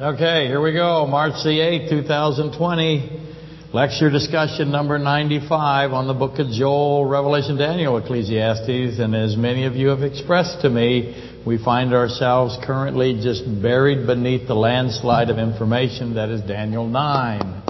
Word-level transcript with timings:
Okay, 0.00 0.48
here 0.48 0.60
we 0.60 0.72
go. 0.72 1.06
March 1.06 1.34
the 1.44 1.50
8th, 1.50 1.88
2020. 1.88 3.70
Lecture 3.72 4.10
discussion 4.10 4.72
number 4.72 4.98
95 4.98 5.92
on 5.92 6.08
the 6.08 6.14
book 6.14 6.40
of 6.40 6.48
Joel, 6.50 7.06
Revelation, 7.06 7.56
Daniel, 7.56 7.96
Ecclesiastes. 7.98 8.98
And 8.98 9.14
as 9.14 9.36
many 9.36 9.66
of 9.66 9.76
you 9.76 9.90
have 9.90 10.02
expressed 10.02 10.62
to 10.62 10.68
me, 10.68 11.40
we 11.46 11.62
find 11.62 11.94
ourselves 11.94 12.58
currently 12.64 13.20
just 13.22 13.44
buried 13.62 14.04
beneath 14.04 14.48
the 14.48 14.56
landslide 14.56 15.30
of 15.30 15.38
information 15.38 16.16
that 16.16 16.28
is 16.28 16.40
Daniel 16.42 16.88
9. 16.88 17.62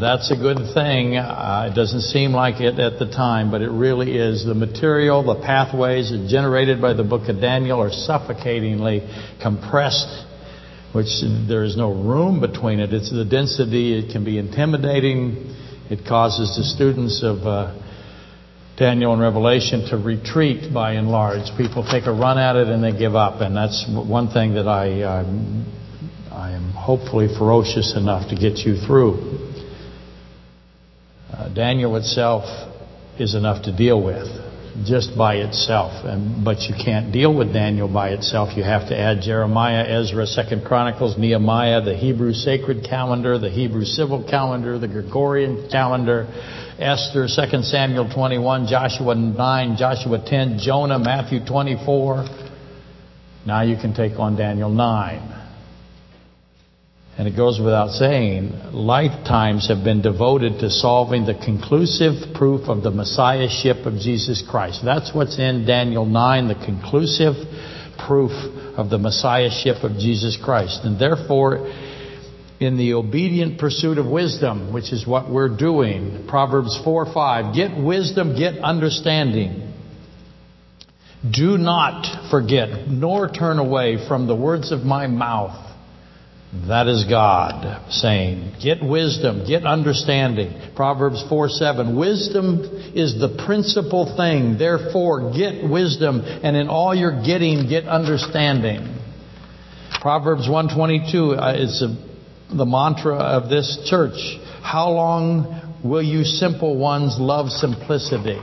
That's 0.00 0.32
a 0.32 0.36
good 0.36 0.74
thing. 0.74 1.18
Uh, 1.18 1.68
it 1.70 1.76
doesn't 1.76 2.00
seem 2.00 2.32
like 2.32 2.60
it 2.60 2.80
at 2.80 2.98
the 2.98 3.06
time, 3.06 3.52
but 3.52 3.62
it 3.62 3.70
really 3.70 4.18
is. 4.18 4.44
The 4.44 4.54
material, 4.54 5.22
the 5.22 5.40
pathways 5.40 6.10
generated 6.28 6.82
by 6.82 6.94
the 6.94 7.04
book 7.04 7.28
of 7.28 7.40
Daniel 7.40 7.80
are 7.80 7.92
suffocatingly 7.92 9.08
compressed 9.40 10.33
which 10.94 11.08
there 11.48 11.64
is 11.64 11.76
no 11.76 11.92
room 11.92 12.40
between 12.40 12.78
it. 12.78 12.94
It's 12.94 13.10
the 13.10 13.24
density. 13.24 13.98
It 13.98 14.12
can 14.12 14.24
be 14.24 14.38
intimidating. 14.38 15.52
It 15.90 16.06
causes 16.06 16.56
the 16.56 16.62
students 16.62 17.20
of 17.24 17.38
uh, 17.38 17.74
Daniel 18.78 19.12
and 19.12 19.20
Revelation 19.20 19.88
to 19.90 19.96
retreat 19.96 20.72
by 20.72 20.92
and 20.92 21.08
large. 21.08 21.50
People 21.58 21.84
take 21.90 22.06
a 22.06 22.12
run 22.12 22.38
at 22.38 22.54
it 22.54 22.68
and 22.68 22.82
they 22.82 22.96
give 22.96 23.16
up. 23.16 23.40
And 23.40 23.56
that's 23.56 23.84
one 23.88 24.28
thing 24.28 24.54
that 24.54 24.68
I, 24.68 25.02
um, 25.02 25.66
I 26.30 26.52
am 26.52 26.70
hopefully 26.70 27.26
ferocious 27.26 27.94
enough 27.96 28.28
to 28.30 28.36
get 28.36 28.58
you 28.58 28.76
through. 28.76 29.50
Uh, 31.32 31.52
Daniel 31.52 31.96
itself 31.96 32.44
is 33.18 33.34
enough 33.34 33.64
to 33.64 33.76
deal 33.76 34.00
with 34.00 34.43
just 34.82 35.16
by 35.16 35.36
itself. 35.36 36.04
And, 36.04 36.44
but 36.44 36.62
you 36.62 36.74
can't 36.74 37.12
deal 37.12 37.34
with 37.34 37.52
Daniel 37.52 37.86
by 37.86 38.10
itself. 38.10 38.56
You 38.56 38.64
have 38.64 38.88
to 38.88 38.98
add 38.98 39.22
Jeremiah, 39.22 39.84
Ezra, 40.00 40.26
Second 40.26 40.64
Chronicles, 40.64 41.16
Nehemiah, 41.16 41.80
the 41.82 41.94
Hebrew 41.94 42.32
sacred 42.32 42.84
calendar, 42.84 43.38
the 43.38 43.50
Hebrew 43.50 43.84
civil 43.84 44.26
calendar, 44.28 44.78
the 44.78 44.88
Gregorian 44.88 45.68
calendar, 45.70 46.26
Esther, 46.78 47.28
Second 47.28 47.64
Samuel 47.64 48.12
21, 48.12 48.66
Joshua 48.66 49.14
9, 49.14 49.76
Joshua 49.76 50.24
10, 50.26 50.58
Jonah, 50.58 50.98
Matthew 50.98 51.44
24. 51.46 52.26
Now 53.46 53.62
you 53.62 53.76
can 53.76 53.94
take 53.94 54.18
on 54.18 54.36
Daniel 54.36 54.70
9. 54.70 55.43
And 57.16 57.28
it 57.28 57.36
goes 57.36 57.60
without 57.60 57.90
saying, 57.90 58.50
lifetimes 58.72 59.68
have 59.68 59.84
been 59.84 60.02
devoted 60.02 60.58
to 60.60 60.70
solving 60.70 61.26
the 61.26 61.34
conclusive 61.34 62.34
proof 62.34 62.68
of 62.68 62.82
the 62.82 62.90
Messiahship 62.90 63.86
of 63.86 63.94
Jesus 63.94 64.42
Christ. 64.48 64.80
That's 64.84 65.14
what's 65.14 65.38
in 65.38 65.64
Daniel 65.64 66.06
9, 66.06 66.48
the 66.48 66.54
conclusive 66.56 67.34
proof 68.04 68.32
of 68.76 68.90
the 68.90 68.98
Messiahship 68.98 69.84
of 69.84 69.92
Jesus 69.92 70.36
Christ. 70.42 70.80
And 70.82 70.98
therefore, 70.98 71.68
in 72.58 72.76
the 72.76 72.94
obedient 72.94 73.60
pursuit 73.60 73.98
of 73.98 74.06
wisdom, 74.06 74.72
which 74.72 74.92
is 74.92 75.06
what 75.06 75.30
we're 75.30 75.56
doing, 75.56 76.26
Proverbs 76.26 76.80
4 76.82 77.12
5, 77.12 77.54
get 77.54 77.76
wisdom, 77.76 78.36
get 78.36 78.58
understanding. 78.58 79.72
Do 81.30 81.58
not 81.58 82.28
forget, 82.30 82.88
nor 82.88 83.28
turn 83.28 83.58
away 83.58 84.06
from 84.08 84.26
the 84.26 84.34
words 84.34 84.72
of 84.72 84.80
my 84.80 85.06
mouth. 85.06 85.73
That 86.68 86.86
is 86.86 87.04
God 87.04 87.90
saying, 87.90 88.54
get 88.62 88.80
wisdom, 88.80 89.44
get 89.44 89.66
understanding. 89.66 90.72
Proverbs 90.76 91.22
4 91.28 91.48
7. 91.48 91.96
Wisdom 91.96 92.60
is 92.94 93.18
the 93.18 93.42
principal 93.44 94.16
thing. 94.16 94.56
Therefore, 94.56 95.32
get 95.32 95.68
wisdom, 95.68 96.20
and 96.20 96.56
in 96.56 96.68
all 96.68 96.94
you're 96.94 97.24
getting, 97.24 97.68
get 97.68 97.86
understanding. 97.86 98.98
Proverbs 100.00 100.48
122 100.48 101.34
uh, 101.34 101.54
is 101.56 101.82
a, 101.82 102.54
the 102.54 102.64
mantra 102.64 103.16
of 103.16 103.50
this 103.50 103.80
church. 103.90 104.38
How 104.62 104.90
long 104.90 105.80
will 105.82 106.02
you 106.02 106.22
simple 106.22 106.78
ones 106.78 107.16
love 107.18 107.50
simplicity? 107.50 108.38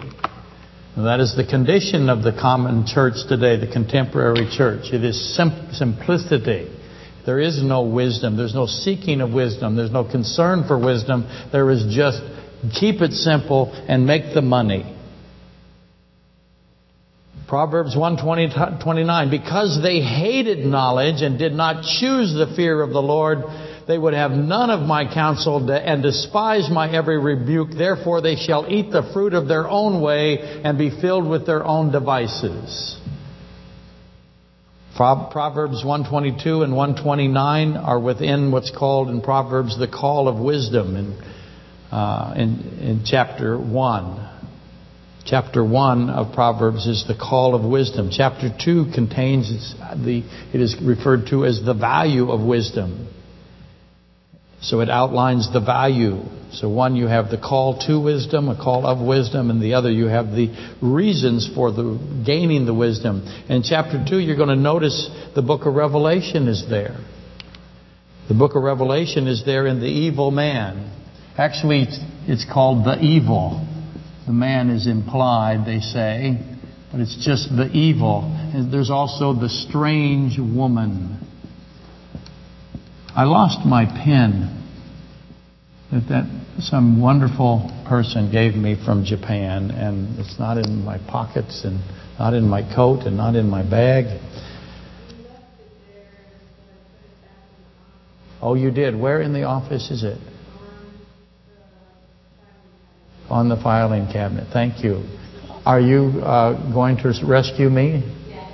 And 0.97 1.05
that 1.05 1.21
is 1.21 1.33
the 1.38 1.45
condition 1.45 2.09
of 2.09 2.23
the 2.23 2.33
common 2.33 2.85
church 2.85 3.25
today, 3.29 3.55
the 3.55 3.71
contemporary 3.71 4.50
church. 4.51 4.91
It 4.91 5.05
is 5.05 5.33
sim- 5.33 5.69
simplicity. 5.71 6.81
There 7.25 7.39
is 7.39 7.61
no 7.63 7.83
wisdom. 7.83 8.37
There's 8.37 8.55
no 8.55 8.65
seeking 8.65 9.21
of 9.21 9.31
wisdom. 9.31 9.75
There's 9.75 9.91
no 9.91 10.03
concern 10.03 10.65
for 10.67 10.77
wisdom. 10.77 11.27
There 11.51 11.69
is 11.69 11.85
just 11.93 12.21
keep 12.79 13.01
it 13.01 13.11
simple 13.13 13.71
and 13.87 14.05
make 14.05 14.33
the 14.33 14.41
money. 14.41 14.97
Proverbs 17.47 17.97
129, 17.97 19.29
because 19.29 19.81
they 19.83 19.99
hated 19.99 20.65
knowledge 20.65 21.21
and 21.21 21.37
did 21.37 21.51
not 21.51 21.83
choose 21.83 22.33
the 22.33 22.53
fear 22.55 22.81
of 22.81 22.91
the 22.91 23.01
Lord, 23.01 23.39
they 23.89 23.97
would 23.97 24.13
have 24.13 24.31
none 24.31 24.69
of 24.69 24.88
my 24.88 25.11
counsel 25.13 25.69
and 25.69 26.01
despise 26.01 26.69
my 26.71 26.89
every 26.89 27.19
rebuke. 27.19 27.71
Therefore 27.77 28.21
they 28.21 28.38
shall 28.38 28.71
eat 28.71 28.91
the 28.91 29.09
fruit 29.11 29.33
of 29.33 29.49
their 29.49 29.67
own 29.67 30.01
way 30.01 30.61
and 30.63 30.77
be 30.77 31.01
filled 31.01 31.27
with 31.27 31.45
their 31.45 31.65
own 31.65 31.91
devices. 31.91 33.00
Proverbs 35.01 35.84
122 35.84 36.62
and 36.62 36.75
129 36.75 37.75
are 37.75 38.00
within 38.00 38.51
what's 38.51 38.69
called 38.69 39.09
in 39.09 39.22
Proverbs 39.22 39.79
the 39.79 39.88
call 39.88 40.28
of 40.28 40.38
wisdom 40.38 40.95
in, 40.95 41.19
uh, 41.91 42.35
in, 42.38 42.78
in 42.79 43.01
chapter 43.03 43.57
1. 43.57 44.29
Chapter 45.25 45.66
1 45.66 46.12
of 46.12 46.35
Proverbs 46.35 46.85
is 46.85 47.07
the 47.07 47.16
call 47.16 47.56
of 47.56 47.63
wisdom. 47.63 48.09
Chapter 48.12 48.56
2 48.63 48.91
contains 48.94 49.73
the, 50.06 50.23
it 50.53 50.62
is 50.62 50.79
referred 50.79 51.25
to 51.31 51.45
as 51.45 51.63
the 51.66 51.73
value 51.73 52.29
of 52.29 52.41
wisdom. 52.41 53.07
So 54.61 54.81
it 54.81 54.89
outlines 54.89 55.51
the 55.51 55.59
value 55.59 56.23
so 56.53 56.67
one, 56.67 56.97
you 56.97 57.07
have 57.07 57.29
the 57.29 57.38
call 57.38 57.79
to 57.88 57.99
wisdom, 57.99 58.49
a 58.49 58.61
call 58.61 58.85
of 58.85 58.99
wisdom, 58.99 59.49
and 59.49 59.61
the 59.61 59.75
other, 59.75 59.89
you 59.89 60.07
have 60.07 60.31
the 60.31 60.49
reasons 60.81 61.49
for 61.55 61.72
the 61.72 61.97
gaining 62.25 62.66
the 62.66 62.73
wisdom. 62.73 63.25
In 63.47 63.63
chapter 63.63 64.03
two, 64.07 64.19
you're 64.19 64.35
going 64.35 64.50
to 64.50 64.55
notice 64.57 65.09
the 65.33 65.41
book 65.41 65.66
of 65.66 65.75
Revelation 65.75 66.50
is 66.50 66.66
there. 66.69 66.97
The 68.27 68.33
book 68.33 68.55
of 68.55 68.63
Revelation 68.63 69.27
is 69.27 69.45
there 69.45 69.66
in 69.66 69.79
the 69.79 69.88
evil 69.88 70.29
man. 70.29 70.91
Actually, 71.38 71.88
it's 72.27 72.45
called 72.51 72.85
the 72.85 73.00
evil. 73.00 73.66
The 74.25 74.33
man 74.33 74.69
is 74.69 74.88
implied, 74.88 75.66
they 75.66 75.79
say, 75.79 76.38
but 76.91 77.00
it's 77.00 77.25
just 77.25 77.50
the 77.55 77.69
evil. 77.71 78.23
And 78.53 78.73
there's 78.73 78.91
also 78.91 79.33
the 79.33 79.50
strange 79.50 80.38
woman. 80.38 81.17
I 83.13 83.25
lost 83.25 83.66
my 83.66 83.85
pen 83.85 84.57
that 85.91 86.07
that 86.07 86.41
some 86.59 87.01
wonderful 87.01 87.69
person 87.88 88.31
gave 88.31 88.55
me 88.55 88.81
from 88.85 89.03
Japan, 89.03 89.72
and 89.72 90.17
it's 90.17 90.39
not 90.39 90.57
in 90.57 90.85
my 90.85 90.97
pockets 90.97 91.66
and 91.66 91.81
not 92.17 92.33
in 92.33 92.47
my 92.47 92.61
coat 92.73 93.01
and 93.05 93.17
not 93.17 93.35
in 93.35 93.50
my 93.50 93.69
bag. 93.69 94.05
Oh, 98.41 98.55
you 98.55 98.71
did. 98.71 98.97
Where 98.97 99.21
in 99.21 99.33
the 99.33 99.44
office 99.44 99.91
is 99.91 100.03
it? 100.03 100.17
On 103.29 103.50
the 103.50 103.57
filing 103.57 104.07
cabinet. 104.07 104.47
Thank 104.53 104.83
you. 104.83 105.03
Are 105.66 105.81
you 105.81 106.21
uh, 106.21 106.73
going 106.73 106.97
to 106.97 107.13
rescue 107.25 107.69
me? 107.69 108.03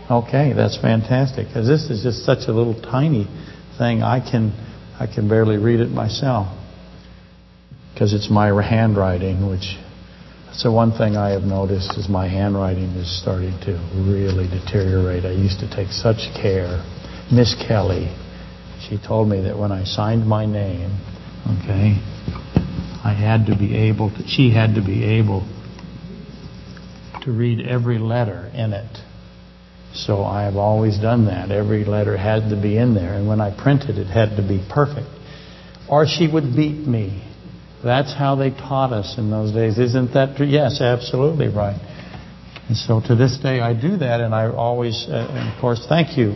Okay, 0.09 0.53
that's 0.53 0.77
fantastic. 0.81 1.47
Because 1.47 1.67
this 1.67 1.89
is 1.91 2.01
just 2.01 2.25
such 2.25 2.47
a 2.47 2.51
little 2.51 2.79
tiny 2.81 3.27
thing. 3.77 4.03
I 4.03 4.19
can 4.19 4.51
I 4.99 5.07
can 5.07 5.29
barely 5.29 5.57
read 5.57 5.79
it 5.79 5.89
myself 5.89 6.47
because 7.93 8.13
it's 8.13 8.29
my 8.29 8.47
handwriting, 8.61 9.49
which 9.49 9.77
so 10.53 10.71
one 10.71 10.91
thing 10.91 11.15
I 11.15 11.29
have 11.31 11.43
noticed 11.43 11.97
is 11.97 12.09
my 12.09 12.27
handwriting 12.27 12.89
is 12.95 13.21
starting 13.21 13.53
to 13.61 13.73
really 13.93 14.47
deteriorate. 14.47 15.23
I 15.25 15.31
used 15.31 15.59
to 15.59 15.69
take 15.69 15.89
such 15.89 16.33
care. 16.33 16.83
Miss 17.31 17.55
Kelly, 17.67 18.15
she 18.87 18.97
told 18.97 19.29
me 19.29 19.41
that 19.41 19.57
when 19.57 19.71
I 19.71 19.83
signed 19.83 20.25
my 20.25 20.45
name, 20.45 20.89
okay, 21.45 22.01
I 23.03 23.13
had 23.13 23.45
to 23.47 23.55
be 23.55 23.75
able 23.75 24.09
to, 24.09 24.27
she 24.27 24.51
had 24.51 24.75
to 24.75 24.81
be 24.81 25.03
able 25.03 25.47
to 27.21 27.31
read 27.31 27.67
every 27.67 27.99
letter 27.99 28.49
in 28.53 28.73
it. 28.73 28.97
So 30.05 30.23
I 30.23 30.43
have 30.43 30.55
always 30.55 30.99
done 30.99 31.25
that. 31.25 31.49
Every 31.49 31.83
letter 31.83 32.15
had 32.15 32.49
to 32.49 32.61
be 32.61 32.77
in 32.77 32.93
there. 32.93 33.13
And 33.13 33.27
when 33.27 33.41
I 33.41 33.55
printed, 33.55 33.97
it 33.97 34.05
had 34.07 34.37
to 34.37 34.47
be 34.47 34.65
perfect. 34.69 35.07
Or 35.89 36.05
she 36.05 36.27
would 36.31 36.55
beat 36.55 36.85
me. 36.85 37.23
That's 37.83 38.13
how 38.13 38.35
they 38.35 38.51
taught 38.51 38.93
us 38.93 39.17
in 39.17 39.31
those 39.31 39.51
days. 39.53 39.79
Isn't 39.79 40.13
that 40.13 40.37
true? 40.37 40.45
Yes, 40.45 40.81
absolutely 40.81 41.47
right. 41.47 41.79
And 42.67 42.77
so 42.77 43.01
to 43.07 43.15
this 43.15 43.37
day 43.37 43.59
I 43.59 43.73
do 43.79 43.97
that 43.97 44.19
and 44.21 44.35
I 44.35 44.49
always, 44.51 45.07
uh, 45.07 45.27
and 45.31 45.53
of 45.53 45.61
course, 45.61 45.85
thank 45.87 46.17
you. 46.17 46.33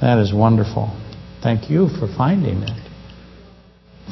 That 0.00 0.18
is 0.18 0.32
wonderful. 0.34 0.94
Thank 1.42 1.70
you 1.70 1.88
for 1.88 2.06
finding 2.06 2.62
it. 2.62 2.90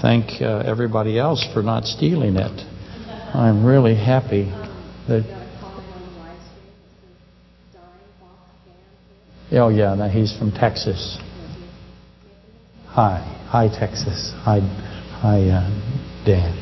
Thank 0.01 0.41
uh, 0.41 0.63
everybody 0.67 1.19
else 1.19 1.47
for 1.53 1.63
not 1.63 1.85
stealing 1.85 2.37
it. 2.37 2.61
I'm 3.35 3.65
really 3.65 3.95
happy 3.95 4.45
that... 5.09 5.44
Oh 9.57 9.69
yeah, 9.69 10.09
he's 10.09 10.37
from 10.37 10.51
Texas. 10.51 11.19
Hi. 12.89 13.35
Hi, 13.51 13.69
Texas. 13.69 14.33
Hi, 14.43 14.59
hi, 15.23 15.47
uh, 15.47 15.71
Dan. 16.27 16.59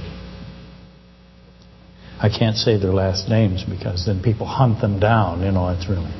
I 2.20 2.28
can't 2.28 2.56
say 2.56 2.76
their 2.78 2.92
last 2.92 3.30
names 3.30 3.64
because 3.64 4.04
then 4.04 4.22
people 4.22 4.46
hunt 4.46 4.82
them 4.82 5.00
down. 5.00 5.40
You 5.40 5.52
know, 5.52 5.68
it's 5.70 5.88
really, 5.88 6.12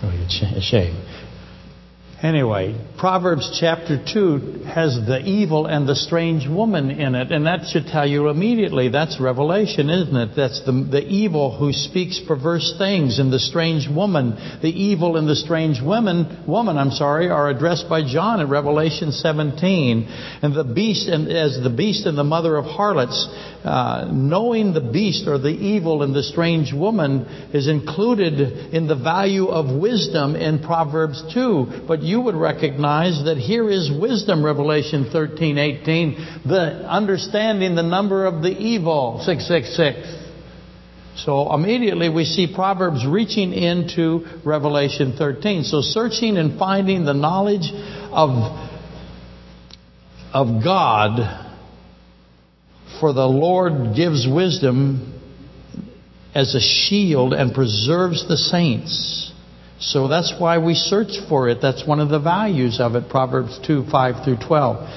really 0.00 0.22
a 0.56 0.60
shame. 0.62 0.94
Anyway, 2.22 2.78
Proverbs 2.98 3.56
chapter 3.58 3.96
2 3.96 4.64
has 4.74 4.94
the 5.06 5.20
evil 5.24 5.64
and 5.64 5.88
the 5.88 5.94
strange 5.94 6.46
woman 6.46 6.90
in 6.90 7.14
it, 7.14 7.32
and 7.32 7.46
that 7.46 7.66
should 7.72 7.86
tell 7.86 8.06
you 8.06 8.28
immediately 8.28 8.90
that's 8.90 9.18
Revelation, 9.18 9.88
isn't 9.88 10.14
it? 10.14 10.36
That's 10.36 10.62
the, 10.66 10.72
the 10.72 11.00
evil 11.00 11.56
who 11.56 11.72
speaks 11.72 12.20
perverse 12.28 12.74
things, 12.76 13.18
and 13.18 13.32
the 13.32 13.38
strange 13.38 13.88
woman, 13.88 14.36
the 14.60 14.68
evil 14.68 15.16
and 15.16 15.26
the 15.26 15.34
strange 15.34 15.80
woman, 15.80 16.44
woman, 16.46 16.76
I'm 16.76 16.90
sorry, 16.90 17.30
are 17.30 17.48
addressed 17.48 17.88
by 17.88 18.02
John 18.06 18.40
in 18.40 18.50
Revelation 18.50 19.12
17. 19.12 20.06
And 20.42 20.54
the 20.54 20.64
beast, 20.64 21.08
and 21.08 21.26
as 21.26 21.58
the 21.62 21.70
beast 21.70 22.04
and 22.04 22.18
the 22.18 22.24
mother 22.24 22.54
of 22.56 22.66
harlots, 22.66 23.34
uh, 23.64 24.08
knowing 24.12 24.74
the 24.74 24.80
beast 24.80 25.26
or 25.26 25.38
the 25.38 25.48
evil 25.48 26.02
and 26.02 26.14
the 26.14 26.22
strange 26.22 26.72
woman 26.74 27.24
is 27.54 27.66
included 27.66 28.74
in 28.74 28.86
the 28.86 28.94
value 28.94 29.48
of 29.48 29.74
wisdom 29.74 30.36
in 30.36 30.58
Proverbs 30.58 31.22
2. 31.32 31.84
But 31.86 32.09
you 32.10 32.20
would 32.20 32.34
recognize 32.34 33.24
that 33.24 33.36
here 33.36 33.70
is 33.70 33.90
wisdom, 33.90 34.44
Revelation 34.44 35.08
13, 35.10 35.56
18, 35.56 36.14
the 36.44 36.84
understanding 36.88 37.76
the 37.76 37.82
number 37.82 38.26
of 38.26 38.42
the 38.42 38.50
evil, 38.50 39.22
666. 39.24 41.24
So 41.24 41.54
immediately 41.54 42.08
we 42.08 42.24
see 42.24 42.52
Proverbs 42.52 43.06
reaching 43.06 43.52
into 43.52 44.26
Revelation 44.44 45.14
13. 45.16 45.64
So 45.64 45.82
searching 45.82 46.36
and 46.36 46.58
finding 46.58 47.04
the 47.04 47.14
knowledge 47.14 47.70
of, 48.10 48.30
of 50.32 50.64
God 50.64 51.46
for 52.98 53.12
the 53.12 53.26
Lord 53.26 53.94
gives 53.94 54.26
wisdom 54.26 55.20
as 56.34 56.54
a 56.54 56.60
shield 56.60 57.32
and 57.32 57.54
preserves 57.54 58.26
the 58.28 58.36
saints. 58.36 59.29
So 59.80 60.08
that's 60.08 60.34
why 60.38 60.58
we 60.58 60.74
search 60.74 61.12
for 61.28 61.48
it. 61.48 61.58
That's 61.62 61.86
one 61.86 62.00
of 62.00 62.10
the 62.10 62.20
values 62.20 62.80
of 62.80 62.94
it, 62.96 63.08
Proverbs 63.08 63.58
2, 63.66 63.86
5 63.90 64.24
through 64.24 64.36
12. 64.46 64.88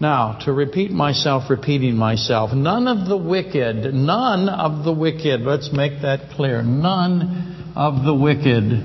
Now, 0.00 0.38
to 0.44 0.52
repeat 0.52 0.90
myself, 0.90 1.48
repeating 1.48 1.96
myself, 1.96 2.52
none 2.52 2.88
of 2.88 3.08
the 3.08 3.16
wicked, 3.16 3.94
none 3.94 4.48
of 4.48 4.84
the 4.84 4.92
wicked, 4.92 5.40
let's 5.42 5.72
make 5.72 6.02
that 6.02 6.30
clear, 6.34 6.62
none 6.62 7.72
of 7.76 8.04
the 8.04 8.14
wicked 8.14 8.84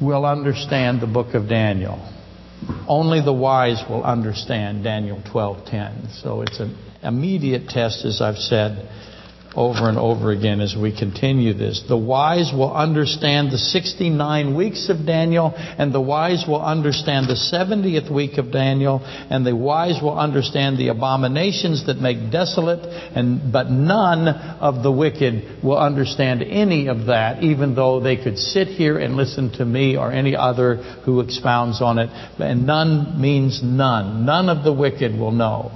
will 0.00 0.24
understand 0.24 1.00
the 1.00 1.06
book 1.06 1.34
of 1.34 1.48
Daniel. 1.48 2.08
Only 2.88 3.20
the 3.20 3.32
wise 3.32 3.82
will 3.88 4.02
understand 4.02 4.84
Daniel 4.84 5.20
12:10. 5.32 6.22
So 6.22 6.42
it's 6.42 6.58
an 6.58 6.76
immediate 7.02 7.68
test, 7.68 8.04
as 8.04 8.20
I've 8.20 8.38
said 8.38 8.88
over 9.54 9.88
and 9.88 9.98
over 9.98 10.32
again 10.32 10.60
as 10.60 10.74
we 10.74 10.96
continue 10.96 11.52
this. 11.52 11.84
The 11.88 11.96
wise 11.96 12.52
will 12.52 12.72
understand 12.72 13.50
the 13.50 13.58
69 13.58 14.56
weeks 14.56 14.88
of 14.88 15.06
Daniel, 15.06 15.52
and 15.56 15.92
the 15.92 16.00
wise 16.00 16.44
will 16.48 16.62
understand 16.62 17.26
the 17.28 17.34
70th 17.34 18.10
week 18.10 18.38
of 18.38 18.50
Daniel, 18.50 19.00
and 19.04 19.44
the 19.44 19.54
wise 19.54 20.00
will 20.02 20.18
understand 20.18 20.78
the 20.78 20.88
abominations 20.88 21.86
that 21.86 21.98
make 21.98 22.30
desolate, 22.30 22.80
and 23.14 23.52
but 23.52 23.70
none 23.70 24.28
of 24.28 24.82
the 24.82 24.92
wicked 24.92 25.62
will 25.62 25.78
understand 25.78 26.42
any 26.42 26.88
of 26.88 27.06
that, 27.06 27.42
even 27.42 27.74
though 27.74 28.00
they 28.00 28.16
could 28.16 28.38
sit 28.38 28.68
here 28.68 28.98
and 28.98 29.16
listen 29.16 29.52
to 29.52 29.64
me 29.64 29.96
or 29.96 30.10
any 30.10 30.34
other 30.34 30.76
who 31.04 31.20
expounds 31.20 31.82
on 31.82 31.98
it. 31.98 32.08
And 32.38 32.66
none 32.66 33.20
means 33.20 33.60
none. 33.62 34.24
None 34.24 34.48
of 34.48 34.64
the 34.64 34.72
wicked 34.72 35.12
will 35.18 35.32
know 35.32 35.72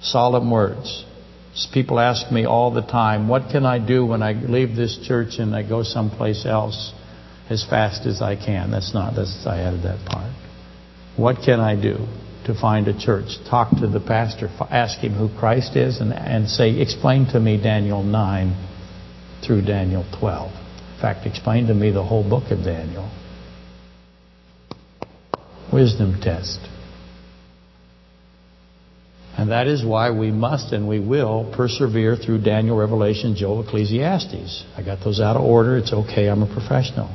solemn 0.00 0.50
words. 0.50 1.04
People 1.72 2.00
ask 2.00 2.32
me 2.32 2.44
all 2.46 2.72
the 2.72 2.82
time, 2.82 3.28
what 3.28 3.50
can 3.50 3.64
I 3.64 3.78
do 3.78 4.04
when 4.04 4.22
I 4.22 4.32
leave 4.32 4.74
this 4.74 4.98
church 5.06 5.38
and 5.38 5.54
I 5.54 5.62
go 5.62 5.84
someplace 5.84 6.44
else 6.46 6.92
as 7.48 7.64
fast 7.64 8.06
as 8.06 8.20
I 8.20 8.34
can? 8.34 8.72
That's 8.72 8.92
not, 8.92 9.14
that's, 9.14 9.46
I 9.46 9.58
added 9.58 9.82
that 9.84 10.04
part. 10.04 10.32
What 11.16 11.36
can 11.44 11.60
I 11.60 11.80
do 11.80 12.06
to 12.46 12.54
find 12.60 12.88
a 12.88 12.98
church? 12.98 13.38
Talk 13.48 13.70
to 13.78 13.86
the 13.86 14.00
pastor, 14.00 14.48
ask 14.68 14.98
him 14.98 15.12
who 15.12 15.28
Christ 15.38 15.76
is, 15.76 16.00
and, 16.00 16.12
and 16.12 16.48
say, 16.48 16.80
explain 16.80 17.26
to 17.26 17.38
me 17.38 17.56
Daniel 17.62 18.02
9 18.02 19.40
through 19.46 19.62
Daniel 19.62 20.04
12. 20.18 20.50
In 20.50 21.00
fact, 21.00 21.24
explain 21.24 21.68
to 21.68 21.74
me 21.74 21.92
the 21.92 22.02
whole 22.02 22.28
book 22.28 22.50
of 22.50 22.64
Daniel. 22.64 23.10
Wisdom 25.72 26.20
test. 26.20 26.58
And 29.36 29.50
that 29.50 29.66
is 29.66 29.84
why 29.84 30.10
we 30.10 30.30
must 30.30 30.72
and 30.72 30.88
we 30.88 31.00
will 31.00 31.52
persevere 31.56 32.14
through 32.14 32.42
Daniel, 32.42 32.76
Revelation, 32.76 33.34
Job, 33.34 33.66
Ecclesiastes. 33.66 34.64
I 34.76 34.82
got 34.82 35.02
those 35.02 35.20
out 35.20 35.36
of 35.36 35.42
order. 35.42 35.76
It's 35.76 35.92
okay. 35.92 36.28
I'm 36.28 36.42
a 36.42 36.52
professional. 36.52 37.14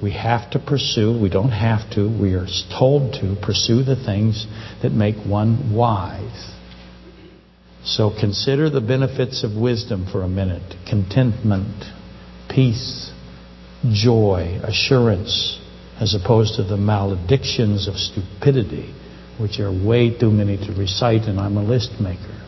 We 0.00 0.12
have 0.12 0.52
to 0.52 0.60
pursue, 0.60 1.20
we 1.20 1.28
don't 1.28 1.50
have 1.50 1.90
to, 1.94 2.06
we 2.08 2.34
are 2.34 2.46
told 2.78 3.14
to 3.14 3.36
pursue 3.42 3.82
the 3.82 3.96
things 3.96 4.46
that 4.80 4.92
make 4.92 5.16
one 5.26 5.74
wise. 5.74 6.54
So 7.82 8.12
consider 8.16 8.70
the 8.70 8.80
benefits 8.80 9.42
of 9.42 9.56
wisdom 9.56 10.06
for 10.06 10.22
a 10.22 10.28
minute 10.28 10.76
contentment, 10.88 11.84
peace, 12.48 13.10
joy, 13.90 14.60
assurance, 14.62 15.58
as 16.00 16.14
opposed 16.14 16.54
to 16.56 16.62
the 16.62 16.76
maledictions 16.76 17.88
of 17.88 17.96
stupidity 17.96 18.94
which 19.38 19.60
are 19.60 19.70
way 19.70 20.16
too 20.18 20.30
many 20.30 20.56
to 20.56 20.72
recite, 20.72 21.22
and 21.22 21.38
I'm 21.38 21.56
a 21.56 21.62
list 21.62 22.00
maker. 22.00 22.44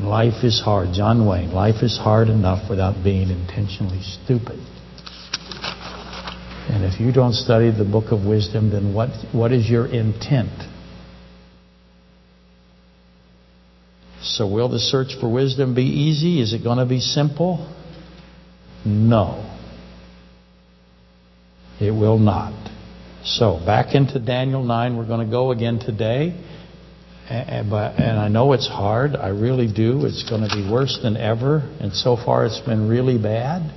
Life 0.00 0.42
is 0.42 0.60
hard. 0.60 0.88
John 0.92 1.26
Wayne, 1.26 1.52
life 1.52 1.82
is 1.82 1.96
hard 1.96 2.28
enough 2.28 2.68
without 2.68 3.04
being 3.04 3.30
intentionally 3.30 4.00
stupid. 4.02 4.58
And 6.68 6.84
if 6.84 6.98
you 6.98 7.12
don't 7.12 7.34
study 7.34 7.70
the 7.70 7.84
book 7.84 8.10
of 8.10 8.24
wisdom, 8.24 8.70
then 8.70 8.94
what, 8.94 9.10
what 9.32 9.52
is 9.52 9.68
your 9.70 9.86
intent? 9.86 10.50
So, 14.22 14.48
will 14.48 14.68
the 14.68 14.80
search 14.80 15.14
for 15.20 15.30
wisdom 15.30 15.74
be 15.74 15.84
easy? 15.84 16.40
Is 16.40 16.54
it 16.54 16.64
going 16.64 16.78
to 16.78 16.86
be 16.86 16.98
simple? 16.98 17.70
No. 18.84 19.50
It 21.80 21.90
will 21.90 22.18
not. 22.18 22.73
So 23.24 23.58
back 23.64 23.94
into 23.94 24.18
Daniel 24.18 24.62
9, 24.62 24.98
we're 24.98 25.06
going 25.06 25.24
to 25.24 25.30
go 25.30 25.50
again 25.50 25.78
today. 25.78 26.38
And, 27.26 27.72
I 27.72 28.28
know 28.28 28.52
it's 28.52 28.68
hard. 28.68 29.16
I 29.16 29.28
really 29.28 29.72
do. 29.72 30.04
It's 30.04 30.28
going 30.28 30.46
to 30.46 30.54
be 30.54 30.70
worse 30.70 30.98
than 31.02 31.16
ever. 31.16 31.60
And 31.80 31.94
so 31.94 32.16
far 32.16 32.44
it's 32.44 32.60
been 32.60 32.86
really 32.86 33.16
bad. 33.16 33.72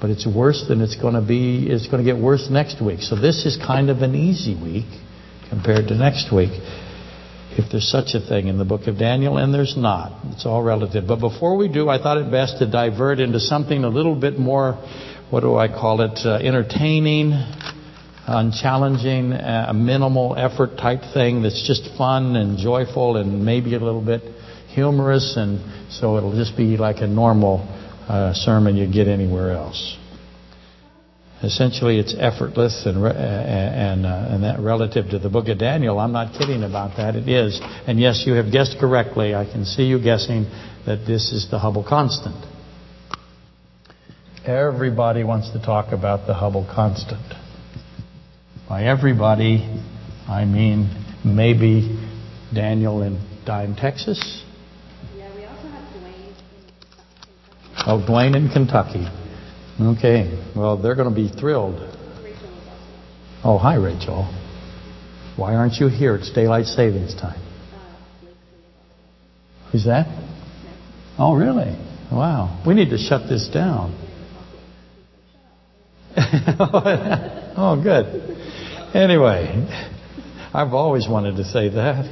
But 0.00 0.08
it's 0.08 0.26
worse 0.26 0.64
than 0.66 0.80
it's 0.80 0.96
going 0.96 1.14
to 1.14 1.20
be. 1.20 1.66
It's 1.68 1.86
going 1.86 2.02
to 2.02 2.10
get 2.10 2.18
worse 2.18 2.48
next 2.50 2.82
week. 2.82 3.00
So 3.02 3.14
this 3.14 3.44
is 3.44 3.58
kind 3.58 3.90
of 3.90 3.98
an 3.98 4.14
easy 4.14 4.54
week 4.54 4.86
compared 5.50 5.88
to 5.88 5.94
next 5.94 6.32
week. 6.32 6.52
If 7.58 7.70
there's 7.70 7.90
such 7.90 8.14
a 8.14 8.26
thing 8.26 8.48
in 8.48 8.56
the 8.56 8.64
book 8.64 8.86
of 8.86 8.98
Daniel, 8.98 9.36
and 9.36 9.52
there's 9.52 9.76
not. 9.76 10.24
It's 10.32 10.46
all 10.46 10.62
relative. 10.62 11.06
But 11.06 11.20
before 11.20 11.58
we 11.58 11.68
do, 11.68 11.90
I 11.90 11.98
thought 11.98 12.16
it 12.16 12.30
best 12.30 12.58
to 12.60 12.70
divert 12.70 13.20
into 13.20 13.40
something 13.40 13.84
a 13.84 13.88
little 13.88 14.14
bit 14.14 14.38
more, 14.38 14.74
what 15.30 15.40
do 15.40 15.56
I 15.56 15.68
call 15.68 16.00
it, 16.00 16.18
uh, 16.24 16.36
entertaining, 16.36 17.32
unchallenging, 18.26 19.32
uh, 19.32 19.66
a 19.68 19.74
minimal 19.74 20.34
effort 20.36 20.76
type 20.76 21.00
thing 21.14 21.42
that's 21.42 21.66
just 21.66 21.96
fun 21.96 22.36
and 22.36 22.58
joyful 22.58 23.16
and 23.16 23.44
maybe 23.44 23.74
a 23.74 23.78
little 23.78 24.04
bit 24.04 24.22
humorous, 24.68 25.36
and 25.36 25.60
so 25.92 26.16
it'll 26.16 26.36
just 26.36 26.56
be 26.56 26.76
like 26.76 26.96
a 26.98 27.06
normal 27.06 27.60
uh, 28.08 28.32
sermon 28.34 28.76
you 28.76 28.90
get 28.90 29.08
anywhere 29.08 29.52
else. 29.52 29.96
Essentially, 31.42 31.98
it's 31.98 32.14
effortless 32.18 32.86
and 32.86 33.04
uh, 33.04 33.08
and 33.10 34.06
uh, 34.06 34.26
and 34.30 34.42
that 34.42 34.58
relative 34.58 35.10
to 35.10 35.18
the 35.18 35.28
Book 35.28 35.48
of 35.48 35.58
Daniel. 35.58 35.98
I'm 35.98 36.12
not 36.12 36.32
kidding 36.32 36.62
about 36.62 36.96
that. 36.96 37.14
It 37.14 37.28
is, 37.28 37.60
and 37.86 38.00
yes, 38.00 38.24
you 38.26 38.32
have 38.34 38.50
guessed 38.50 38.76
correctly. 38.80 39.34
I 39.34 39.44
can 39.44 39.64
see 39.64 39.84
you 39.84 40.02
guessing 40.02 40.44
that 40.86 41.04
this 41.06 41.32
is 41.32 41.48
the 41.50 41.58
Hubble 41.58 41.84
constant. 41.86 42.36
Everybody 44.46 45.24
wants 45.24 45.50
to 45.52 45.60
talk 45.60 45.92
about 45.92 46.26
the 46.26 46.34
Hubble 46.34 46.66
constant. 46.74 47.45
By 48.68 48.84
everybody, 48.84 49.64
I 50.28 50.44
mean 50.44 50.90
maybe 51.24 51.96
Daniel 52.52 53.02
in 53.02 53.20
Dime, 53.44 53.76
Texas. 53.76 54.42
Yeah, 55.16 55.32
we 55.36 55.44
also 55.44 55.68
have 55.68 55.84
Dwayne. 55.94 56.34
Oh, 57.86 58.04
Dwayne 58.08 58.34
in 58.34 58.50
Kentucky. 58.50 59.06
Okay. 59.80 60.42
Well, 60.56 60.82
they're 60.82 60.96
going 60.96 61.08
to 61.08 61.14
be 61.14 61.28
thrilled. 61.28 61.74
Rachel 62.24 62.32
is 62.32 62.66
also. 62.68 63.44
Oh, 63.44 63.58
hi, 63.58 63.76
Rachel. 63.76 64.24
Why 65.36 65.54
aren't 65.54 65.74
you 65.74 65.88
here? 65.88 66.16
It's 66.16 66.32
daylight 66.32 66.66
savings 66.66 67.14
time. 67.14 67.40
Uh, 67.40 68.26
Who's 69.70 69.84
that? 69.84 70.06
Oh, 71.18 71.34
really? 71.36 71.78
Wow. 72.10 72.62
We 72.66 72.74
need 72.74 72.90
to 72.90 72.98
shut 72.98 73.28
this 73.28 73.48
down. 73.48 73.94
Oh, 77.58 77.82
good. 77.82 78.04
Anyway, 78.94 79.48
I've 80.52 80.74
always 80.74 81.08
wanted 81.08 81.36
to 81.36 81.44
say 81.44 81.70
that. 81.70 82.04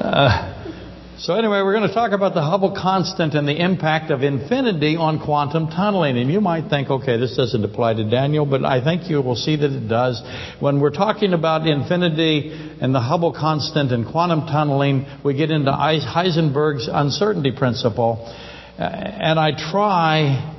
Uh, 0.00 1.18
so 1.18 1.34
anyway, 1.34 1.60
we're 1.60 1.74
going 1.74 1.86
to 1.86 1.92
talk 1.92 2.12
about 2.12 2.32
the 2.32 2.40
Hubble 2.40 2.74
constant 2.74 3.34
and 3.34 3.46
the 3.46 3.62
impact 3.62 4.10
of 4.10 4.22
infinity 4.22 4.96
on 4.96 5.20
quantum 5.20 5.68
tunneling. 5.68 6.16
And 6.16 6.32
you 6.32 6.40
might 6.40 6.70
think, 6.70 6.88
okay, 6.88 7.18
this 7.18 7.36
doesn't 7.36 7.62
apply 7.62 7.92
to 7.94 8.08
Daniel, 8.08 8.46
but 8.46 8.64
I 8.64 8.82
think 8.82 9.10
you 9.10 9.20
will 9.20 9.36
see 9.36 9.54
that 9.56 9.70
it 9.70 9.86
does. 9.86 10.22
When 10.60 10.80
we're 10.80 10.96
talking 10.96 11.34
about 11.34 11.66
infinity 11.66 12.50
and 12.80 12.94
the 12.94 13.00
Hubble 13.00 13.34
constant 13.34 13.92
and 13.92 14.06
quantum 14.06 14.46
tunneling, 14.46 15.04
we 15.22 15.34
get 15.36 15.50
into 15.50 15.72
Heisenberg's 15.72 16.88
uncertainty 16.90 17.52
principle. 17.52 18.34
Uh, 18.78 18.82
and 18.82 19.38
I 19.38 19.50
try 19.50 20.53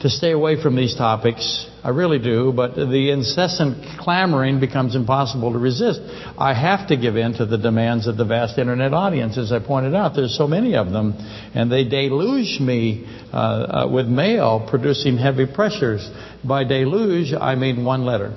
to 0.00 0.10
stay 0.10 0.32
away 0.32 0.60
from 0.60 0.76
these 0.76 0.94
topics. 0.94 1.66
I 1.82 1.90
really 1.90 2.18
do, 2.18 2.52
but 2.54 2.74
the 2.74 3.10
incessant 3.10 3.98
clamoring 4.00 4.60
becomes 4.60 4.94
impossible 4.94 5.52
to 5.52 5.58
resist. 5.58 6.00
I 6.36 6.52
have 6.52 6.88
to 6.88 6.96
give 6.96 7.16
in 7.16 7.34
to 7.34 7.46
the 7.46 7.56
demands 7.56 8.06
of 8.06 8.16
the 8.16 8.24
vast 8.24 8.58
internet 8.58 8.92
audience, 8.92 9.38
as 9.38 9.52
I 9.52 9.58
pointed 9.58 9.94
out. 9.94 10.14
There's 10.14 10.36
so 10.36 10.46
many 10.46 10.76
of 10.76 10.90
them, 10.90 11.14
and 11.54 11.72
they 11.72 11.84
deluge 11.84 12.60
me 12.60 13.06
uh, 13.32 13.36
uh, 13.36 13.88
with 13.90 14.06
mail 14.06 14.66
producing 14.68 15.16
heavy 15.16 15.46
pressures. 15.46 16.06
By 16.44 16.64
deluge, 16.64 17.32
I 17.32 17.54
mean 17.54 17.84
one 17.84 18.04
letter, 18.04 18.36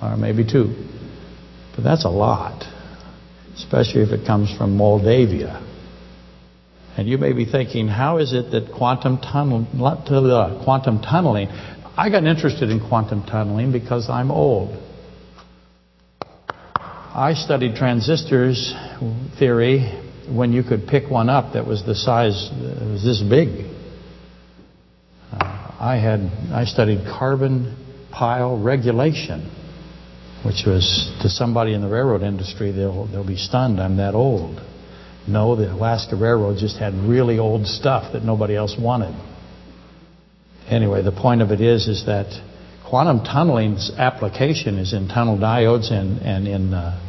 or 0.00 0.16
maybe 0.16 0.44
two. 0.50 0.74
But 1.74 1.84
that's 1.84 2.04
a 2.04 2.10
lot, 2.10 2.64
especially 3.56 4.02
if 4.02 4.10
it 4.10 4.26
comes 4.26 4.56
from 4.56 4.76
Moldavia. 4.76 5.73
And 6.96 7.08
you 7.08 7.18
may 7.18 7.32
be 7.32 7.44
thinking, 7.44 7.88
how 7.88 8.18
is 8.18 8.32
it 8.32 8.52
that 8.52 8.72
quantum, 8.76 9.18
tunnel, 9.18 9.66
uh, 9.82 10.64
quantum 10.64 11.02
tunneling... 11.02 11.48
I 11.96 12.10
got 12.10 12.24
interested 12.24 12.70
in 12.70 12.80
quantum 12.80 13.24
tunneling 13.24 13.70
because 13.70 14.10
I'm 14.10 14.32
old. 14.32 14.76
I 17.14 17.34
studied 17.34 17.76
transistors 17.76 18.74
theory 19.38 20.02
when 20.28 20.52
you 20.52 20.64
could 20.64 20.88
pick 20.88 21.08
one 21.08 21.28
up 21.28 21.54
that 21.54 21.66
was 21.66 21.84
the 21.86 21.94
size, 21.94 22.50
it 22.52 22.90
was 22.90 23.04
this 23.04 23.22
big. 23.22 23.70
Uh, 25.30 25.44
I 25.78 25.98
had 26.02 26.20
I 26.52 26.64
studied 26.64 27.06
carbon 27.06 27.76
pile 28.10 28.60
regulation, 28.60 29.50
which 30.44 30.64
was 30.66 31.16
to 31.22 31.28
somebody 31.28 31.74
in 31.74 31.80
the 31.80 31.88
railroad 31.88 32.22
industry 32.22 32.72
they'll 32.72 33.06
they'll 33.06 33.26
be 33.26 33.36
stunned. 33.36 33.80
I'm 33.80 33.96
that 33.98 34.14
old. 34.14 34.60
No, 35.26 35.56
the 35.56 35.72
Alaska 35.72 36.16
Railroad 36.16 36.58
just 36.58 36.76
had 36.78 36.92
really 36.94 37.38
old 37.38 37.66
stuff 37.66 38.12
that 38.12 38.22
nobody 38.24 38.54
else 38.54 38.76
wanted. 38.78 39.14
Anyway, 40.68 41.02
the 41.02 41.12
point 41.12 41.40
of 41.42 41.50
it 41.50 41.60
is, 41.60 41.88
is 41.88 42.06
that 42.06 42.26
quantum 42.88 43.24
tunneling's 43.24 43.90
application 43.96 44.78
is 44.78 44.92
in 44.92 45.08
tunnel 45.08 45.38
diodes 45.38 45.90
and, 45.90 46.20
and 46.20 46.46
in 46.46 46.74
uh, 46.74 47.00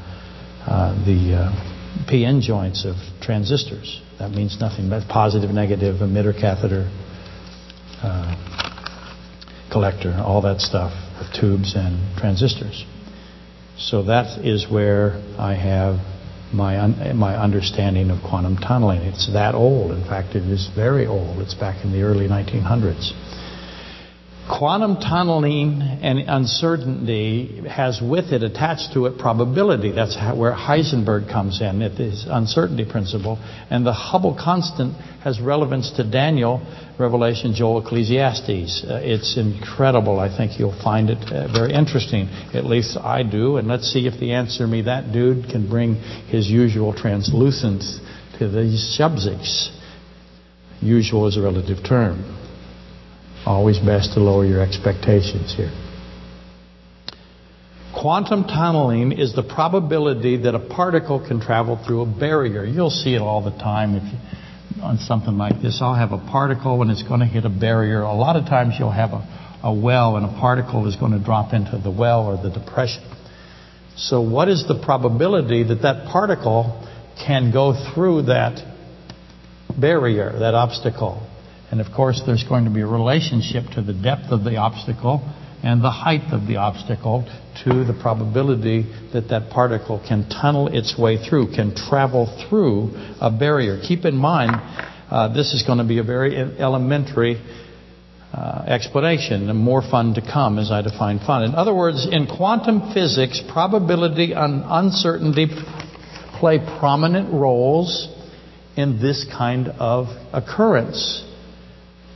uh, 0.66 1.06
the 1.06 1.36
uh, 1.36 2.10
PN 2.10 2.42
joints 2.42 2.86
of 2.86 2.96
transistors. 3.22 4.02
That 4.20 4.32
means 4.32 4.60
nothing 4.60 4.90
but 4.90 5.08
positive, 5.08 5.50
negative, 5.52 5.96
emitter, 5.96 6.34
catheter, 6.34 6.90
uh, 8.02 8.36
collector, 9.72 10.14
all 10.24 10.42
that 10.42 10.62
stuff, 10.62 10.92
of 11.20 11.34
tubes 11.40 11.76
and 11.76 12.18
transistors. 12.18 12.86
So 13.78 14.04
that 14.04 14.46
is 14.46 14.70
where 14.72 15.22
I 15.38 15.54
have 15.56 16.00
my 16.54 16.80
un, 16.80 17.18
my 17.18 17.36
understanding 17.36 18.10
of 18.10 18.22
quantum 18.22 18.58
tunneling. 18.58 19.02
It's 19.02 19.32
that 19.34 19.56
old. 19.56 19.92
In 19.92 20.04
fact, 20.04 20.36
it 20.36 20.44
is 20.44 20.70
very 20.76 21.06
old. 21.06 21.40
It's 21.40 21.54
back 21.54 21.84
in 21.84 21.92
the 21.92 22.02
early 22.02 22.28
1900s. 22.28 23.12
Quantum 24.48 24.98
tunneling 24.98 25.82
and 25.82 26.20
uncertainty 26.20 27.68
has 27.68 28.00
with 28.00 28.26
it 28.32 28.44
attached 28.44 28.94
to 28.94 29.08
it 29.08 29.18
probability. 29.18 29.92
That's 29.92 30.16
how, 30.16 30.36
where 30.36 30.54
Heisenberg 30.54 31.32
comes 31.32 31.62
in. 31.62 31.82
It 31.82 32.00
is 32.00 32.28
uncertainty 32.30 32.86
principle. 32.86 33.40
And 33.72 33.84
the 33.84 33.92
Hubble 33.92 34.38
constant 34.40 34.94
has 35.24 35.42
relevance 35.42 35.90
to 35.98 36.04
Daniel, 36.04 36.62
Revelation, 37.00 37.56
Joel, 37.56 37.84
Ecclesiastes. 37.84 38.86
Uh, 38.88 39.00
it's 39.02 39.36
incredible. 39.36 40.20
I 40.20 40.30
think 40.36 40.60
you'll 40.60 40.80
find 40.80 41.10
it 41.10 41.32
uh, 41.34 41.52
very 41.52 41.74
interesting. 41.74 42.28
At 42.54 42.66
least 42.66 42.98
I 42.98 43.24
do. 43.24 43.58
And 43.58 43.68
let's 43.68 43.92
see 43.92 44.06
if 44.06 44.20
the 44.20 44.34
answer 44.34 44.68
me 44.68 44.84
that 44.84 45.12
dude 45.12 45.50
can 45.50 45.68
bring 45.68 45.96
his 45.96 46.48
usual 46.48 46.94
translucence 46.94 48.00
to 48.38 48.48
these 48.48 48.96
subjects. 48.96 49.72
Usual 50.82 51.26
is 51.26 51.36
a 51.36 51.42
relative 51.42 51.84
term. 51.84 52.45
Always 53.46 53.78
best 53.78 54.14
to 54.14 54.20
lower 54.20 54.46
your 54.46 54.62
expectations 54.62 55.54
here. 55.56 55.72
Quantum 57.94 58.44
tunneling 58.44 59.12
is 59.14 59.34
the 59.34 59.44
probability 59.44 60.38
that 60.38 60.56
a 60.56 60.60
particle 60.60 61.26
can 61.26 61.40
travel 61.40 61.82
through 61.86 62.02
a 62.02 62.06
barrier. 62.06 62.66
You'll 62.66 62.90
see 62.90 63.14
it 63.14 63.22
all 63.22 63.44
the 63.44 63.52
time 63.52 63.96
if 63.96 64.04
you, 64.04 64.84
on 64.84 64.98
something 64.98 65.38
like 65.38 65.62
this. 65.62 65.80
I'll 65.82 65.96
have 65.96 66.12
a 66.12 66.18
particle 66.18 66.78
when 66.78 66.90
it's 66.90 67.04
going 67.04 67.22
to 67.22 67.26
hit 67.26 67.46
a 67.46 67.50
barrier. 67.50 68.02
A 68.02 68.14
lot 68.14 68.36
of 68.36 68.46
times 68.46 68.76
you'll 68.78 68.92
have 68.92 69.12
a, 69.12 69.60
a 69.64 69.74
well 69.74 70.18
and 70.18 70.26
a 70.26 70.40
particle 70.40 70.88
is 70.88 70.96
going 70.96 71.14
to 71.14 71.24
drop 71.24 71.54
into 71.54 71.78
the 71.78 71.92
well 71.92 72.26
or 72.26 72.42
the 72.42 72.50
depression. 72.50 73.04
So 73.96 74.22
what 74.22 74.50
is 74.50 74.68
the 74.68 74.82
probability 74.84 75.64
that 75.64 75.82
that 75.84 76.08
particle 76.12 76.86
can 77.26 77.54
go 77.54 77.74
through 77.94 78.24
that 78.24 78.60
barrier, 79.80 80.38
that 80.40 80.54
obstacle? 80.54 81.26
And 81.76 81.86
of 81.86 81.92
course, 81.92 82.22
there's 82.26 82.46
going 82.46 82.64
to 82.64 82.72
be 82.72 82.80
a 82.80 82.88
relationship 82.88 83.66
to 83.74 83.82
the 83.82 83.92
depth 83.92 84.32
of 84.32 84.46
the 84.46 84.56
obstacle 84.56 85.20
and 85.62 85.84
the 85.84 85.92
height 85.92 86.32
of 86.32 86.48
the 86.48 86.56
obstacle 86.56 87.30
to 87.66 87.84
the 87.84 87.94
probability 88.02 88.84
that 89.12 89.28
that 89.28 89.50
particle 89.50 90.02
can 90.08 90.30
tunnel 90.30 90.70
its 90.70 90.98
way 90.98 91.18
through, 91.18 91.52
can 91.54 91.76
travel 91.76 92.28
through 92.48 92.92
a 93.20 93.30
barrier. 93.30 93.82
Keep 93.86 94.06
in 94.06 94.16
mind, 94.16 94.52
uh, 95.12 95.34
this 95.34 95.54
is 95.54 95.64
going 95.64 95.80
to 95.80 95.84
be 95.84 95.98
a 95.98 96.04
very 96.04 96.38
elementary 96.38 97.42
uh, 98.32 98.64
explanation, 98.68 99.50
and 99.50 99.60
more 99.60 99.82
fun 99.82 100.14
to 100.14 100.22
come 100.22 100.60
as 100.60 100.72
I 100.72 100.82
define 100.82 101.20
fun. 101.20 101.44
In 101.44 101.56
other 101.56 101.76
words, 101.76 102.08
in 102.10 102.26
quantum 102.26 102.94
physics, 102.94 103.44
probability 103.52 104.32
and 104.32 104.64
uncertainty 104.66 105.48
play 106.40 106.58
prominent 106.80 107.34
roles 107.34 108.08
in 108.78 109.02
this 109.02 109.26
kind 109.30 109.68
of 109.68 110.08
occurrence. 110.32 111.26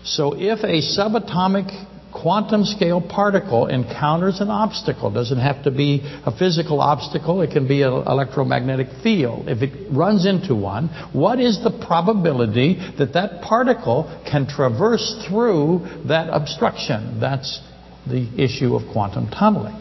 So 0.03 0.33
if 0.35 0.59
a 0.63 0.81
subatomic 0.81 1.87
quantum 2.11 2.65
scale 2.65 3.01
particle 3.01 3.67
encounters 3.67 4.41
an 4.41 4.49
obstacle, 4.49 5.11
doesn't 5.11 5.39
have 5.39 5.63
to 5.63 5.71
be 5.71 6.01
a 6.25 6.35
physical 6.35 6.81
obstacle, 6.81 7.41
it 7.41 7.51
can 7.51 7.67
be 7.67 7.83
an 7.83 7.91
electromagnetic 7.91 8.87
field. 9.03 9.47
If 9.47 9.61
it 9.61 9.91
runs 9.91 10.25
into 10.25 10.55
one, 10.55 10.87
what 11.13 11.39
is 11.39 11.63
the 11.63 11.71
probability 11.71 12.79
that 12.97 13.13
that 13.13 13.41
particle 13.41 14.05
can 14.29 14.47
traverse 14.47 15.25
through 15.27 15.87
that 16.07 16.29
obstruction? 16.29 17.19
That's 17.19 17.61
the 18.07 18.27
issue 18.37 18.75
of 18.75 18.91
quantum 18.91 19.29
tunneling. 19.29 19.79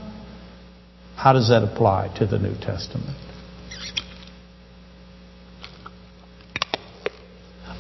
How 1.16 1.32
does 1.32 1.48
that 1.48 1.62
apply 1.62 2.14
to 2.18 2.26
the 2.26 2.38
New 2.38 2.54
Testament? 2.54 3.16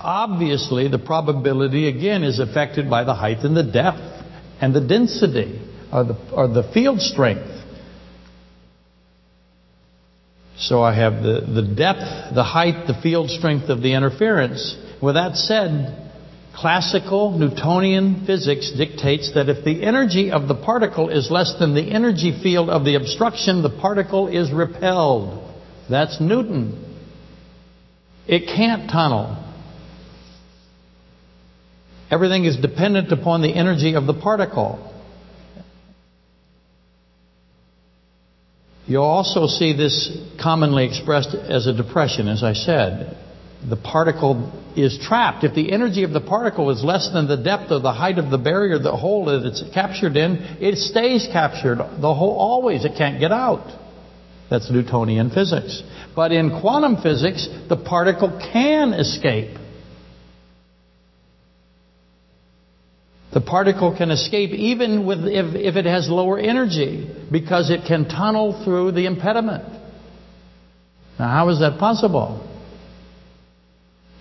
Obviously, 0.00 0.88
the 0.88 0.98
probability, 0.98 1.88
again, 1.88 2.22
is 2.22 2.38
affected 2.38 2.88
by 2.88 3.04
the 3.04 3.14
height 3.14 3.38
and 3.38 3.56
the 3.56 3.64
depth 3.64 4.00
and 4.60 4.74
the 4.74 4.80
density 4.80 5.60
or 5.92 6.04
the, 6.04 6.30
or 6.32 6.48
the 6.48 6.70
field 6.72 7.00
strength. 7.00 7.48
So 10.58 10.82
I 10.82 10.94
have 10.94 11.22
the, 11.22 11.40
the 11.40 11.74
depth, 11.74 12.34
the 12.34 12.44
height, 12.44 12.86
the 12.86 13.00
field 13.00 13.30
strength 13.30 13.68
of 13.68 13.80
the 13.80 13.94
interference. 13.94 14.76
With 15.00 15.14
that 15.14 15.36
said, 15.36 16.10
classical 16.54 17.38
Newtonian 17.38 18.26
physics 18.26 18.72
dictates 18.76 19.34
that 19.34 19.48
if 19.48 19.64
the 19.64 19.84
energy 19.84 20.32
of 20.32 20.48
the 20.48 20.56
particle 20.56 21.08
is 21.08 21.30
less 21.30 21.54
than 21.58 21.74
the 21.74 21.92
energy 21.92 22.38
field 22.42 22.68
of 22.70 22.84
the 22.84 22.96
obstruction, 22.96 23.62
the 23.62 23.70
particle 23.80 24.26
is 24.26 24.52
repelled. 24.52 25.44
That's 25.88 26.20
Newton. 26.20 26.84
It 28.26 28.46
can't 28.54 28.90
tunnel. 28.90 29.44
Everything 32.10 32.44
is 32.44 32.56
dependent 32.56 33.12
upon 33.12 33.42
the 33.42 33.54
energy 33.54 33.94
of 33.94 34.06
the 34.06 34.14
particle. 34.14 34.94
You'll 38.86 39.02
also 39.02 39.46
see 39.46 39.76
this 39.76 40.16
commonly 40.42 40.86
expressed 40.86 41.34
as 41.34 41.66
a 41.66 41.74
depression, 41.74 42.26
as 42.26 42.42
I 42.42 42.54
said. 42.54 43.18
The 43.68 43.76
particle 43.76 44.50
is 44.76 44.98
trapped. 45.02 45.44
If 45.44 45.54
the 45.54 45.70
energy 45.72 46.04
of 46.04 46.12
the 46.12 46.22
particle 46.22 46.70
is 46.70 46.82
less 46.82 47.10
than 47.12 47.28
the 47.28 47.36
depth 47.36 47.70
or 47.70 47.80
the 47.80 47.92
height 47.92 48.16
of 48.16 48.30
the 48.30 48.38
barrier, 48.38 48.78
the 48.78 48.96
hole 48.96 49.26
that 49.26 49.44
it's 49.44 49.62
captured 49.74 50.16
in, 50.16 50.36
it 50.60 50.78
stays 50.78 51.28
captured. 51.30 51.78
The 51.78 52.14
hole 52.14 52.36
always, 52.38 52.86
it 52.86 52.92
can't 52.96 53.20
get 53.20 53.32
out. 53.32 53.66
That's 54.48 54.70
Newtonian 54.70 55.30
physics. 55.30 55.82
But 56.16 56.32
in 56.32 56.60
quantum 56.60 57.02
physics, 57.02 57.46
the 57.68 57.76
particle 57.76 58.40
can 58.52 58.94
escape. 58.94 59.58
The 63.32 63.40
particle 63.42 63.94
can 63.96 64.10
escape 64.10 64.50
even 64.50 65.06
with 65.06 65.26
if, 65.26 65.54
if 65.54 65.76
it 65.76 65.84
has 65.84 66.08
lower 66.08 66.38
energy 66.38 67.08
because 67.30 67.70
it 67.70 67.86
can 67.86 68.08
tunnel 68.08 68.62
through 68.64 68.92
the 68.92 69.04
impediment. 69.06 69.64
Now, 71.18 71.28
how 71.28 71.48
is 71.50 71.60
that 71.60 71.78
possible? 71.78 72.44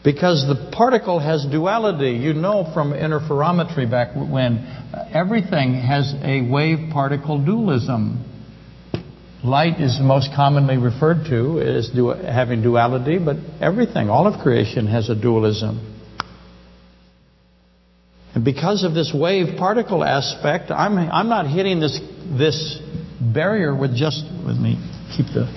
Because 0.04 0.46
the 0.48 0.72
particle 0.72 1.20
has 1.20 1.46
duality. 1.46 2.12
You 2.12 2.34
know 2.34 2.70
from 2.74 2.92
interferometry 2.92 3.90
back 3.90 4.16
when 4.16 4.66
everything 5.14 5.76
has 5.76 6.14
a 6.24 6.42
wave 6.42 6.92
particle 6.92 7.44
dualism. 7.44 8.24
Light 9.44 9.80
is 9.80 10.00
most 10.02 10.30
commonly 10.36 10.78
referred 10.78 11.26
to 11.30 11.62
as 11.62 11.92
having 11.94 12.62
duality, 12.62 13.20
but 13.20 13.38
everything, 13.62 14.10
all 14.10 14.28
of 14.28 14.42
creation 14.42 14.88
has 14.88 15.10
a 15.10 15.16
dualism. 15.16 15.97
And 18.36 18.46
because 18.46 18.84
of 18.84 18.94
this 18.94 19.12
wave 19.14 19.58
particle 19.58 20.04
aspect, 20.04 20.70
I'm 20.70 20.98
I'm 20.98 21.30
not 21.30 21.48
hitting 21.48 21.80
this 21.80 22.00
this 22.38 22.80
barrier 23.20 23.76
with 23.76 23.96
just 23.96 24.24
with 24.46 24.58
me 24.58 24.78
keep 25.16 25.26
the 25.28 25.48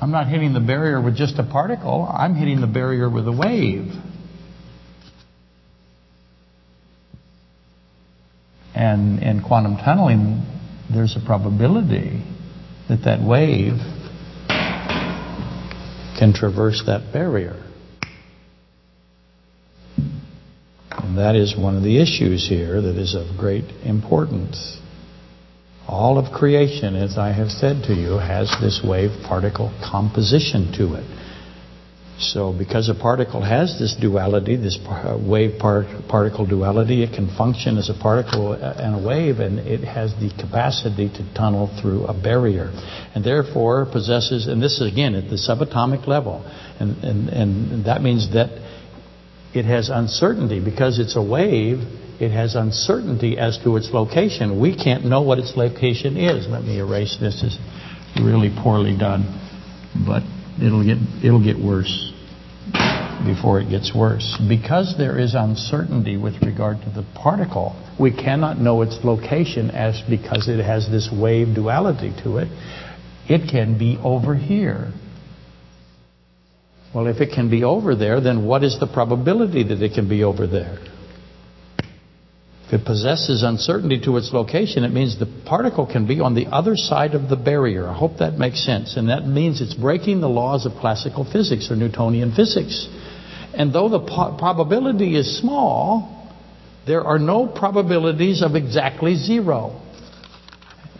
I'm 0.00 0.12
not 0.12 0.28
hitting 0.28 0.52
the 0.52 0.60
barrier 0.60 1.00
with 1.00 1.16
just 1.16 1.38
a 1.38 1.42
particle, 1.42 2.08
I'm 2.10 2.34
hitting 2.36 2.60
the 2.60 2.68
barrier 2.68 3.10
with 3.10 3.26
a 3.26 3.32
wave. 3.32 3.92
And 8.74 9.20
in 9.22 9.42
quantum 9.42 9.76
tunneling, 9.76 10.46
there's 10.92 11.16
a 11.16 11.26
probability 11.26 12.22
that 12.88 13.02
that 13.04 13.20
wave 13.20 13.74
can 16.18 16.32
traverse 16.32 16.84
that 16.86 17.12
barrier. 17.12 17.67
And 21.02 21.18
that 21.18 21.36
is 21.36 21.56
one 21.56 21.76
of 21.76 21.82
the 21.82 22.00
issues 22.00 22.48
here 22.48 22.80
that 22.80 22.96
is 22.96 23.14
of 23.14 23.38
great 23.38 23.64
importance. 23.84 24.78
All 25.86 26.18
of 26.18 26.32
creation, 26.32 26.96
as 26.96 27.16
I 27.16 27.32
have 27.32 27.50
said 27.50 27.84
to 27.84 27.94
you, 27.94 28.18
has 28.18 28.50
this 28.60 28.82
wave 28.84 29.10
particle 29.26 29.72
composition 29.82 30.72
to 30.76 30.94
it. 30.94 31.18
So 32.18 32.52
because 32.52 32.88
a 32.88 32.94
particle 32.94 33.42
has 33.42 33.78
this 33.78 33.94
duality, 33.94 34.56
this 34.56 34.76
wave 35.24 35.58
part, 35.60 35.86
particle 36.08 36.46
duality, 36.46 37.04
it 37.04 37.14
can 37.14 37.28
function 37.36 37.78
as 37.78 37.88
a 37.88 37.94
particle 37.94 38.54
and 38.54 39.00
a 39.00 39.06
wave, 39.06 39.38
and 39.38 39.60
it 39.60 39.84
has 39.84 40.12
the 40.14 40.30
capacity 40.30 41.08
to 41.08 41.34
tunnel 41.34 41.70
through 41.80 42.06
a 42.06 42.12
barrier. 42.12 42.72
And 43.14 43.24
therefore 43.24 43.86
possesses, 43.86 44.48
and 44.48 44.60
this 44.60 44.80
is 44.80 44.92
again 44.92 45.14
at 45.14 45.30
the 45.30 45.36
subatomic 45.36 46.08
level, 46.08 46.42
and, 46.80 47.02
and, 47.04 47.28
and 47.28 47.86
that 47.86 48.02
means 48.02 48.32
that 48.34 48.50
it 49.54 49.64
has 49.64 49.88
uncertainty 49.88 50.62
because 50.62 50.98
it's 50.98 51.16
a 51.16 51.22
wave 51.22 51.78
it 52.20 52.32
has 52.32 52.56
uncertainty 52.56 53.38
as 53.38 53.58
to 53.62 53.76
its 53.76 53.90
location. 53.92 54.60
We 54.60 54.74
can't 54.76 55.04
know 55.04 55.22
what 55.22 55.38
its 55.38 55.56
location 55.56 56.16
is. 56.16 56.48
Let 56.48 56.64
me 56.64 56.80
erase 56.80 57.16
this. 57.20 57.44
It's 57.44 57.58
really 58.20 58.50
poorly 58.50 58.98
done, 58.98 59.22
but 60.04 60.24
it'll 60.60 60.84
get 60.84 60.98
it'll 61.22 61.42
get 61.42 61.56
worse 61.56 62.12
before 63.24 63.60
it 63.60 63.70
gets 63.70 63.94
worse. 63.94 64.36
Because 64.48 64.96
there 64.98 65.16
is 65.16 65.36
uncertainty 65.36 66.16
with 66.16 66.42
regard 66.42 66.78
to 66.82 66.90
the 66.90 67.06
particle, 67.14 67.76
we 68.00 68.10
cannot 68.10 68.58
know 68.58 68.82
its 68.82 68.98
location 69.04 69.70
as 69.70 70.02
because 70.10 70.48
it 70.48 70.60
has 70.64 70.90
this 70.90 71.08
wave 71.12 71.54
duality 71.54 72.12
to 72.24 72.38
it. 72.38 72.48
It 73.28 73.48
can 73.48 73.78
be 73.78 73.96
over 74.02 74.34
here. 74.34 74.92
Well, 76.94 77.06
if 77.06 77.20
it 77.20 77.32
can 77.34 77.50
be 77.50 77.64
over 77.64 77.94
there, 77.94 78.20
then 78.20 78.46
what 78.46 78.64
is 78.64 78.78
the 78.80 78.86
probability 78.86 79.62
that 79.64 79.82
it 79.82 79.94
can 79.94 80.08
be 80.08 80.24
over 80.24 80.46
there? 80.46 80.78
If 82.66 82.74
it 82.74 82.84
possesses 82.84 83.42
uncertainty 83.42 84.00
to 84.04 84.16
its 84.18 84.32
location, 84.32 84.84
it 84.84 84.92
means 84.92 85.18
the 85.18 85.42
particle 85.46 85.86
can 85.86 86.06
be 86.06 86.20
on 86.20 86.34
the 86.34 86.46
other 86.48 86.76
side 86.76 87.14
of 87.14 87.30
the 87.30 87.36
barrier. 87.36 87.88
I 87.88 87.94
hope 87.94 88.18
that 88.18 88.38
makes 88.38 88.64
sense. 88.64 88.96
And 88.96 89.08
that 89.08 89.26
means 89.26 89.62
it's 89.62 89.72
breaking 89.72 90.20
the 90.20 90.28
laws 90.28 90.66
of 90.66 90.72
classical 90.72 91.24
physics 91.24 91.70
or 91.70 91.76
Newtonian 91.76 92.34
physics. 92.34 92.86
And 93.54 93.72
though 93.72 93.88
the 93.88 94.00
probability 94.00 95.16
is 95.16 95.38
small, 95.38 96.30
there 96.86 97.04
are 97.04 97.18
no 97.18 97.46
probabilities 97.46 98.42
of 98.42 98.54
exactly 98.54 99.14
zero. 99.14 99.80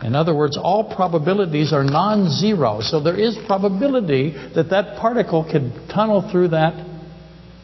In 0.03 0.15
other 0.15 0.35
words, 0.35 0.57
all 0.57 0.95
probabilities 0.95 1.73
are 1.73 1.83
non-zero. 1.83 2.81
So 2.83 3.01
there 3.01 3.19
is 3.19 3.37
probability 3.47 4.35
that 4.55 4.71
that 4.71 4.99
particle 5.01 5.45
could 5.51 5.73
tunnel 5.93 6.29
through 6.31 6.49
that 6.49 6.87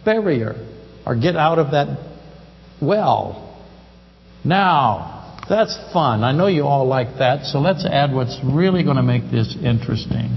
barrier 0.04 0.54
or 1.06 1.14
get 1.14 1.36
out 1.36 1.58
of 1.58 1.70
that 1.70 1.98
well 2.82 3.44
now, 4.44 5.40
that's 5.48 5.74
fun. 5.92 6.22
I 6.22 6.32
know 6.32 6.46
you 6.48 6.64
all 6.64 6.86
like 6.86 7.18
that, 7.18 7.46
so 7.46 7.60
let's 7.60 7.86
add 7.86 8.12
what's 8.14 8.38
really 8.44 8.84
going 8.84 8.96
to 8.96 9.02
make 9.02 9.30
this 9.30 9.56
interesting. 9.62 10.36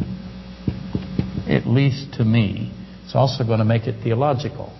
At 1.47 1.67
least 1.67 2.13
to 2.13 2.25
me. 2.25 2.73
It's 3.03 3.15
also 3.15 3.43
going 3.43 3.59
to 3.59 3.65
make 3.65 3.87
it 3.87 4.01
theological. 4.03 4.76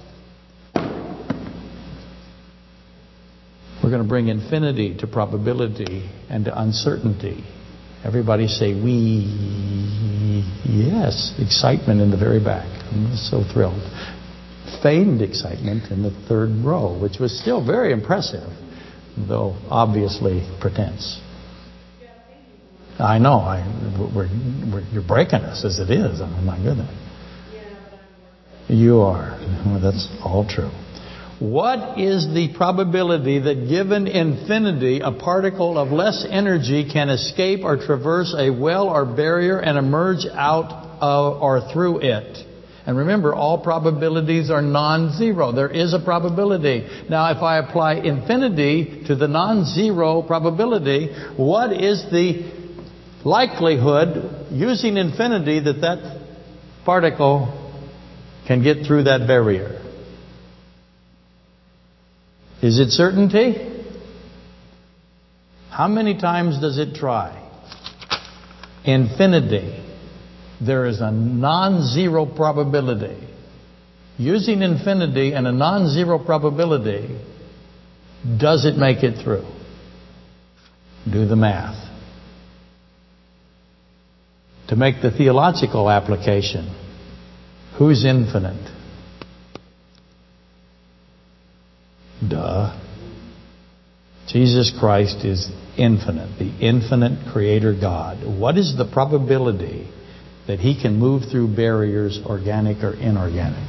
We're 3.84 3.90
going 3.90 4.04
to 4.04 4.08
bring 4.08 4.28
infinity 4.28 4.98
to 5.00 5.08
probability 5.08 6.10
and 6.30 6.46
to 6.46 6.60
uncertainty. 6.60 7.44
Everybody 8.04 8.48
say, 8.48 8.74
we. 8.74 10.44
Yes, 10.66 11.34
excitement 11.40 12.02
in 12.02 12.12
the 12.12 12.18
very 12.18 12.44
back. 12.44 12.68
I'm 12.92 13.16
so 13.16 13.44
thrilled. 13.54 13.82
Feigned 14.84 15.22
excitement 15.22 15.92
in 15.92 16.04
the 16.04 16.12
third 16.28 16.50
row, 16.64 17.00
which 17.00 17.20
was 17.20 17.40
still 17.40 17.66
very 17.66 17.94
impressive 17.94 18.50
though 19.18 19.56
obviously 19.70 20.48
pretense. 20.62 21.20
I 23.00 23.20
know. 23.20 23.40
I, 23.40 23.62
we're, 24.00 24.28
we're, 24.72 24.82
you're 24.92 25.08
breaking 25.08 25.42
us 25.42 25.64
as 25.64 25.80
it 25.80 25.92
is. 25.92 26.20
Oh, 26.22 26.28
my 26.44 26.58
goodness. 26.58 26.90
You 28.68 29.02
are. 29.02 29.38
Well, 29.66 29.80
that's 29.80 30.08
all 30.24 30.48
true. 30.48 30.72
What 31.40 32.00
is 32.00 32.28
the 32.34 32.52
probability 32.56 33.38
that 33.38 33.70
given 33.70 34.08
infinity, 34.08 35.02
a 35.02 35.12
particle 35.12 35.78
of 35.78 35.90
less 35.90 36.26
energy 36.28 36.90
can 36.92 37.10
escape 37.10 37.64
or 37.64 37.78
traverse 37.78 38.34
a 38.36 38.50
well 38.50 38.90
or 38.90 39.06
barrier 39.06 39.60
and 39.60 39.78
emerge 39.78 40.26
out 40.34 40.72
of 41.00 41.42
or 41.42 41.72
through 41.72 42.00
it? 42.00 42.46
And 42.88 42.98
remember, 42.98 43.36
all 43.36 43.60
probabilities 43.60 44.50
are 44.50 44.64
non-zero. 44.64 45.52
There 45.52 45.70
is 45.70 45.94
a 45.94 46.00
probability. 46.00 46.88
Now, 47.08 47.30
if 47.32 47.44
I 47.44 47.60
apply 47.60 47.96
infinity 47.96 49.04
to 49.08 49.16
the 49.16 49.28
non-zero 49.28 50.24
probability, 50.24 51.14
what 51.36 51.72
is 51.72 52.04
the 52.10 52.50
likelihood, 53.24 54.48
using 54.52 54.98
infinity, 54.98 55.60
that 55.60 55.82
that 55.82 56.28
particle 56.86 57.76
can 58.48 58.64
get 58.64 58.88
through 58.88 59.04
that 59.04 59.28
barrier? 59.28 59.84
Is 62.62 62.80
it 62.80 62.90
certainty? 62.90 63.74
How 65.70 65.88
many 65.88 66.18
times 66.18 66.60
does 66.60 66.78
it 66.78 66.96
try? 66.96 67.44
Infinity 68.84 69.84
there 70.60 70.86
is 70.86 71.02
a 71.02 71.12
non-zero 71.12 72.26
probability. 72.26 73.18
Using 74.18 74.62
infinity 74.64 75.34
and 75.34 75.46
a 75.46 75.52
non-zero 75.52 76.18
probability, 76.18 77.20
does 78.40 78.66
it 78.66 78.76
make 78.76 79.04
it 79.04 79.24
through? 79.24 79.46
Do 81.10 81.28
the 81.28 81.36
math. 81.36 81.84
To 84.70 84.76
make 84.76 85.02
the 85.02 85.12
theological 85.12 85.90
application, 85.90 86.76
who's 87.78 88.04
infinite? 88.04 88.74
Duh. 92.30 92.80
Jesus 94.28 94.74
Christ 94.78 95.24
is 95.24 95.50
infinite, 95.78 96.38
the 96.38 96.52
infinite 96.60 97.32
creator 97.32 97.74
God. 97.74 98.18
What 98.40 98.58
is 98.58 98.76
the 98.78 98.90
probability 98.92 99.88
that 100.48 100.60
he 100.60 100.82
can 100.82 100.98
move 100.98 101.24
through 101.30 101.56
barriers, 101.56 102.20
organic 102.26 102.82
or 102.84 102.94
inorganic. 102.94 103.68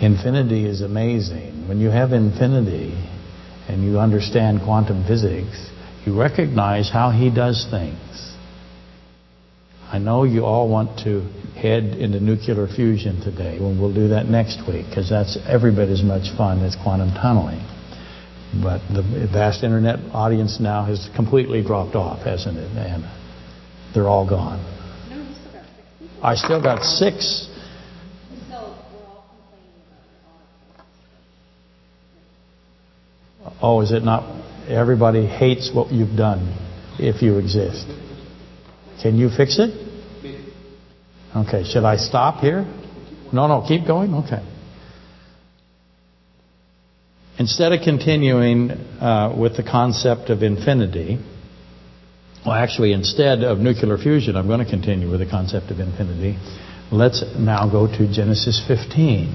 Infinity 0.00 0.66
is 0.66 0.82
amazing. 0.82 1.68
When 1.68 1.80
you 1.80 1.88
have 1.88 2.12
infinity 2.12 2.92
and 3.68 3.82
you 3.82 3.98
understand 3.98 4.60
quantum 4.64 5.06
physics, 5.06 5.70
you 6.06 6.18
recognize 6.18 6.90
how 6.90 7.10
he 7.10 7.34
does 7.34 7.66
things. 7.70 8.36
I 9.92 9.98
know 9.98 10.22
you 10.22 10.44
all 10.44 10.68
want 10.68 11.00
to 11.00 11.22
head 11.60 11.82
into 11.82 12.20
nuclear 12.20 12.68
fusion 12.68 13.20
today, 13.22 13.56
and 13.56 13.80
we'll 13.80 13.92
do 13.92 14.08
that 14.08 14.26
next 14.26 14.60
week 14.68 14.86
because 14.88 15.10
that's 15.10 15.36
every 15.48 15.74
bit 15.74 15.88
as 15.88 16.00
much 16.00 16.30
fun 16.36 16.62
as 16.62 16.76
quantum 16.76 17.10
tunneling. 17.10 17.58
But 18.62 18.80
the 18.88 19.28
vast 19.32 19.64
internet 19.64 19.98
audience 20.12 20.60
now 20.60 20.84
has 20.84 21.10
completely 21.16 21.62
dropped 21.62 21.96
off, 21.96 22.22
hasn't 22.22 22.56
it, 22.56 22.70
And 22.76 23.04
They're 23.92 24.08
all 24.08 24.28
gone. 24.28 24.60
I 26.22 26.36
still 26.36 26.62
got 26.62 26.84
six. 26.84 27.48
Oh, 33.60 33.80
is 33.80 33.90
it 33.90 34.04
not? 34.04 34.22
Everybody 34.68 35.26
hates 35.26 35.72
what 35.74 35.90
you've 35.90 36.16
done 36.16 36.56
if 36.98 37.22
you 37.22 37.38
exist. 37.38 37.86
Can 39.02 39.16
you 39.16 39.30
fix 39.34 39.58
it? 39.58 39.88
Okay, 41.34 41.64
should 41.64 41.84
I 41.84 41.96
stop 41.96 42.40
here? 42.40 42.64
No, 43.32 43.46
no, 43.46 43.64
keep 43.66 43.86
going? 43.86 44.14
Okay. 44.14 44.44
Instead 47.38 47.72
of 47.72 47.80
continuing 47.82 48.70
uh, 48.70 49.34
with 49.38 49.56
the 49.56 49.62
concept 49.62 50.28
of 50.28 50.42
infinity, 50.42 51.18
well, 52.44 52.54
actually, 52.54 52.92
instead 52.92 53.44
of 53.44 53.58
nuclear 53.58 53.96
fusion, 53.98 54.34
I'm 54.34 54.46
going 54.46 54.64
to 54.64 54.70
continue 54.70 55.10
with 55.10 55.20
the 55.20 55.28
concept 55.28 55.70
of 55.70 55.78
infinity. 55.78 56.38
Let's 56.90 57.22
now 57.38 57.70
go 57.70 57.86
to 57.86 58.12
Genesis 58.12 58.62
15. 58.66 59.26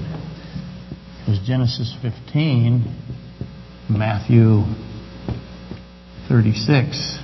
Because 1.20 1.40
Genesis 1.46 1.96
15, 2.02 2.84
Matthew 3.88 4.62
36, 6.28 7.18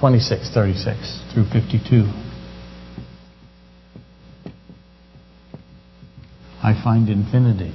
26, 0.00 0.50
36 0.54 1.22
through 1.34 1.44
52. 1.44 2.04
I 6.62 6.72
find 6.82 7.10
infinity. 7.10 7.74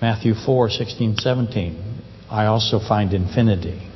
Matthew 0.00 0.32
4, 0.34 0.70
16, 0.70 1.16
17. 1.16 2.02
I 2.30 2.46
also 2.46 2.78
find 2.80 3.12
infinity. 3.12 3.86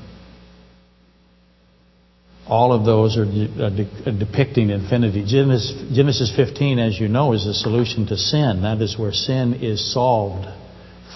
All 2.47 2.75
of 2.75 2.85
those 2.85 3.17
are 3.17 3.25
de- 3.25 3.49
de- 3.49 4.13
depicting 4.13 4.69
infinity. 4.69 5.25
Genesis, 5.27 5.97
Genesis 5.97 6.31
15, 6.37 6.79
as 6.79 7.01
you 7.01 7.09
know, 7.09 7.33
is 7.33 7.47
the 7.47 7.55
solution 7.55 8.07
to 8.09 8.19
sin. 8.19 8.61
That 8.63 8.83
is 8.83 8.99
where 8.99 9.13
sin 9.13 9.55
is 9.55 9.91
solved 9.95 10.47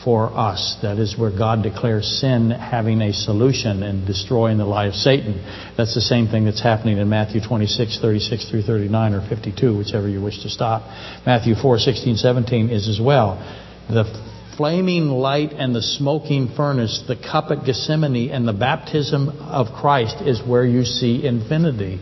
for 0.04 0.30
us. 0.32 0.76
That 0.82 0.98
is 0.98 1.16
where 1.18 1.30
God 1.30 1.62
declares 1.62 2.06
sin 2.20 2.50
having 2.50 3.00
a 3.00 3.12
solution 3.12 3.82
and 3.82 4.06
destroying 4.06 4.58
the 4.58 4.64
lie 4.64 4.86
of 4.86 4.94
Satan. 4.94 5.42
That's 5.76 5.94
the 5.94 6.00
same 6.00 6.28
thing 6.28 6.44
that's 6.44 6.62
happening 6.62 6.98
in 6.98 7.08
Matthew 7.08 7.40
26, 7.40 8.00
36 8.00 8.50
through 8.50 8.62
39 8.62 9.14
or 9.14 9.28
52, 9.28 9.76
whichever 9.76 10.08
you 10.08 10.22
wish 10.22 10.42
to 10.42 10.50
stop. 10.50 10.82
Matthew 11.26 11.54
4, 11.54 11.78
16, 11.78 12.16
17 12.16 12.70
is 12.70 12.88
as 12.88 13.00
well. 13.00 13.36
The 13.88 14.04
flaming 14.56 15.08
light 15.08 15.52
and 15.52 15.74
the 15.74 15.82
smoking 15.82 16.48
furnace, 16.56 17.04
the 17.06 17.16
cup 17.16 17.50
at 17.50 17.64
Gethsemane, 17.64 18.30
and 18.30 18.46
the 18.46 18.52
baptism 18.52 19.28
of 19.28 19.68
Christ 19.80 20.20
is 20.20 20.42
where 20.42 20.64
you 20.64 20.84
see 20.84 21.24
infinity 21.24 22.00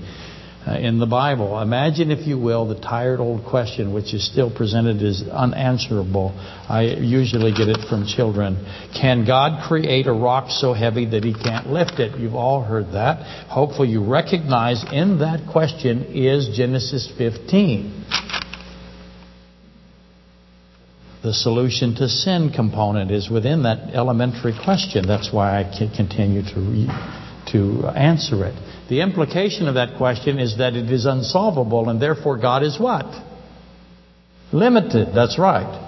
Uh, 0.67 0.73
in 0.79 0.99
the 0.99 1.07
Bible. 1.07 1.61
Imagine, 1.61 2.11
if 2.11 2.27
you 2.27 2.37
will, 2.37 2.67
the 2.67 2.75
tired 2.75 3.21
old 3.21 3.45
question, 3.45 3.95
which 3.95 4.13
is 4.13 4.27
still 4.27 4.53
presented 4.53 5.01
as 5.01 5.23
unanswerable. 5.31 6.33
I 6.69 6.83
usually 6.99 7.53
get 7.53 7.69
it 7.69 7.89
from 7.89 8.05
children. 8.05 8.67
Can 9.01 9.25
God 9.25 9.69
create 9.69 10.09
a 10.09 10.13
rock 10.13 10.51
so 10.51 10.73
heavy 10.73 11.07
that 11.11 11.23
he 11.23 11.35
can't 11.35 11.69
lift 11.69 12.01
it? 12.01 12.19
You've 12.19 12.35
all 12.35 12.65
heard 12.65 12.95
that. 12.95 13.47
Hopefully 13.47 13.91
you 13.91 14.05
recognize 14.05 14.85
in 14.91 15.21
that 15.21 15.49
question 15.53 16.07
is 16.07 16.57
Genesis 16.57 17.13
15 17.17 18.05
the 21.23 21.33
solution 21.33 21.97
to 21.97 22.09
sin 22.09 22.53
component 22.55 23.11
is 23.11 23.29
within 23.29 23.65
that 23.65 23.95
elementary 23.95 24.55
question. 24.65 25.07
That's 25.09 25.33
why 25.33 25.59
I 25.59 25.65
continue 25.97 26.43
to 26.43 26.61
re, 26.61 26.87
to 27.51 27.89
answer 27.89 28.45
it. 28.45 28.55
The 28.89 29.01
implication 29.01 29.67
of 29.67 29.75
that 29.75 29.97
question 29.97 30.39
is 30.39 30.59
that 30.59 30.75
it 30.75 30.91
is 30.91 31.07
unsolvable, 31.07 31.89
and 31.89 32.01
therefore 32.01 32.39
God 32.39 32.63
is 32.63 32.79
what? 32.79 33.07
Limited. 34.53 35.09
That's 35.15 35.39
right. 35.39 35.83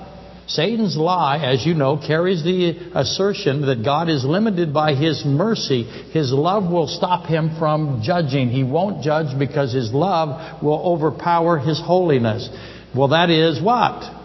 Satan's 0.48 0.96
lie, 0.96 1.38
as 1.44 1.64
you 1.64 1.74
know, 1.74 1.98
carries 1.98 2.42
the 2.42 2.90
assertion 2.94 3.66
that 3.66 3.84
God 3.84 4.08
is 4.08 4.24
limited 4.24 4.72
by 4.72 4.94
His 4.94 5.22
mercy. 5.24 5.82
His 5.82 6.32
love 6.32 6.72
will 6.72 6.88
stop 6.88 7.26
Him 7.26 7.56
from 7.58 8.00
judging. 8.02 8.48
He 8.48 8.64
won't 8.64 9.02
judge 9.04 9.38
because 9.38 9.74
His 9.74 9.92
love 9.92 10.62
will 10.62 10.80
overpower 10.80 11.58
His 11.58 11.78
holiness. 11.78 12.48
Well, 12.96 13.08
that 13.08 13.28
is 13.28 13.62
what? 13.62 14.17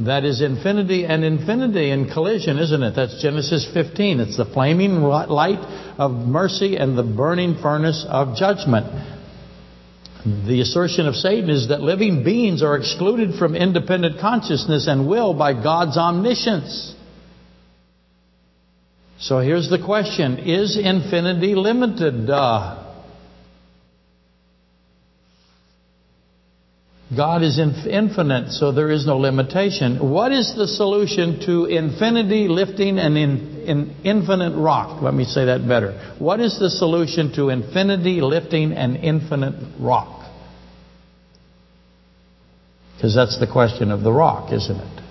That 0.00 0.24
is 0.24 0.40
infinity 0.40 1.04
and 1.04 1.24
infinity 1.24 1.90
in 1.90 2.08
collision, 2.08 2.58
isn't 2.58 2.82
it? 2.82 2.94
That's 2.94 3.20
Genesis 3.20 3.68
15. 3.74 4.20
It's 4.20 4.36
the 4.36 4.44
flaming 4.44 5.00
light 5.02 5.58
of 5.98 6.12
mercy 6.12 6.76
and 6.76 6.96
the 6.96 7.02
burning 7.02 7.56
furnace 7.60 8.06
of 8.08 8.36
judgment. 8.36 8.86
The 10.24 10.60
assertion 10.60 11.06
of 11.06 11.16
Satan 11.16 11.50
is 11.50 11.68
that 11.68 11.80
living 11.80 12.22
beings 12.22 12.62
are 12.62 12.76
excluded 12.76 13.38
from 13.38 13.56
independent 13.56 14.20
consciousness 14.20 14.86
and 14.86 15.08
will 15.08 15.34
by 15.34 15.52
God's 15.52 15.96
omniscience. 15.96 16.94
So 19.18 19.40
here's 19.40 19.68
the 19.68 19.82
question 19.84 20.38
Is 20.38 20.78
infinity 20.78 21.56
limited? 21.56 22.30
Uh, 22.30 22.87
God 27.16 27.42
is 27.42 27.58
infinite, 27.58 28.52
so 28.52 28.70
there 28.70 28.90
is 28.90 29.06
no 29.06 29.16
limitation. 29.16 30.10
What 30.10 30.30
is 30.30 30.54
the 30.54 30.68
solution 30.68 31.40
to 31.46 31.64
infinity 31.64 32.48
lifting 32.48 32.98
an 32.98 33.16
in, 33.16 33.62
in 33.66 33.96
infinite 34.04 34.54
rock? 34.54 35.00
Let 35.00 35.14
me 35.14 35.24
say 35.24 35.46
that 35.46 35.66
better. 35.66 36.14
What 36.18 36.40
is 36.40 36.58
the 36.58 36.68
solution 36.68 37.32
to 37.36 37.48
infinity 37.48 38.20
lifting 38.20 38.72
an 38.72 38.96
infinite 38.96 39.54
rock? 39.80 40.30
Because 42.96 43.14
that's 43.14 43.40
the 43.40 43.46
question 43.46 43.90
of 43.90 44.02
the 44.02 44.12
rock, 44.12 44.52
isn't 44.52 44.76
it? 44.76 45.02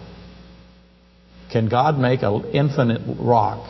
Can 1.52 1.68
God 1.68 1.98
make 1.98 2.22
an 2.22 2.44
infinite 2.54 3.02
rock 3.20 3.66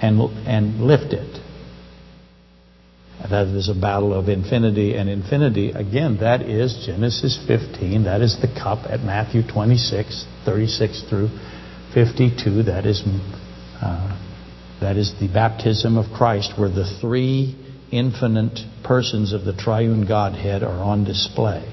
and, 0.00 0.18
and 0.46 0.80
lift 0.80 1.12
it? 1.12 1.45
That 3.22 3.46
is 3.48 3.68
a 3.68 3.74
battle 3.74 4.12
of 4.12 4.28
infinity 4.28 4.94
and 4.94 5.08
infinity. 5.08 5.70
Again, 5.70 6.18
that 6.20 6.42
is 6.42 6.84
Genesis 6.86 7.38
15. 7.46 8.04
That 8.04 8.20
is 8.20 8.36
the 8.40 8.46
cup 8.46 8.88
at 8.88 9.00
Matthew 9.00 9.42
26, 9.42 10.26
36 10.44 11.02
through 11.08 11.30
52. 11.94 12.64
That 12.64 12.84
is, 12.84 13.02
uh, 13.80 14.16
that 14.80 14.96
is 14.96 15.14
the 15.18 15.28
baptism 15.28 15.96
of 15.96 16.12
Christ, 16.12 16.52
where 16.58 16.68
the 16.68 16.84
three 17.00 17.56
infinite 17.90 18.60
persons 18.84 19.32
of 19.32 19.44
the 19.44 19.54
triune 19.54 20.06
Godhead 20.06 20.62
are 20.62 20.82
on 20.84 21.04
display. 21.04 21.72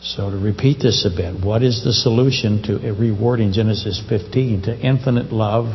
So 0.00 0.30
to 0.30 0.36
repeat 0.36 0.80
this 0.80 1.06
a 1.06 1.14
bit, 1.14 1.44
what 1.44 1.62
is 1.62 1.84
the 1.84 1.92
solution 1.92 2.62
to 2.64 2.92
rewarding 2.92 3.52
Genesis 3.52 4.02
15? 4.08 4.62
To 4.62 4.78
infinite 4.78 5.32
love, 5.32 5.66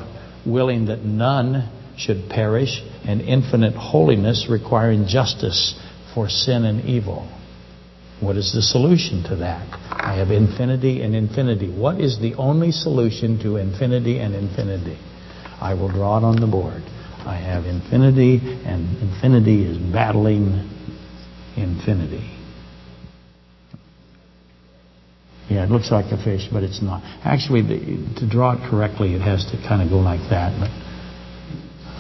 willing 0.46 0.86
that 0.86 1.04
none 1.04 1.79
should 2.00 2.30
perish, 2.30 2.82
and 3.06 3.22
infinite 3.22 3.76
holiness 3.76 4.48
requiring 4.50 5.06
justice 5.06 5.78
for 6.14 6.30
sin 6.30 6.64
and 6.64 6.86
evil. 6.86 7.30
What 8.22 8.38
is 8.38 8.54
the 8.54 8.62
solution 8.62 9.24
to 9.30 9.36
that? 9.38 9.68
I 9.92 10.16
have 10.16 10.32
infinity 10.32 11.02
and 11.02 11.16
infinity. 11.16 11.70
What 11.70 12.00
is 12.02 12.20
the 12.20 12.36
only 12.36 12.72
solution 12.72 13.40
to 13.44 13.58
infinity 13.58 14.20
and 14.20 14.34
infinity? 14.34 14.98
I 15.62 15.74
will 15.74 15.90
draw 15.90 16.18
it 16.18 16.24
on 16.24 16.40
the 16.40 16.48
board. 16.48 16.84
I 17.26 17.36
have 17.36 17.66
infinity, 17.66 18.40
and 18.66 18.98
infinity 19.02 19.66
is 19.66 19.78
battling 19.78 20.70
infinity. 21.56 22.36
Yeah, 25.50 25.64
it 25.64 25.70
looks 25.70 25.92
like 25.92 26.12
a 26.12 26.24
fish, 26.24 26.48
but 26.52 26.64
it's 26.64 26.82
not. 26.82 27.02
Actually, 27.26 27.62
the, 27.64 28.20
to 28.20 28.30
draw 28.30 28.54
it 28.54 28.70
correctly, 28.70 29.16
it 29.16 29.22
has 29.22 29.46
to 29.52 29.58
kind 29.68 29.82
of 29.82 29.90
go 29.90 29.98
like 29.98 30.30
that. 30.30 30.54
But 30.60 30.70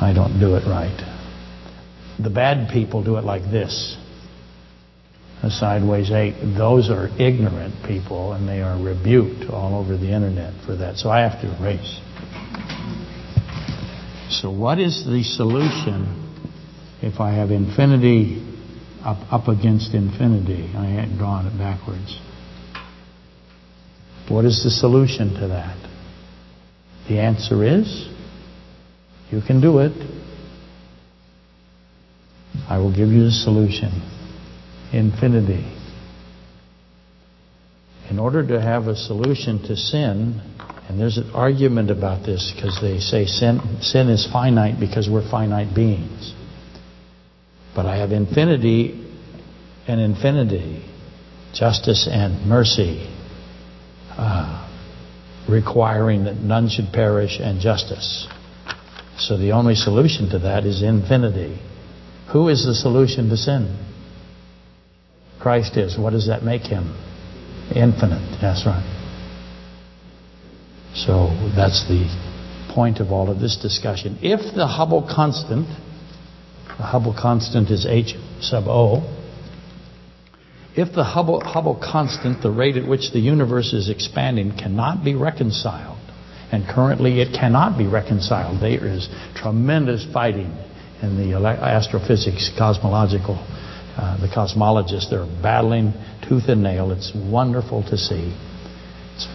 I 0.01 0.13
don't 0.13 0.39
do 0.39 0.55
it 0.55 0.65
right. 0.65 0.97
The 2.21 2.29
bad 2.29 2.69
people 2.71 3.03
do 3.03 3.17
it 3.17 3.23
like 3.23 3.43
this. 3.43 3.97
A 5.43 5.49
sideways 5.49 6.11
eight. 6.11 6.35
Those 6.57 6.89
are 6.89 7.07
ignorant 7.19 7.85
people, 7.85 8.33
and 8.33 8.47
they 8.47 8.61
are 8.61 8.81
rebuked 8.81 9.49
all 9.49 9.79
over 9.79 9.97
the 9.97 10.11
internet 10.13 10.53
for 10.65 10.75
that. 10.77 10.97
So 10.97 11.09
I 11.09 11.21
have 11.21 11.41
to 11.41 11.47
erase. 11.61 11.99
So 14.29 14.51
what 14.51 14.79
is 14.79 15.05
the 15.05 15.23
solution 15.23 16.27
if 17.01 17.19
I 17.19 17.31
have 17.31 17.51
infinity 17.51 18.45
up, 19.03 19.17
up 19.31 19.47
against 19.47 19.93
infinity? 19.93 20.71
I 20.75 20.85
had 20.85 21.17
drawn 21.17 21.45
it 21.45 21.57
backwards. 21.57 22.19
What 24.29 24.45
is 24.45 24.63
the 24.63 24.69
solution 24.69 25.33
to 25.35 25.47
that? 25.47 25.77
The 27.07 27.19
answer 27.19 27.63
is 27.63 28.07
you 29.31 29.41
can 29.45 29.61
do 29.61 29.79
it. 29.79 29.93
I 32.67 32.77
will 32.77 32.95
give 32.95 33.09
you 33.09 33.25
the 33.25 33.31
solution. 33.31 33.91
Infinity. 34.91 35.75
In 38.09 38.17
order 38.19 38.45
to 38.47 38.59
have 38.59 38.87
a 38.87 38.95
solution 38.95 39.61
to 39.67 39.75
sin, 39.75 40.41
and 40.87 40.99
there's 40.99 41.17
an 41.17 41.31
argument 41.33 41.91
about 41.91 42.25
this 42.25 42.51
because 42.55 42.79
they 42.81 42.99
say 42.99 43.25
sin, 43.25 43.59
sin 43.81 44.09
is 44.09 44.27
finite 44.31 44.79
because 44.79 45.07
we're 45.09 45.29
finite 45.29 45.75
beings. 45.75 46.33
But 47.75 47.85
I 47.85 47.97
have 47.97 48.11
infinity 48.11 49.05
and 49.87 50.01
infinity. 50.01 50.85
justice 51.53 52.07
and 52.11 52.45
mercy, 52.47 53.07
uh, 54.11 54.67
requiring 55.49 56.25
that 56.25 56.35
none 56.35 56.69
should 56.69 56.93
perish 56.93 57.39
and 57.39 57.59
justice. 57.59 58.27
So 59.19 59.37
the 59.37 59.51
only 59.51 59.75
solution 59.75 60.29
to 60.29 60.39
that 60.39 60.65
is 60.65 60.81
infinity. 60.81 61.59
Who 62.31 62.47
is 62.47 62.65
the 62.65 62.73
solution 62.73 63.29
to 63.29 63.37
sin? 63.37 63.77
Christ 65.39 65.77
is. 65.77 65.97
What 65.97 66.11
does 66.11 66.27
that 66.27 66.43
make 66.43 66.63
him? 66.63 66.95
Infinite. 67.75 68.39
That's 68.41 68.65
right. 68.65 68.95
So 70.93 71.27
that's 71.55 71.87
the 71.87 72.07
point 72.73 72.99
of 72.99 73.11
all 73.11 73.29
of 73.29 73.39
this 73.39 73.57
discussion. 73.57 74.19
If 74.21 74.55
the 74.55 74.67
Hubble 74.67 75.07
constant, 75.13 75.67
the 76.77 76.83
Hubble 76.83 77.15
constant 77.19 77.69
is 77.69 77.85
h 77.85 78.15
sub 78.41 78.65
o, 78.67 79.03
if 80.75 80.93
the 80.93 81.03
Hubble, 81.03 81.41
Hubble 81.41 81.75
constant, 81.75 82.41
the 82.41 82.51
rate 82.51 82.77
at 82.77 82.87
which 82.87 83.11
the 83.11 83.19
universe 83.19 83.73
is 83.73 83.89
expanding, 83.89 84.57
cannot 84.57 85.03
be 85.03 85.13
reconciled, 85.13 85.98
and 86.51 86.67
currently 86.67 87.21
it 87.21 87.33
cannot 87.33 87.77
be 87.77 87.87
reconciled, 87.87 88.61
there 88.61 88.85
is 88.85 89.07
tremendous 89.35 90.05
fighting 90.11 90.55
in 91.01 91.15
the 91.17 91.37
astrophysics, 91.37 92.51
cosmological, 92.57 93.35
uh, 93.97 94.19
the 94.19 94.27
cosmologists, 94.27 95.09
they're 95.09 95.27
battling 95.41 95.93
tooth 96.27 96.47
and 96.47 96.63
nail. 96.63 96.91
It's 96.91 97.11
wonderful 97.15 97.83
to 97.83 97.97
see. 97.97 98.35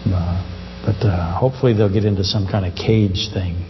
Uh, 0.05 0.81
but 0.85 1.05
uh, 1.05 1.37
hopefully 1.37 1.73
they'll 1.73 1.91
get 1.91 2.05
into 2.05 2.23
some 2.23 2.47
kind 2.47 2.65
of 2.65 2.75
cage 2.75 3.29
thing. 3.33 3.69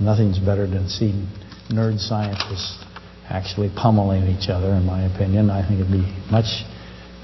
Nothing's 0.00 0.38
better 0.38 0.66
than 0.66 0.88
seeing 0.88 1.26
nerd 1.70 1.98
scientists 1.98 2.84
actually 3.28 3.70
pummeling 3.74 4.24
each 4.28 4.48
other, 4.48 4.74
in 4.74 4.84
my 4.84 5.04
opinion. 5.04 5.50
I 5.50 5.66
think 5.66 5.80
it'd 5.80 5.92
be 5.92 6.06
much 6.30 6.64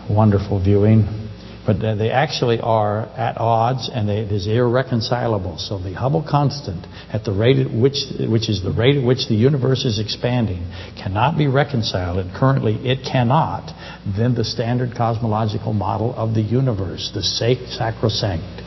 wonderful 0.08 0.62
viewing. 0.62 1.27
But 1.68 1.80
they 1.98 2.10
actually 2.10 2.60
are 2.60 3.00
at 3.14 3.36
odds, 3.36 3.90
and 3.92 4.08
they, 4.08 4.20
it 4.20 4.32
is 4.32 4.46
irreconcilable. 4.46 5.58
So 5.58 5.78
the 5.78 5.92
Hubble 5.92 6.24
constant, 6.26 6.86
at 7.12 7.24
the 7.24 7.32
rate 7.32 7.58
at 7.58 7.70
which, 7.70 8.04
which 8.18 8.48
is 8.48 8.62
the 8.62 8.72
rate 8.72 8.96
at 8.96 9.04
which 9.04 9.28
the 9.28 9.34
universe 9.34 9.84
is 9.84 9.98
expanding, 9.98 10.64
cannot 10.96 11.36
be 11.36 11.46
reconciled, 11.46 12.20
and 12.20 12.34
currently 12.34 12.76
it 12.88 13.04
cannot. 13.04 13.68
Then 14.16 14.34
the 14.34 14.44
standard 14.44 14.96
cosmological 14.96 15.74
model 15.74 16.14
of 16.14 16.32
the 16.32 16.40
universe, 16.40 17.10
the 17.12 17.22
sacrosanct, 17.22 18.62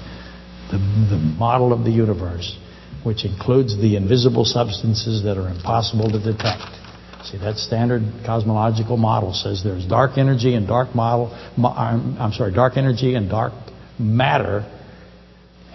the, 0.69 0.77
the 0.77 1.17
model 1.17 1.73
of 1.73 1.83
the 1.83 1.91
universe, 1.91 2.55
which 3.01 3.25
includes 3.25 3.75
the 3.81 3.95
invisible 3.95 4.45
substances 4.45 5.23
that 5.23 5.39
are 5.39 5.49
impossible 5.49 6.11
to 6.11 6.19
detect. 6.19 6.80
See, 7.23 7.37
that 7.37 7.57
standard 7.57 8.01
cosmological 8.25 8.97
model 8.97 9.33
says 9.33 9.63
there's 9.63 9.85
dark 9.85 10.17
energy 10.17 10.55
and 10.55 10.67
dark 10.67 10.95
model. 10.95 11.31
I'm, 11.57 12.33
sorry, 12.33 12.53
dark 12.53 12.77
energy 12.77 13.15
and 13.15 13.29
dark 13.29 13.53
matter, 13.99 14.65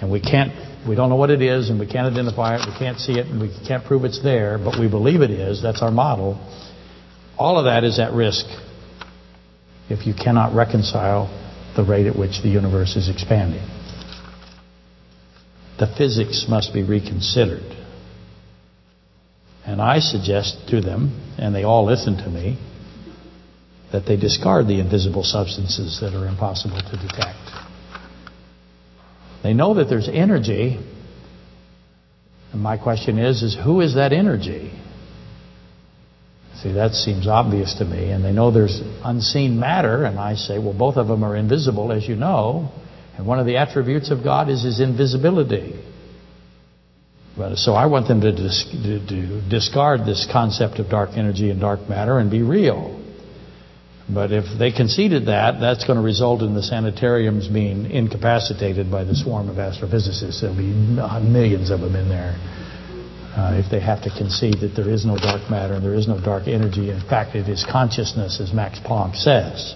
and 0.01 0.11
we 0.11 0.21
can't, 0.21 0.53
we 0.89 0.97
don't 0.97 1.09
know 1.09 1.17
what 1.17 1.31
it 1.31 1.43
is, 1.43 1.71
and 1.71 1.79
we 1.79 1.87
can't 1.87 2.13
identify 2.13 2.57
it, 2.57 2.63
we 2.67 2.77
can't 2.79 2.99
see 2.99 3.13
it, 3.13 3.27
and 3.27 3.41
we 3.41 3.57
can't 3.67 3.85
prove 3.85 4.05
it's 4.05 4.23
there, 4.23 4.59
but 4.59 4.79
we 4.79 4.89
believe 4.89 5.21
it 5.21 5.31
is. 5.31 5.63
That's 5.63 5.83
our 5.83 5.91
model. 5.91 6.35
All 7.39 7.59
of 7.59 7.67
that 7.67 7.85
is 7.85 7.99
at 8.01 8.13
risk 8.13 8.47
if 9.89 10.07
you 10.07 10.15
cannot 10.15 10.55
reconcile 10.55 11.29
the 11.77 11.85
rate 11.85 12.07
at 12.07 12.19
which 12.19 12.43
the 12.43 12.49
universe 12.49 12.97
is 12.97 13.09
expanding 13.09 13.63
the 15.79 15.87
physics 15.99 16.47
must 16.49 16.73
be 16.73 16.83
reconsidered. 16.83 17.65
And 19.67 19.83
I 19.83 19.99
suggest 19.99 20.69
to 20.69 20.81
them, 20.81 21.35
and 21.39 21.55
they 21.55 21.65
all 21.65 21.85
listen 21.85 22.17
to 22.19 22.29
me, 22.31 22.59
that 23.93 24.07
they 24.07 24.17
discard 24.17 24.67
the 24.69 24.81
invisible 24.81 25.25
substances 25.25 25.99
that 26.01 26.15
are 26.15 26.27
impossible 26.29 26.81
to 26.81 26.97
detect. 26.97 27.51
They 29.43 29.55
know 29.55 29.75
that 29.75 29.89
there's 29.89 30.09
energy. 30.09 30.79
And 32.53 32.63
my 32.63 32.79
question 32.79 33.19
is, 33.19 33.43
is 33.43 33.57
who 33.57 33.81
is 33.81 33.95
that 33.95 34.13
energy? 34.13 34.73
See, 36.63 36.73
that 36.73 36.93
seems 36.93 37.27
obvious 37.27 37.75
to 37.75 37.85
me. 37.85 38.11
And 38.11 38.25
they 38.25 38.33
know 38.33 38.51
there's 38.51 38.81
unseen 39.05 39.59
matter, 39.59 40.05
and 40.05 40.19
I 40.19 40.35
say, 40.35 40.59
well, 40.59 40.77
both 40.77 40.97
of 40.97 41.07
them 41.09 41.23
are 41.23 41.37
invisible, 41.37 41.93
as 41.93 42.09
you 42.09 42.17
know. 42.17 42.71
And 43.19 43.27
one 43.27 43.39
of 43.39 43.47
the 43.47 43.57
attributes 43.57 44.11
of 44.11 44.23
God 44.23 44.49
is 44.49 44.63
His 44.63 44.81
invisibility. 44.81 45.75
So 47.57 47.75
I 47.75 47.85
want 47.87 48.09
them 48.09 48.23
to, 48.23 48.33
dis 48.33 48.65
to 48.65 49.49
discard 49.49 50.07
this 50.07 50.27
concept 50.31 50.79
of 50.79 50.89
dark 50.89 51.11
energy 51.17 51.51
and 51.51 51.61
dark 51.61 51.87
matter 51.89 52.19
and 52.19 52.31
be 52.31 52.43
real. 52.43 52.99
But 54.09 54.33
if 54.33 54.45
they 54.59 54.71
conceded 54.71 55.27
that, 55.27 55.61
that's 55.61 55.85
going 55.85 55.99
to 55.99 56.03
result 56.03 56.41
in 56.41 56.55
the 56.55 56.63
sanitariums 56.63 57.49
being 57.49 57.91
incapacitated 57.91 58.91
by 58.91 59.05
the 59.05 59.15
swarm 59.15 59.51
of 59.51 59.57
astrophysicists. 59.57 60.41
There'll 60.41 60.57
be 60.57 60.73
millions 61.29 61.71
of 61.71 61.81
them 61.81 61.95
in 61.95 62.09
there. 62.09 62.37
Uh, 63.37 63.61
if 63.63 63.71
they 63.71 63.81
have 63.81 64.03
to 64.03 64.11
concede 64.17 64.61
that 64.61 64.75
there 64.75 64.89
is 64.89 65.05
no 65.05 65.19
dark 65.19 65.51
matter 65.51 65.75
and 65.75 65.85
there 65.85 65.95
is 65.95 66.09
no 66.09 66.19
dark 66.19 66.49
energy. 66.49 66.91
In 66.91 67.01
fact, 67.01 67.35
it 67.35 67.51
is 67.51 67.67
consciousness, 67.69 68.41
as 68.41 68.55
Max 68.55 68.79
Planck 68.79 69.15
says. 69.15 69.75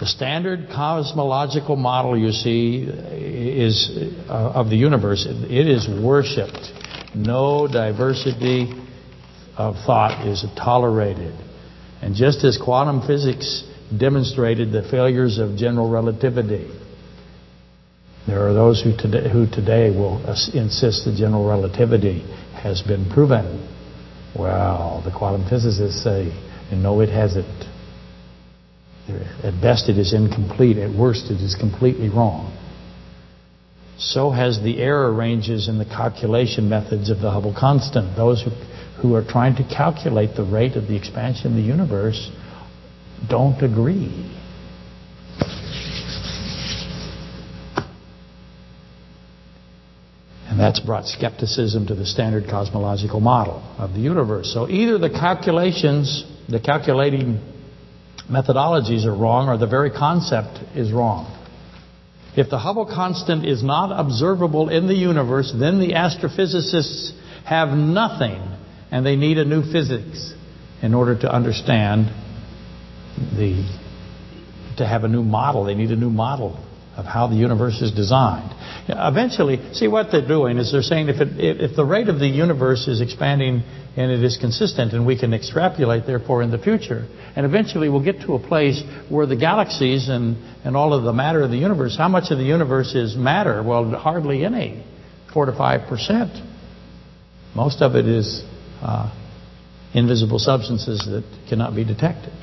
The 0.00 0.06
standard 0.06 0.68
cosmological 0.70 1.76
model 1.76 2.16
you 2.16 2.32
see 2.32 2.84
is 2.84 3.90
uh, 4.30 4.32
of 4.32 4.70
the 4.70 4.76
universe. 4.76 5.26
It 5.28 5.68
is 5.68 5.86
worshipped. 5.86 6.72
No 7.14 7.68
diversity 7.68 8.72
of 9.58 9.74
thought 9.84 10.26
is 10.26 10.42
tolerated. 10.56 11.34
And 12.00 12.14
just 12.14 12.44
as 12.44 12.56
quantum 12.56 13.06
physics 13.06 13.62
demonstrated 13.94 14.72
the 14.72 14.88
failures 14.88 15.36
of 15.36 15.58
general 15.58 15.90
relativity, 15.90 16.70
there 18.26 18.48
are 18.48 18.54
those 18.54 18.82
who 18.82 18.96
today, 18.96 19.30
who 19.30 19.46
today 19.46 19.90
will 19.90 20.24
insist 20.54 21.04
that 21.04 21.14
general 21.18 21.46
relativity 21.46 22.20
has 22.54 22.80
been 22.80 23.10
proven. 23.10 23.68
Well, 24.34 25.02
the 25.04 25.10
quantum 25.10 25.46
physicists 25.46 26.02
say, 26.02 26.32
no, 26.72 27.00
it 27.00 27.10
hasn't. 27.10 27.69
At 29.08 29.60
best, 29.60 29.88
it 29.88 29.98
is 29.98 30.12
incomplete. 30.12 30.76
At 30.76 30.90
worst, 30.90 31.30
it 31.30 31.40
is 31.40 31.54
completely 31.54 32.08
wrong. 32.08 32.56
So 33.98 34.30
has 34.30 34.62
the 34.62 34.78
error 34.78 35.12
ranges 35.12 35.68
in 35.68 35.78
the 35.78 35.84
calculation 35.84 36.68
methods 36.68 37.10
of 37.10 37.20
the 37.20 37.30
Hubble 37.30 37.54
constant. 37.58 38.16
Those 38.16 38.42
who, 38.42 38.50
who 39.02 39.14
are 39.14 39.24
trying 39.24 39.56
to 39.56 39.64
calculate 39.64 40.36
the 40.36 40.44
rate 40.44 40.76
of 40.76 40.88
the 40.88 40.96
expansion 40.96 41.48
of 41.48 41.54
the 41.54 41.62
universe 41.62 42.30
don't 43.28 43.60
agree. 43.62 44.36
And 50.48 50.58
that's 50.58 50.80
brought 50.80 51.06
skepticism 51.06 51.86
to 51.88 51.94
the 51.94 52.06
standard 52.06 52.44
cosmological 52.48 53.20
model 53.20 53.62
of 53.78 53.92
the 53.92 54.00
universe. 54.00 54.52
So 54.52 54.68
either 54.68 54.98
the 54.98 55.10
calculations, 55.10 56.24
the 56.48 56.58
calculating 56.58 57.40
methodologies 58.30 59.04
are 59.04 59.14
wrong 59.14 59.48
or 59.48 59.58
the 59.58 59.66
very 59.66 59.90
concept 59.90 60.58
is 60.76 60.92
wrong. 60.92 61.36
If 62.36 62.48
the 62.48 62.58
Hubble 62.58 62.86
constant 62.86 63.44
is 63.44 63.62
not 63.62 63.92
observable 63.98 64.68
in 64.68 64.86
the 64.86 64.94
universe, 64.94 65.52
then 65.58 65.80
the 65.80 65.94
astrophysicists 65.94 67.12
have 67.44 67.70
nothing 67.70 68.40
and 68.90 69.04
they 69.04 69.16
need 69.16 69.38
a 69.38 69.44
new 69.44 69.62
physics 69.62 70.32
in 70.80 70.94
order 70.94 71.18
to 71.18 71.32
understand 71.32 72.06
the 73.36 73.66
to 74.76 74.86
have 74.86 75.04
a 75.04 75.08
new 75.08 75.22
model. 75.22 75.64
They 75.64 75.74
need 75.74 75.90
a 75.90 75.96
new 75.96 76.10
model 76.10 76.58
of 77.00 77.06
how 77.06 77.26
the 77.26 77.34
universe 77.34 77.80
is 77.80 77.90
designed. 77.92 78.54
Eventually, 78.86 79.72
see 79.72 79.88
what 79.88 80.12
they're 80.12 80.26
doing 80.26 80.58
is 80.58 80.70
they're 80.70 80.82
saying 80.82 81.08
if, 81.08 81.20
it, 81.20 81.28
if 81.38 81.74
the 81.74 81.84
rate 81.84 82.08
of 82.08 82.18
the 82.18 82.26
universe 82.28 82.86
is 82.88 83.00
expanding 83.00 83.62
and 83.96 84.12
it 84.12 84.22
is 84.22 84.36
consistent 84.36 84.92
and 84.92 85.06
we 85.06 85.18
can 85.18 85.32
extrapolate 85.32 86.06
therefore 86.06 86.42
in 86.42 86.50
the 86.50 86.58
future, 86.58 87.06
and 87.34 87.46
eventually 87.46 87.88
we'll 87.88 88.04
get 88.04 88.20
to 88.20 88.34
a 88.34 88.38
place 88.38 88.82
where 89.08 89.24
the 89.24 89.36
galaxies 89.36 90.10
and, 90.10 90.36
and 90.62 90.76
all 90.76 90.92
of 90.92 91.04
the 91.04 91.12
matter 91.12 91.40
of 91.40 91.50
the 91.50 91.56
universe, 91.56 91.96
how 91.96 92.08
much 92.08 92.30
of 92.30 92.36
the 92.36 92.44
universe 92.44 92.94
is 92.94 93.16
matter? 93.16 93.62
Well, 93.62 93.90
hardly 93.92 94.44
any, 94.44 94.84
4 95.32 95.46
to 95.46 95.52
5 95.56 95.88
percent. 95.88 96.32
Most 97.56 97.80
of 97.80 97.94
it 97.94 98.06
is 98.06 98.44
uh, 98.82 99.10
invisible 99.94 100.38
substances 100.38 101.00
that 101.06 101.24
cannot 101.48 101.74
be 101.74 101.84
detected. 101.84 102.34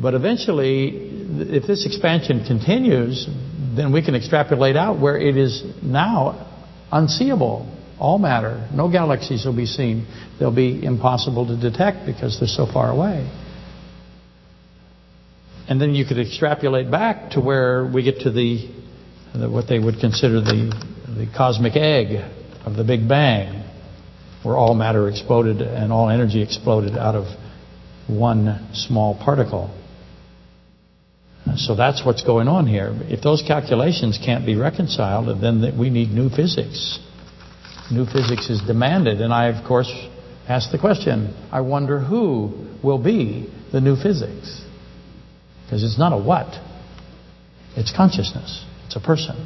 But 0.00 0.14
eventually, 0.14 1.26
if 1.40 1.66
this 1.66 1.86
expansion 1.86 2.44
continues, 2.44 3.26
then 3.76 3.92
we 3.92 4.04
can 4.04 4.14
extrapolate 4.14 4.76
out 4.76 5.00
where 5.00 5.18
it 5.18 5.36
is 5.36 5.62
now 5.82 6.46
unseeable. 6.92 7.74
All 7.98 8.18
matter, 8.18 8.68
no 8.72 8.90
galaxies 8.90 9.44
will 9.44 9.56
be 9.56 9.66
seen. 9.66 10.06
They'll 10.38 10.54
be 10.54 10.84
impossible 10.84 11.46
to 11.48 11.56
detect 11.56 12.06
because 12.06 12.38
they're 12.38 12.48
so 12.48 12.66
far 12.66 12.90
away. 12.90 13.28
And 15.68 15.80
then 15.80 15.94
you 15.94 16.06
could 16.06 16.18
extrapolate 16.18 16.90
back 16.90 17.32
to 17.32 17.40
where 17.40 17.84
we 17.84 18.02
get 18.02 18.20
to 18.20 18.30
the, 18.30 18.70
the 19.34 19.50
what 19.50 19.68
they 19.68 19.78
would 19.78 19.98
consider 20.00 20.40
the 20.40 20.72
the 21.16 21.26
cosmic 21.36 21.74
egg 21.74 22.24
of 22.64 22.76
the 22.76 22.84
Big 22.84 23.08
Bang, 23.08 23.64
where 24.42 24.56
all 24.56 24.74
matter 24.74 25.08
exploded 25.08 25.60
and 25.60 25.92
all 25.92 26.08
energy 26.08 26.42
exploded 26.42 26.96
out 26.96 27.14
of 27.14 27.26
one 28.06 28.68
small 28.72 29.18
particle. 29.22 29.74
So 31.56 31.74
that's 31.74 32.04
what's 32.04 32.22
going 32.22 32.48
on 32.48 32.66
here. 32.66 32.94
If 33.08 33.22
those 33.22 33.42
calculations 33.46 34.18
can't 34.24 34.44
be 34.44 34.56
reconciled, 34.56 35.40
then 35.40 35.78
we 35.78 35.90
need 35.90 36.10
new 36.10 36.28
physics. 36.28 36.98
New 37.90 38.04
physics 38.04 38.50
is 38.50 38.60
demanded. 38.66 39.20
And 39.20 39.32
I, 39.32 39.48
of 39.48 39.66
course, 39.66 39.90
ask 40.48 40.70
the 40.70 40.78
question 40.78 41.34
I 41.50 41.60
wonder 41.60 41.98
who 41.98 42.66
will 42.82 43.02
be 43.02 43.52
the 43.72 43.80
new 43.80 43.96
physics? 43.96 44.62
Because 45.64 45.84
it's 45.84 45.98
not 45.98 46.12
a 46.12 46.16
what, 46.16 46.48
it's 47.76 47.94
consciousness, 47.94 48.64
it's 48.86 48.96
a 48.96 49.00
person. 49.00 49.36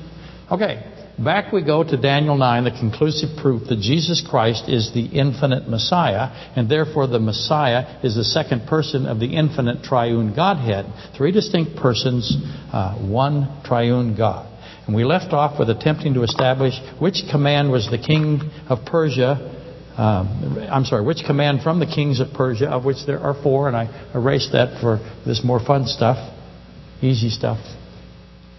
Okay, 0.50 0.91
back 1.18 1.52
we 1.52 1.64
go 1.64 1.84
to 1.84 1.96
Daniel 1.96 2.36
9, 2.36 2.64
the 2.64 2.70
conclusive 2.70 3.36
proof 3.40 3.68
that 3.68 3.80
Jesus 3.80 4.24
Christ 4.28 4.68
is 4.68 4.92
the 4.92 5.04
infinite 5.04 5.68
Messiah, 5.68 6.52
and 6.56 6.70
therefore 6.70 7.06
the 7.06 7.18
Messiah 7.18 8.00
is 8.02 8.14
the 8.14 8.24
second 8.24 8.66
person 8.66 9.06
of 9.06 9.20
the 9.20 9.26
infinite 9.36 9.82
triune 9.84 10.34
Godhead. 10.34 10.86
Three 11.16 11.32
distinct 11.32 11.76
persons, 11.76 12.36
uh, 12.72 12.96
one 12.98 13.62
triune 13.64 14.16
God. 14.16 14.48
And 14.86 14.96
we 14.96 15.04
left 15.04 15.32
off 15.32 15.58
with 15.58 15.70
attempting 15.70 16.14
to 16.14 16.22
establish 16.22 16.74
which 16.98 17.22
command 17.30 17.70
was 17.70 17.88
the 17.90 17.98
king 17.98 18.40
of 18.68 18.84
Persia. 18.84 19.58
Um, 19.96 20.66
I'm 20.70 20.84
sorry, 20.84 21.04
which 21.04 21.22
command 21.26 21.62
from 21.62 21.78
the 21.78 21.86
kings 21.86 22.18
of 22.20 22.28
Persia, 22.34 22.68
of 22.68 22.84
which 22.84 23.06
there 23.06 23.20
are 23.20 23.40
four, 23.42 23.68
and 23.68 23.76
I 23.76 24.10
erased 24.14 24.52
that 24.52 24.80
for 24.80 24.98
this 25.24 25.42
more 25.44 25.60
fun 25.64 25.86
stuff, 25.86 26.16
easy 27.00 27.28
stuff 27.28 27.58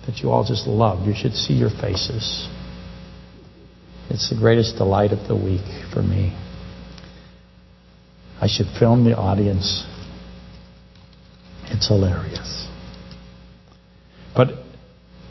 that 0.05 0.17
you 0.17 0.29
all 0.29 0.43
just 0.43 0.67
love. 0.67 1.07
You 1.07 1.13
should 1.15 1.33
see 1.33 1.53
your 1.53 1.69
faces. 1.69 2.47
It's 4.09 4.29
the 4.29 4.35
greatest 4.35 4.77
delight 4.77 5.11
of 5.11 5.27
the 5.27 5.35
week 5.35 5.65
for 5.93 6.01
me. 6.01 6.37
I 8.41 8.47
should 8.47 8.67
film 8.77 9.05
the 9.05 9.15
audience. 9.15 9.85
It's 11.67 11.87
hilarious. 11.87 12.67
But 14.35 14.49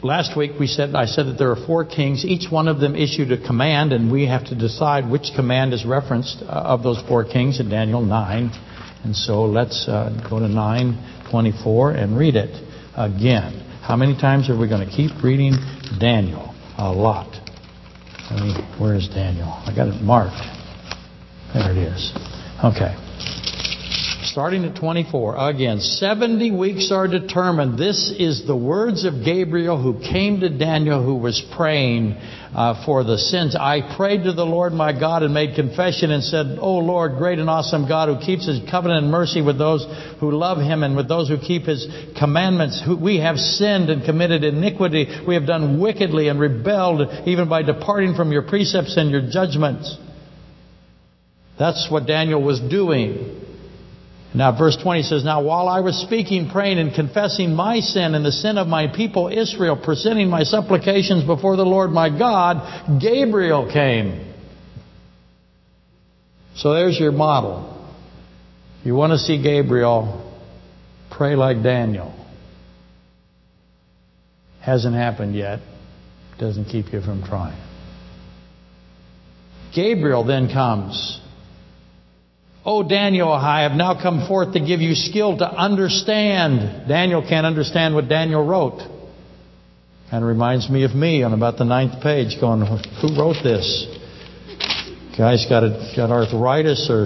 last 0.01 0.35
week 0.35 0.53
we 0.59 0.67
said 0.67 0.95
I 0.95 1.05
said 1.05 1.27
that 1.27 1.37
there 1.37 1.51
are 1.51 1.67
four 1.67 1.85
kings. 1.85 2.25
Each 2.25 2.51
one 2.51 2.67
of 2.67 2.79
them 2.79 2.95
issued 2.95 3.31
a 3.31 3.45
command, 3.45 3.93
and 3.93 4.11
we 4.11 4.25
have 4.25 4.45
to 4.45 4.55
decide 4.55 5.09
which 5.09 5.31
command 5.35 5.73
is 5.73 5.85
referenced 5.85 6.41
uh, 6.41 6.45
of 6.47 6.81
those 6.81 7.01
four 7.07 7.23
kings 7.23 7.59
in 7.59 7.69
Daniel 7.69 8.01
9. 8.01 8.51
And 9.03 9.15
so 9.15 9.45
let's 9.45 9.87
uh, 9.87 10.09
go 10.29 10.39
to 10.39 10.45
9:24 10.45 11.95
and 11.95 12.17
read 12.17 12.35
it 12.35 12.55
again. 12.95 13.62
How 13.83 13.97
many 13.97 14.15
times 14.15 14.49
are 14.49 14.57
we 14.57 14.69
going 14.69 14.87
to 14.87 14.95
keep 14.95 15.11
reading 15.21 15.55
Daniel? 15.99 16.55
A 16.77 16.89
lot. 16.89 17.27
I 18.29 18.39
mean, 18.39 18.79
where 18.79 18.95
is 18.95 19.09
Daniel? 19.09 19.47
I 19.47 19.73
got 19.75 19.89
it 19.89 20.01
marked. 20.01 20.39
There 21.53 21.69
it 21.69 21.77
is. 21.77 22.13
Okay. 22.63 22.95
Starting 24.23 24.63
at 24.63 24.77
24, 24.77 25.49
again, 25.49 25.81
70 25.81 26.51
weeks 26.51 26.93
are 26.93 27.09
determined. 27.09 27.77
This 27.77 28.09
is 28.17 28.47
the 28.47 28.55
words 28.55 29.03
of 29.03 29.15
Gabriel 29.25 29.79
who 29.79 29.99
came 29.99 30.39
to 30.39 30.49
Daniel 30.49 31.03
who 31.03 31.15
was 31.15 31.43
praying 31.53 32.15
uh, 32.53 32.85
for 32.85 33.03
the 33.03 33.17
sins. 33.17 33.55
I 33.55 33.95
prayed 33.95 34.23
to 34.23 34.33
the 34.33 34.45
Lord 34.45 34.73
my 34.73 34.97
God 34.97 35.23
and 35.23 35.33
made 35.33 35.55
confession 35.55 36.11
and 36.11 36.23
said, 36.23 36.57
O 36.59 36.77
Lord, 36.77 37.17
great 37.17 37.39
and 37.39 37.49
awesome 37.49 37.87
God 37.87 38.09
who 38.09 38.23
keeps 38.23 38.47
his 38.47 38.59
covenant 38.69 39.03
and 39.03 39.11
mercy 39.11 39.41
with 39.41 39.57
those 39.57 39.85
who 40.19 40.31
love 40.31 40.59
him 40.59 40.83
and 40.83 40.95
with 40.95 41.07
those 41.07 41.29
who 41.29 41.37
keep 41.37 41.63
his 41.63 41.87
commandments. 42.17 42.83
We 42.87 43.17
have 43.19 43.37
sinned 43.37 43.89
and 43.89 44.05
committed 44.05 44.43
iniquity. 44.43 45.07
We 45.27 45.35
have 45.35 45.47
done 45.47 45.79
wickedly 45.79 46.27
and 46.27 46.39
rebelled 46.39 47.27
even 47.27 47.49
by 47.49 47.63
departing 47.63 48.15
from 48.15 48.31
your 48.31 48.43
precepts 48.43 48.97
and 48.97 49.09
your 49.09 49.29
judgments. 49.29 49.97
That's 51.57 51.87
what 51.89 52.07
Daniel 52.07 52.41
was 52.41 52.59
doing. 52.59 53.42
Now, 54.35 54.57
verse 54.57 54.75
20 54.81 55.03
says, 55.03 55.23
Now 55.23 55.43
while 55.43 55.67
I 55.67 55.81
was 55.81 55.95
speaking, 55.95 56.49
praying, 56.49 56.79
and 56.79 56.93
confessing 56.93 57.53
my 57.53 57.81
sin 57.81 58.15
and 58.15 58.25
the 58.25 58.31
sin 58.31 58.57
of 58.57 58.67
my 58.67 58.87
people 58.87 59.27
Israel, 59.27 59.79
presenting 59.81 60.27
my 60.27 60.43
supplications 60.43 61.23
before 61.23 61.55
the 61.55 61.65
Lord 61.65 61.91
my 61.91 62.09
God, 62.09 62.99
Gabriel 62.99 63.71
came. 63.71 64.33
So 66.55 66.73
there's 66.73 66.99
your 66.99 67.11
model. 67.11 67.69
You 68.83 68.95
want 68.95 69.11
to 69.11 69.19
see 69.19 69.41
Gabriel, 69.41 70.33
pray 71.11 71.35
like 71.35 71.61
Daniel. 71.61 72.13
Hasn't 74.61 74.95
happened 74.95 75.35
yet. 75.35 75.59
Doesn't 76.39 76.65
keep 76.65 76.91
you 76.91 77.01
from 77.01 77.23
trying. 77.23 77.61
Gabriel 79.75 80.23
then 80.23 80.47
comes 80.49 81.19
Oh, 82.65 82.81
Daniel, 82.81 83.29
I 83.29 83.63
have 83.63 83.73
now 83.73 84.01
come 84.01 84.25
forth 84.25 84.53
to 84.53 84.59
give 84.61 84.79
you 84.79 84.95
skill 84.95 85.37
to 85.37 85.45
understand. 85.45 86.87
Daniel 86.87 87.21
can't 87.21 87.45
understand 87.45 87.93
what 87.93 88.07
Daniel 88.07 88.45
wrote. 88.45 88.79
Kind 90.09 90.23
of 90.23 90.29
reminds 90.29 90.69
me 90.69 90.85
of 90.85 90.95
me 90.95 91.23
on 91.23 91.33
about 91.33 91.57
the 91.57 91.65
ninth 91.65 92.01
page 92.01 92.39
going, 92.39 92.61
who 92.61 93.19
wrote 93.19 93.43
this? 93.43 93.85
Guy's 95.17 95.45
got, 95.49 95.63
a, 95.63 95.93
got 95.93 96.09
arthritis 96.09 96.87
or, 96.89 97.03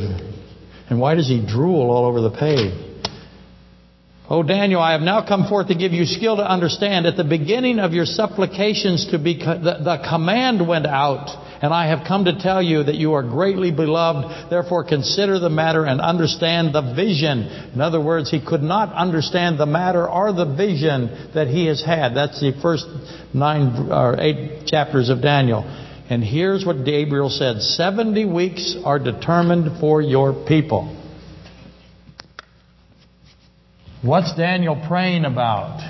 and 0.89 0.99
why 0.99 1.15
does 1.15 1.27
he 1.27 1.43
drool 1.43 1.89
all 1.89 2.05
over 2.05 2.21
the 2.21 2.29
page? 2.29 2.83
Oh, 4.29 4.43
Daniel, 4.43 4.79
I 4.79 4.91
have 4.91 5.01
now 5.01 5.25
come 5.27 5.47
forth 5.47 5.69
to 5.69 5.75
give 5.75 5.91
you 5.91 6.05
skill 6.05 6.35
to 6.35 6.47
understand. 6.47 7.07
At 7.07 7.17
the 7.17 7.23
beginning 7.23 7.79
of 7.79 7.93
your 7.93 8.05
supplications 8.05 9.09
to 9.09 9.17
be, 9.17 9.37
the, 9.37 9.79
the 9.83 10.05
command 10.07 10.67
went 10.67 10.85
out 10.85 11.46
and 11.61 11.73
I 11.73 11.87
have 11.87 12.07
come 12.07 12.25
to 12.25 12.39
tell 12.39 12.61
you 12.61 12.83
that 12.83 12.95
you 12.95 13.13
are 13.13 13.23
greatly 13.23 13.71
beloved. 13.71 14.49
Therefore, 14.49 14.83
consider 14.83 15.39
the 15.39 15.49
matter 15.49 15.85
and 15.85 15.99
understand 15.99 16.73
the 16.73 16.93
vision. 16.95 17.71
In 17.73 17.81
other 17.81 18.01
words, 18.01 18.29
he 18.29 18.43
could 18.45 18.61
not 18.61 18.93
understand 18.93 19.59
the 19.59 19.65
matter 19.65 20.07
or 20.07 20.33
the 20.33 20.45
vision 20.45 21.31
that 21.33 21.47
he 21.47 21.65
has 21.65 21.83
had. 21.83 22.15
That's 22.15 22.39
the 22.39 22.53
first 22.61 22.85
nine 23.33 23.91
or 23.91 24.19
eight 24.19 24.67
chapters 24.67 25.09
of 25.09 25.21
Daniel. 25.21 25.63
And 26.09 26.23
here's 26.23 26.65
what 26.65 26.85
Gabriel 26.85 27.29
said 27.29 27.61
70 27.61 28.25
weeks 28.25 28.77
are 28.85 28.99
determined 28.99 29.79
for 29.79 30.01
your 30.01 30.45
people. 30.47 30.93
What's 34.03 34.35
Daniel 34.35 34.81
praying 34.87 35.25
about? 35.25 35.81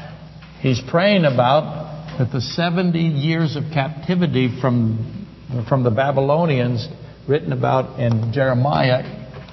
He's 0.62 0.82
praying 0.82 1.26
about 1.26 2.18
that 2.18 2.32
the 2.32 2.42
70 2.42 2.98
years 2.98 3.56
of 3.56 3.66
captivity 3.74 4.60
from 4.60 5.27
from 5.68 5.84
the 5.84 5.92
Babylonians 5.92 6.88
written 7.28 7.52
about 7.52 8.00
in 8.00 8.32
Jeremiah 8.34 9.04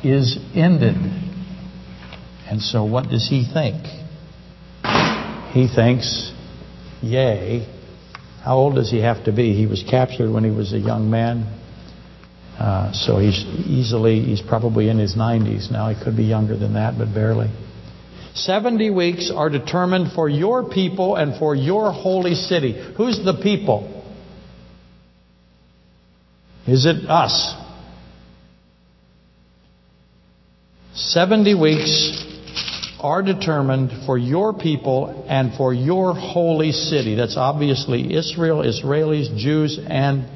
is 0.02 0.38
ended. 0.54 0.96
And 2.48 2.60
so 2.60 2.84
what 2.84 3.08
does 3.08 3.28
he 3.28 3.48
think? 3.52 3.84
He 5.52 5.68
thinks, 5.72 6.32
yay. 7.00 7.68
How 8.42 8.56
old 8.56 8.74
does 8.74 8.90
he 8.90 9.00
have 9.00 9.24
to 9.24 9.32
be? 9.32 9.54
He 9.54 9.66
was 9.66 9.84
captured 9.88 10.30
when 10.30 10.44
he 10.44 10.50
was 10.50 10.72
a 10.72 10.78
young 10.78 11.10
man. 11.10 11.60
Uh, 12.58 12.92
so 12.92 13.18
he's 13.18 13.42
easily, 13.66 14.20
he's 14.20 14.42
probably 14.42 14.88
in 14.88 14.98
his 14.98 15.16
90s 15.16 15.70
now. 15.70 15.88
He 15.88 16.04
could 16.04 16.16
be 16.16 16.24
younger 16.24 16.56
than 16.56 16.74
that, 16.74 16.98
but 16.98 17.14
barely. 17.14 17.50
70 18.34 18.90
weeks 18.90 19.30
are 19.34 19.48
determined 19.48 20.12
for 20.12 20.28
your 20.28 20.68
people 20.68 21.14
and 21.14 21.38
for 21.38 21.54
your 21.54 21.92
holy 21.92 22.34
city. 22.34 22.92
Who's 22.96 23.24
the 23.24 23.40
people? 23.42 23.93
Is 26.66 26.86
it 26.86 27.08
us? 27.08 27.54
70 30.94 31.54
weeks 31.60 32.24
are 33.00 33.22
determined 33.22 34.06
for 34.06 34.16
your 34.16 34.54
people 34.54 35.26
and 35.28 35.54
for 35.54 35.74
your 35.74 36.14
holy 36.14 36.72
city. 36.72 37.16
That's 37.16 37.36
obviously 37.36 38.14
Israel, 38.14 38.62
Israelis, 38.62 39.36
Jews, 39.36 39.78
and 39.78 40.26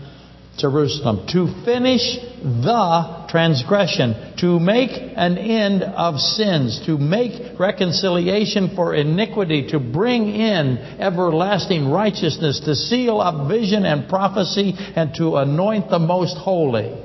Jerusalem. 0.59 1.27
To 1.29 1.65
finish 1.65 2.19
the 2.43 3.18
transgression, 3.29 4.35
to 4.39 4.59
make 4.59 4.91
an 4.91 5.39
end 5.39 5.83
of 5.83 6.19
sins, 6.19 6.81
to 6.87 6.99
make 6.99 7.59
reconciliation 7.59 8.75
for 8.75 8.95
iniquity, 8.95 9.69
to 9.69 9.79
bring 9.79 10.29
in 10.35 10.79
everlasting 10.99 11.91
righteousness, 11.91 12.61
to 12.61 12.75
seal 12.75 13.21
up 13.21 13.49
vision 13.49 13.85
and 13.85 14.09
prophecy, 14.09 14.75
and 14.97 15.15
to 15.17 15.37
anoint 15.37 15.91
the 15.91 15.99
most 15.99 16.37
holy. 16.37 17.05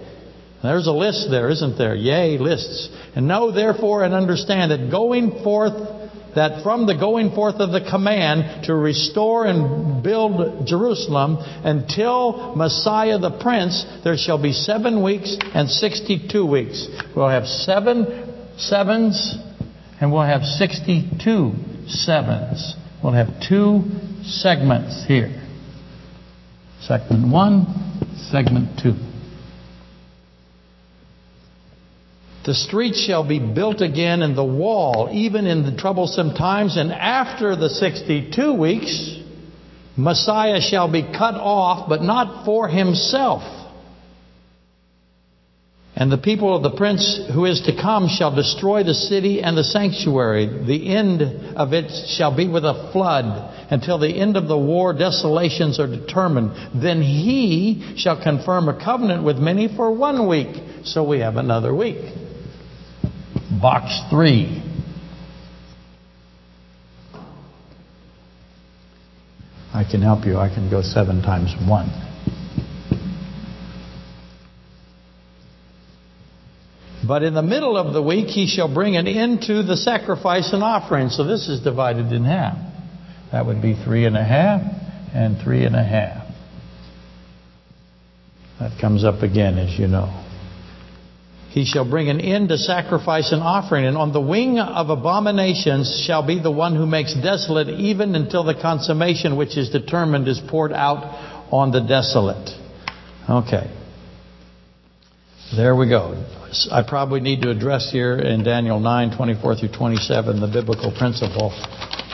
There's 0.63 0.87
a 0.87 0.93
list 0.93 1.27
there, 1.29 1.49
isn't 1.49 1.77
there? 1.77 1.93
Yea, 1.93 2.37
lists. 2.37 2.89
And 3.15 3.27
know 3.27 3.51
therefore 3.51 4.03
and 4.03 4.13
understand 4.13 4.71
that 4.71 4.89
going 4.89 5.43
forth 5.43 5.73
that 6.35 6.63
from 6.63 6.85
the 6.85 6.95
going 6.95 7.31
forth 7.31 7.55
of 7.55 7.71
the 7.71 7.87
command 7.89 8.65
to 8.65 8.73
restore 8.73 9.45
and 9.45 10.03
build 10.03 10.67
Jerusalem 10.67 11.37
until 11.63 12.55
Messiah 12.55 13.17
the 13.17 13.31
Prince, 13.39 13.85
there 14.03 14.17
shall 14.17 14.41
be 14.41 14.53
seven 14.53 15.03
weeks 15.03 15.37
and 15.53 15.69
62 15.69 16.45
weeks. 16.45 16.87
We'll 17.15 17.29
have 17.29 17.45
seven 17.45 18.51
sevens 18.57 19.35
and 19.99 20.11
we'll 20.11 20.23
have 20.23 20.43
62 20.43 21.51
sevens. 21.87 22.75
We'll 23.03 23.13
have 23.13 23.41
two 23.47 23.83
segments 24.23 25.05
here. 25.07 25.41
Segment 26.81 27.31
one, 27.31 27.65
segment 28.31 28.79
two. 28.81 29.12
The 32.45 32.53
streets 32.53 32.99
shall 32.99 33.25
be 33.25 33.39
built 33.39 33.81
again 33.81 34.21
and 34.21 34.37
the 34.37 34.43
wall, 34.43 35.09
even 35.11 35.47
in 35.47 35.63
the 35.63 35.75
troublesome 35.77 36.35
times. 36.35 36.75
And 36.75 36.91
after 36.91 37.55
the 37.55 37.69
62 37.69 38.53
weeks, 38.53 39.17
Messiah 39.95 40.59
shall 40.59 40.91
be 40.91 41.03
cut 41.03 41.35
off, 41.35 41.87
but 41.87 42.01
not 42.01 42.43
for 42.45 42.67
himself. 42.67 43.43
And 45.95 46.11
the 46.11 46.17
people 46.17 46.55
of 46.55 46.63
the 46.63 46.75
prince 46.75 47.21
who 47.33 47.45
is 47.45 47.61
to 47.61 47.75
come 47.79 48.09
shall 48.09 48.35
destroy 48.35 48.83
the 48.83 48.95
city 48.95 49.41
and 49.41 49.55
the 49.55 49.63
sanctuary. 49.63 50.65
The 50.65 50.93
end 50.93 51.21
of 51.55 51.71
it 51.71 51.91
shall 52.09 52.35
be 52.35 52.47
with 52.47 52.65
a 52.65 52.89
flood. 52.91 53.69
Until 53.71 53.99
the 53.99 54.09
end 54.09 54.35
of 54.35 54.47
the 54.47 54.57
war, 54.57 54.93
desolations 54.93 55.79
are 55.79 55.87
determined. 55.87 56.81
Then 56.81 57.01
he 57.01 57.93
shall 57.95 58.21
confirm 58.21 58.67
a 58.67 58.83
covenant 58.83 59.23
with 59.23 59.37
many 59.37 59.73
for 59.73 59.91
one 59.91 60.27
week. 60.27 60.83
So 60.83 61.03
we 61.03 61.19
have 61.19 61.37
another 61.37 61.73
week. 61.73 62.22
Box 63.61 64.01
3. 64.09 64.61
I 69.73 69.83
can 69.83 70.01
help 70.01 70.25
you. 70.25 70.37
I 70.37 70.49
can 70.49 70.69
go 70.69 70.81
seven 70.81 71.21
times 71.21 71.53
one. 71.67 71.89
But 77.05 77.23
in 77.23 77.33
the 77.33 77.41
middle 77.41 77.75
of 77.75 77.93
the 77.93 78.01
week 78.01 78.27
he 78.27 78.47
shall 78.47 78.73
bring 78.73 78.95
an 78.95 79.07
end 79.07 79.41
to 79.47 79.63
the 79.63 79.75
sacrifice 79.75 80.53
and 80.53 80.63
offering. 80.63 81.09
So 81.09 81.25
this 81.25 81.49
is 81.49 81.61
divided 81.61 82.11
in 82.13 82.23
half. 82.23 82.57
That 83.31 83.45
would 83.45 83.61
be 83.61 83.73
three 83.83 84.05
and 84.05 84.15
a 84.15 84.23
half 84.23 84.61
and 85.13 85.37
three 85.43 85.65
and 85.65 85.75
a 85.75 85.83
half. 85.83 86.27
That 88.59 88.79
comes 88.79 89.03
up 89.03 89.21
again, 89.21 89.57
as 89.57 89.77
you 89.77 89.87
know. 89.87 90.22
He 91.53 91.65
shall 91.65 91.87
bring 91.87 92.09
an 92.09 92.19
end 92.19 92.49
to 92.49 92.57
sacrifice 92.57 93.31
and 93.31 93.43
offering, 93.43 93.85
and 93.85 93.95
on 93.95 94.11
the 94.11 94.19
wing 94.19 94.57
of 94.57 94.89
abominations 94.89 96.03
shall 96.03 96.25
be 96.25 96.39
the 96.39 96.49
one 96.49 96.75
who 96.75 96.87
makes 96.87 97.13
desolate, 97.13 97.69
even 97.69 98.15
until 98.15 98.43
the 98.43 98.55
consummation 98.55 99.37
which 99.37 99.55
is 99.55 99.69
determined 99.69 100.27
is 100.27 100.39
poured 100.39 100.73
out 100.73 101.03
on 101.51 101.71
the 101.71 101.81
desolate. 101.81 102.49
Okay. 103.29 103.71
There 105.55 105.75
we 105.75 105.87
go. 105.87 106.25
I 106.71 106.81
probably 106.81 107.19
need 107.19 107.43
to 107.43 107.51
address 107.51 107.91
here 107.91 108.17
in 108.17 108.43
Daniel 108.43 108.79
9, 108.79 109.15
24 109.15 109.57
through 109.57 109.73
27, 109.73 110.41
the 110.41 110.47
biblical 110.47 110.91
principle 110.91 111.53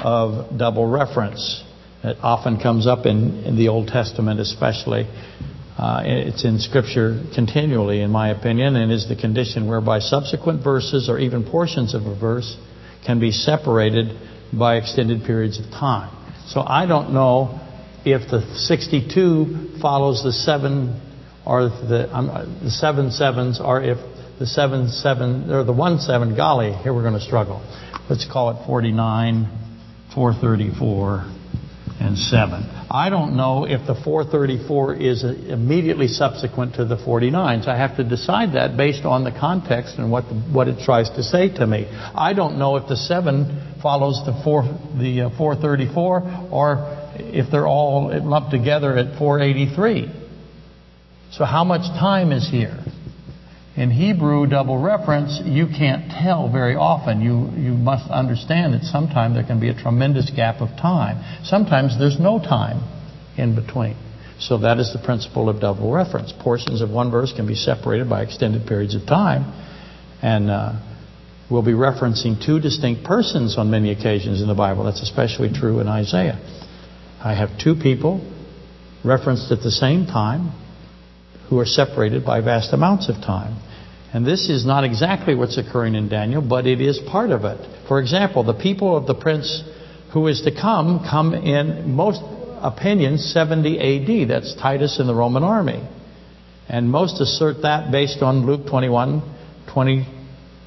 of 0.03 0.57
double 0.57 0.85
reference. 0.85 1.63
It 2.03 2.17
often 2.21 2.59
comes 2.59 2.87
up 2.87 3.05
in, 3.05 3.45
in 3.45 3.55
the 3.55 3.69
Old 3.69 3.87
Testament 3.87 4.41
especially. 4.41 5.07
Uh, 5.79 6.01
it's 6.03 6.43
in 6.43 6.59
Scripture 6.59 7.23
continually, 7.33 8.01
in 8.01 8.11
my 8.11 8.31
opinion, 8.31 8.75
and 8.75 8.91
is 8.91 9.07
the 9.07 9.15
condition 9.15 9.65
whereby 9.65 9.99
subsequent 9.99 10.61
verses 10.61 11.07
or 11.07 11.17
even 11.17 11.49
portions 11.49 11.93
of 11.93 12.05
a 12.05 12.19
verse 12.19 12.57
can 13.05 13.21
be 13.21 13.31
separated 13.31 14.07
by 14.51 14.75
extended 14.75 15.23
periods 15.23 15.57
of 15.57 15.63
time. 15.71 16.13
So 16.47 16.59
I 16.59 16.85
don't 16.85 17.13
know 17.13 17.65
if 18.03 18.29
the 18.29 18.41
62 18.57 19.79
follows 19.81 20.21
the 20.21 20.33
seven 20.33 20.99
or 21.45 21.69
the, 21.69 22.09
um, 22.13 22.59
the 22.61 22.71
seven 22.71 23.09
sevens, 23.09 23.61
or 23.63 23.81
if 23.81 23.97
the 24.37 24.47
seven 24.47 24.89
seven 24.89 25.49
or 25.49 25.63
the 25.63 25.71
one 25.71 25.99
seven. 25.99 26.35
Golly, 26.35 26.73
here 26.73 26.93
we're 26.93 27.03
going 27.03 27.13
to 27.13 27.25
struggle. 27.25 27.61
Let's 28.09 28.29
call 28.29 28.51
it 28.51 28.65
49, 28.65 29.47
434, 30.13 31.31
and 32.01 32.17
seven. 32.17 32.78
I 32.91 33.09
don't 33.11 33.37
know 33.37 33.65
if 33.65 33.85
the 33.85 33.93
434 33.93 34.95
is 34.95 35.23
immediately 35.23 36.07
subsequent 36.07 36.75
to 36.75 36.85
the 36.85 36.97
49. 36.97 37.63
So 37.63 37.71
I 37.71 37.77
have 37.77 37.97
to 37.97 38.03
decide 38.03 38.53
that 38.53 38.77
based 38.77 39.05
on 39.05 39.23
the 39.23 39.31
context 39.31 39.99
and 39.99 40.11
what 40.11 40.23
the, 40.27 40.33
what 40.33 40.67
it 40.67 40.83
tries 40.83 41.07
to 41.11 41.21
say 41.21 41.53
to 41.55 41.67
me. 41.67 41.85
I 41.87 42.33
don't 42.33 42.57
know 42.57 42.77
if 42.77 42.87
the 42.87 42.95
7 42.95 43.77
follows 43.83 44.19
the 44.25 44.41
4 44.43 44.63
the 44.99 45.21
uh, 45.21 45.37
434 45.37 46.49
or 46.51 47.09
if 47.19 47.51
they're 47.51 47.67
all 47.67 48.09
lumped 48.23 48.49
together 48.49 48.97
at 48.97 49.19
483. 49.19 50.11
So 51.31 51.45
how 51.45 51.63
much 51.63 51.87
time 51.99 52.31
is 52.31 52.49
here? 52.49 52.79
In 53.75 53.91
Hebrew 53.91 54.47
double 54.47 54.77
reference, 54.77 55.39
you 55.45 55.67
can't 55.67 56.11
tell 56.11 56.51
very 56.51 56.75
often. 56.75 57.21
You, 57.21 57.49
you 57.61 57.71
must 57.71 58.09
understand 58.09 58.73
that 58.73 58.83
sometimes 58.83 59.35
there 59.35 59.45
can 59.45 59.59
be 59.59 59.69
a 59.69 59.73
tremendous 59.73 60.29
gap 60.35 60.61
of 60.61 60.69
time. 60.69 61.23
Sometimes 61.43 61.97
there's 61.97 62.19
no 62.19 62.39
time 62.39 62.81
in 63.37 63.55
between. 63.55 63.95
So 64.39 64.57
that 64.59 64.79
is 64.79 64.91
the 64.93 64.99
principle 64.99 65.49
of 65.49 65.61
double 65.61 65.91
reference. 65.91 66.31
Portions 66.31 66.81
of 66.81 66.89
one 66.89 67.11
verse 67.11 67.31
can 67.33 67.45
be 67.45 67.55
separated 67.55 68.09
by 68.09 68.23
extended 68.23 68.65
periods 68.67 68.95
of 68.95 69.05
time. 69.05 69.43
And 70.21 70.49
uh, 70.49 70.79
we'll 71.49 71.63
be 71.63 71.73
referencing 71.73 72.43
two 72.43 72.59
distinct 72.59 73.03
persons 73.03 73.57
on 73.57 73.69
many 73.69 73.91
occasions 73.91 74.41
in 74.41 74.47
the 74.47 74.55
Bible. 74.55 74.85
That's 74.85 75.01
especially 75.01 75.51
true 75.53 75.79
in 75.79 75.87
Isaiah. 75.87 76.39
I 77.23 77.33
have 77.35 77.59
two 77.61 77.75
people 77.75 78.19
referenced 79.05 79.51
at 79.51 79.61
the 79.61 79.71
same 79.71 80.05
time 80.05 80.51
who 81.49 81.59
are 81.59 81.65
separated 81.65 82.25
by 82.25 82.41
vast 82.41 82.73
amounts 82.73 83.09
of 83.09 83.15
time. 83.15 83.57
And 84.13 84.25
this 84.25 84.49
is 84.49 84.65
not 84.65 84.83
exactly 84.83 85.35
what's 85.35 85.57
occurring 85.57 85.95
in 85.95 86.09
Daniel, 86.09 86.41
but 86.41 86.65
it 86.65 86.81
is 86.81 86.99
part 87.11 87.31
of 87.31 87.43
it. 87.45 87.59
For 87.87 87.99
example, 87.99 88.43
the 88.43 88.53
people 88.53 88.95
of 88.95 89.05
the 89.05 89.15
prince 89.15 89.63
who 90.13 90.27
is 90.27 90.41
to 90.41 90.51
come 90.51 91.05
come 91.07 91.33
in 91.33 91.91
most 91.91 92.21
opinions 92.61 93.31
70 93.33 93.79
AD. 93.79 94.29
That's 94.29 94.55
Titus 94.55 94.99
in 94.99 95.07
the 95.07 95.13
Roman 95.13 95.43
army. 95.43 95.87
And 96.67 96.89
most 96.89 97.21
assert 97.21 97.63
that 97.63 97.91
based 97.91 98.21
on 98.21 98.45
Luke 98.45 98.67
21, 98.67 99.21
20 99.71 100.07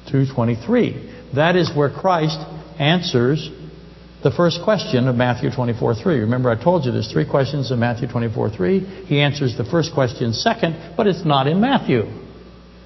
through 0.09 0.27
23. 0.33 1.31
That 1.35 1.55
is 1.55 1.71
where 1.75 1.89
Christ 1.89 2.39
answers 2.79 3.49
the 4.23 4.31
first 4.31 4.61
question 4.63 5.07
of 5.07 5.15
Matthew 5.15 5.49
24:3. 5.49 6.21
Remember 6.21 6.49
I 6.49 6.55
told 6.55 6.85
you 6.85 6.91
there's 6.91 7.11
three 7.11 7.25
questions 7.25 7.71
in 7.71 7.79
Matthew 7.79 8.07
24:3. 8.07 8.79
He 9.05 9.19
answers 9.19 9.57
the 9.57 9.65
first 9.65 9.93
question 9.93 10.33
second, 10.33 10.75
but 10.95 11.07
it's 11.07 11.25
not 11.25 11.47
in 11.47 11.59
Matthew. 11.59 12.07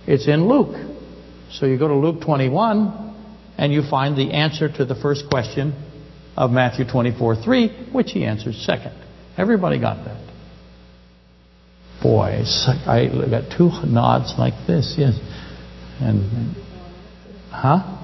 It's 0.08 0.28
in 0.28 0.48
Luke. 0.48 0.76
So 1.52 1.66
you 1.66 1.78
go 1.78 1.88
to 1.88 1.96
Luke 1.96 2.22
21 2.22 3.14
and 3.58 3.72
you 3.72 3.84
find 3.84 4.18
the 4.18 4.32
answer 4.34 4.68
to 4.68 4.86
the 4.86 4.96
first 4.96 5.30
question 5.30 5.74
of 6.36 6.52
Matthew 6.52 6.86
24:3, 6.86 7.92
which 7.92 8.12
he 8.12 8.26
answers 8.26 8.58
second. 8.58 8.94
Everybody 9.38 9.80
got 9.80 10.04
that. 10.06 10.18
Boy, 12.02 12.44
I 12.86 13.08
got 13.30 13.52
two 13.56 13.72
nods 13.86 14.34
like 14.38 14.54
this, 14.66 14.96
yes. 14.98 15.20
And 16.00 16.56
huh? 17.52 17.97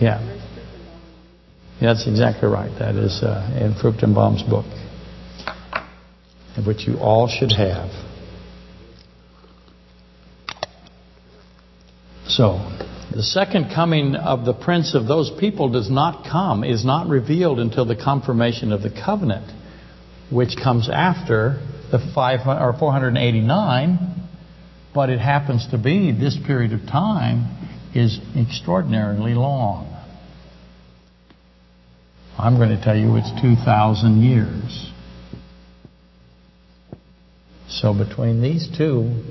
Yeah. 0.00 0.20
yeah. 0.20 1.92
That's 1.92 2.06
exactly 2.08 2.48
right. 2.48 2.70
That 2.78 2.96
is 2.96 3.22
uh, 3.22 3.58
in 3.60 3.74
Fruchtenbaum's 3.74 4.42
book, 4.42 4.66
which 6.66 6.86
you 6.86 6.96
all 6.98 7.28
should 7.28 7.52
have. 7.52 7.90
So, 12.26 12.58
the 13.14 13.22
second 13.22 13.72
coming 13.74 14.14
of 14.14 14.44
the 14.44 14.54
prince 14.54 14.94
of 14.94 15.06
those 15.06 15.30
people 15.38 15.68
does 15.68 15.90
not 15.90 16.24
come, 16.30 16.64
is 16.64 16.84
not 16.84 17.08
revealed 17.08 17.58
until 17.58 17.84
the 17.84 17.96
confirmation 17.96 18.72
of 18.72 18.82
the 18.82 18.90
covenant, 18.90 19.52
which 20.30 20.56
comes 20.56 20.88
after 20.88 21.60
the 21.90 21.98
five 22.14 22.46
or 22.46 22.72
489, 22.78 23.98
but 24.94 25.10
it 25.10 25.18
happens 25.18 25.66
to 25.72 25.78
be 25.78 26.12
this 26.12 26.38
period 26.46 26.72
of 26.72 26.82
time 26.82 27.56
is 27.94 28.20
extraordinarily 28.36 29.34
long. 29.34 29.89
I'm 32.38 32.56
going 32.56 32.70
to 32.70 32.82
tell 32.82 32.96
you 32.96 33.16
it's 33.16 33.30
2,000 33.40 34.22
years. 34.22 34.90
So 37.68 37.94
between 37.94 38.42
these 38.42 38.68
two 38.76 39.22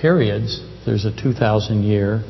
periods, 0.00 0.60
there's 0.86 1.04
a 1.04 1.14
2,000 1.14 1.82
year 1.82 2.22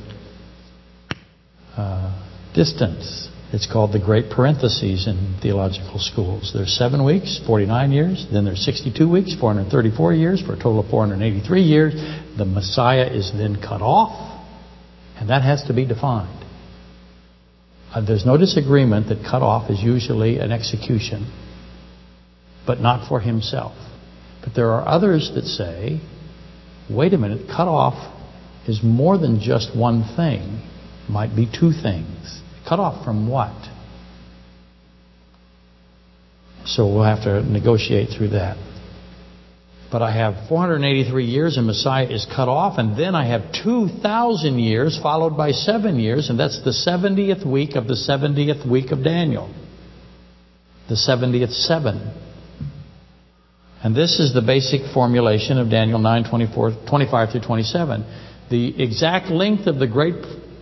uh, 1.77 2.25
distance. 2.55 3.29
It's 3.53 3.71
called 3.71 3.93
the 3.93 4.01
Great 4.01 4.31
Parentheses 4.31 5.07
in 5.07 5.39
theological 5.41 5.99
schools. 5.99 6.51
There's 6.53 6.77
seven 6.77 7.05
weeks, 7.05 7.41
49 7.47 7.93
years. 7.93 8.27
Then 8.33 8.45
there's 8.45 8.65
62 8.65 9.09
weeks, 9.09 9.35
434 9.39 10.13
years, 10.13 10.43
for 10.43 10.55
a 10.55 10.57
total 10.57 10.81
of 10.81 10.91
483 10.91 11.63
years. 11.63 11.95
The 12.37 12.45
Messiah 12.45 13.07
is 13.07 13.33
then 13.33 13.61
cut 13.63 13.81
off, 13.81 14.45
and 15.17 15.31
that 15.31 15.43
has 15.43 15.63
to 15.65 15.73
be 15.73 15.87
defined. 15.87 16.44
Uh, 17.95 18.05
there's 18.05 18.27
no 18.27 18.37
disagreement 18.37 19.09
that 19.09 19.25
cut 19.25 19.41
off 19.41 19.71
is 19.71 19.81
usually 19.81 20.39
an 20.39 20.51
execution, 20.51 21.33
but 22.67 22.81
not 22.81 23.09
for 23.09 23.21
himself. 23.21 23.77
But 24.43 24.55
there 24.55 24.73
are 24.73 24.87
others 24.87 25.31
that 25.37 25.45
say, 25.45 26.01
wait 26.91 27.15
a 27.15 27.19
minute, 27.19 27.47
cut 27.47 27.69
off 27.69 28.13
is 28.67 28.81
more 28.83 29.17
than 29.17 29.39
just 29.41 29.77
one 29.77 30.03
thing. 30.17 30.61
It 31.05 31.11
might 31.11 31.37
be 31.37 31.47
two 31.47 31.71
things. 31.71 32.43
Cut 32.69 32.81
off 32.81 33.05
from 33.05 33.29
what? 33.29 33.55
So 36.65 36.87
we'll 36.87 37.05
have 37.05 37.23
to 37.25 37.43
negotiate 37.43 38.09
through 38.17 38.31
that. 38.31 38.57
But 39.95 40.03
I 40.03 40.11
have 40.11 40.49
483 40.49 41.25
years 41.25 41.57
and 41.57 41.69
Messiah 41.69 42.09
is 42.09 42.27
cut 42.27 42.49
off, 42.49 42.79
and 42.79 42.99
then 42.99 43.15
I 43.15 43.29
have 43.29 43.53
2,000 43.63 44.59
years 44.59 44.99
followed 45.01 45.37
by 45.37 45.53
seven 45.53 46.01
years, 46.01 46.31
and 46.31 46.37
that's 46.37 46.61
the 46.65 46.73
70th 46.73 47.47
week 47.47 47.77
of 47.77 47.87
the 47.87 47.95
70th 47.95 48.69
week 48.69 48.91
of 48.91 49.05
Daniel. 49.05 49.55
The 50.89 50.97
70th 50.97 51.53
seven. 51.53 52.13
And 53.85 53.95
this 53.95 54.19
is 54.19 54.35
the 54.35 54.43
basic 54.43 54.81
formulation 54.93 55.59
of 55.59 55.71
Daniel 55.71 56.01
9, 56.01 56.29
24, 56.29 56.73
25 56.89 57.31
through 57.31 57.43
27. 57.43 58.05
The 58.51 58.83
exact 58.83 59.31
length 59.31 59.69
of 59.69 59.79
the 59.79 59.87
great 59.87 60.17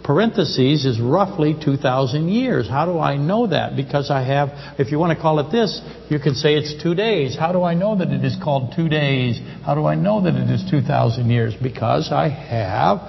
parentheses 0.05 0.85
is 0.85 1.01
roughly 1.01 1.57
2,000 1.63 2.29
years. 2.29 2.69
How 2.69 2.87
do 2.87 2.99
I 2.99 3.17
know 3.17 3.47
that? 3.47 3.77
Because 3.77 4.11
I 4.11 4.23
have, 4.23 4.51
if 4.79 4.91
you 4.91 4.99
want 4.99 5.17
to 5.17 5.21
call 5.21 5.39
it 5.39 5.51
this, 5.51 5.81
you 6.11 6.19
can 6.19 6.35
say 6.35 6.55
it's 6.55 6.83
two 6.83 6.95
days. 6.95 7.37
How 7.37 7.53
do 7.53 7.63
I 7.63 7.75
know 7.75 7.97
that 7.97 8.09
it 8.09 8.25
is 8.25 8.37
called 8.43 8.73
two 8.75 8.89
days? 8.89 9.41
How 9.65 9.75
do 9.75 9.87
I 9.87 9.95
know 9.95 10.23
that 10.23 10.35
it 10.35 10.51
is 10.51 10.69
2,000 10.71 11.31
years? 11.31 11.55
Because 11.55 12.11
I 12.13 12.29
have 12.29 13.01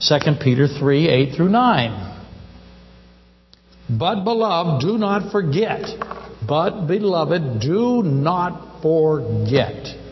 2 0.00 0.18
Peter 0.42 0.66
3, 0.68 1.08
8 1.08 1.34
through 1.36 1.50
9. 1.50 2.08
But 3.98 4.24
beloved, 4.24 4.80
do 4.80 4.98
not 4.98 5.32
forget. 5.32 5.86
But 6.46 6.86
beloved, 6.86 7.60
do 7.60 8.02
not 8.02 8.82
forget 8.82 10.02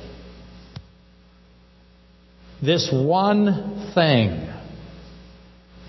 this 2.62 2.90
one 2.92 3.90
thing 3.94 4.49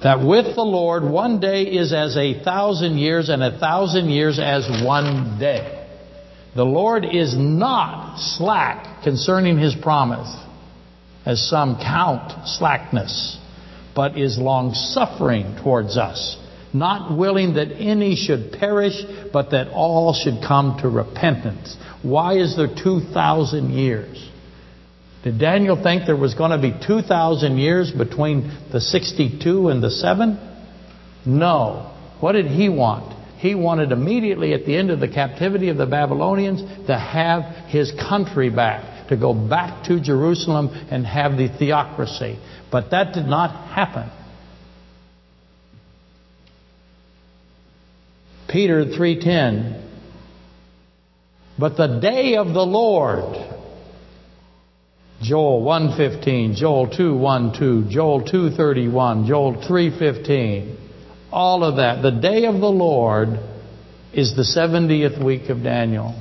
that 0.04 0.26
with 0.26 0.56
the 0.56 0.64
Lord 0.64 1.04
one 1.04 1.39
day 1.39 1.64
is 1.64 1.93
as 1.93 2.18
a 2.18 2.43
thousand 2.43 2.97
years 2.97 3.30
and 3.30 3.43
a 3.43 3.60
thousand 3.60 4.10
years 4.10 4.39
as 4.39 4.68
one 4.84 5.38
day. 5.39 5.88
The 6.56 6.66
Lord 6.66 7.06
is 7.06 7.36
not 7.38 8.18
slack 8.18 9.04
concerning 9.04 9.58
his 9.58 9.76
promise, 9.76 10.36
as 11.26 11.47
some 11.47 11.78
count 11.78 12.47
slackness, 12.47 13.38
but 13.95 14.18
is 14.18 14.38
long 14.38 14.74
suffering 14.74 15.58
towards 15.64 15.97
us, 15.97 16.38
not 16.74 17.16
willing 17.16 17.54
that 17.54 17.72
any 17.72 18.16
should 18.16 18.54
perish, 18.54 19.02
but 19.32 19.52
that 19.52 19.70
all 19.70 20.14
should 20.14 20.43
come 20.45 20.80
to 20.82 20.89
repentance. 20.89 21.78
Why 22.02 22.38
is 22.38 22.58
there 22.58 22.68
2,000 22.68 23.70
years? 23.70 24.31
Did 25.24 25.38
Daniel 25.38 25.82
think 25.82 26.06
there 26.06 26.16
was 26.16 26.34
going 26.34 26.52
to 26.52 26.58
be 26.58 26.74
2,000 26.86 27.58
years 27.58 27.92
between 27.92 28.52
the 28.72 28.82
62 28.82 29.70
and 29.70 29.84
the 29.84 29.92
7? 29.92 30.40
No. 31.26 31.92
What 32.20 32.32
did 32.32 32.48
he 32.48 32.70
want? 32.70 33.18
He 33.38 33.54
wanted 33.56 33.92
immediately 33.92 34.54
at 34.54 34.66
the 34.66 34.76
end 34.76 34.90
of 34.90 35.00
the 35.00 35.08
captivity 35.08 35.70
of 35.70 35.78
the 35.78 35.86
Babylonians 35.86 36.62
to 36.88 36.98
have 36.98 37.44
his 37.68 37.92
country 37.92 38.50
back, 38.50 39.10
to 39.10 39.18
go 39.18 39.34
back 39.34 39.84
to 39.86 40.00
Jerusalem 40.00 40.70
and 40.90 41.06
have 41.06 41.38
the 41.38 41.50
theocracy. 41.50 42.40
But 42.72 42.92
that 42.92 43.14
did 43.14 43.26
not 43.26 43.70
happen. 43.70 44.10
Peter 48.48 48.86
3:10 48.86 49.82
But 51.58 51.78
the 51.78 52.00
day 52.00 52.36
of 52.36 52.54
the 52.54 52.66
Lord 52.66 53.61
Joel 55.22 55.62
1:15, 55.62 56.56
Joel 56.56 56.88
2:1-2, 56.88 57.90
Joel 57.90 58.22
2:31, 58.22 59.28
Joel 59.28 59.54
3:15. 59.54 60.76
All 61.32 61.64
of 61.64 61.76
that. 61.76 62.02
The 62.02 62.12
day 62.12 62.46
of 62.46 62.60
the 62.60 62.72
Lord 62.72 63.40
is 64.14 64.36
the 64.36 64.44
70th 64.44 65.24
week 65.24 65.50
of 65.50 65.64
Daniel. 65.64 66.16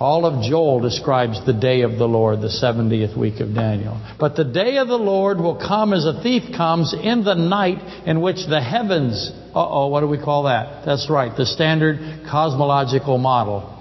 All 0.00 0.26
of 0.26 0.42
Joel 0.42 0.80
describes 0.80 1.44
the 1.46 1.52
day 1.52 1.82
of 1.82 1.98
the 1.98 2.08
Lord, 2.08 2.40
the 2.40 2.48
70th 2.48 3.16
week 3.16 3.38
of 3.40 3.54
Daniel. 3.54 3.96
But 4.18 4.34
the 4.34 4.44
day 4.44 4.78
of 4.78 4.88
the 4.88 4.98
Lord 4.98 5.38
will 5.40 5.54
come 5.54 5.92
as 5.92 6.04
a 6.04 6.20
thief 6.20 6.42
comes 6.56 6.92
in 6.92 7.22
the 7.22 7.34
night 7.34 7.78
in 8.04 8.20
which 8.20 8.44
the 8.46 8.60
heavens, 8.60 9.30
uh-oh, 9.54 9.86
what 9.88 10.00
do 10.00 10.08
we 10.08 10.18
call 10.18 10.44
that? 10.44 10.84
That's 10.84 11.08
right, 11.08 11.36
the 11.36 11.46
standard 11.46 12.26
cosmological 12.28 13.18
model 13.18 13.73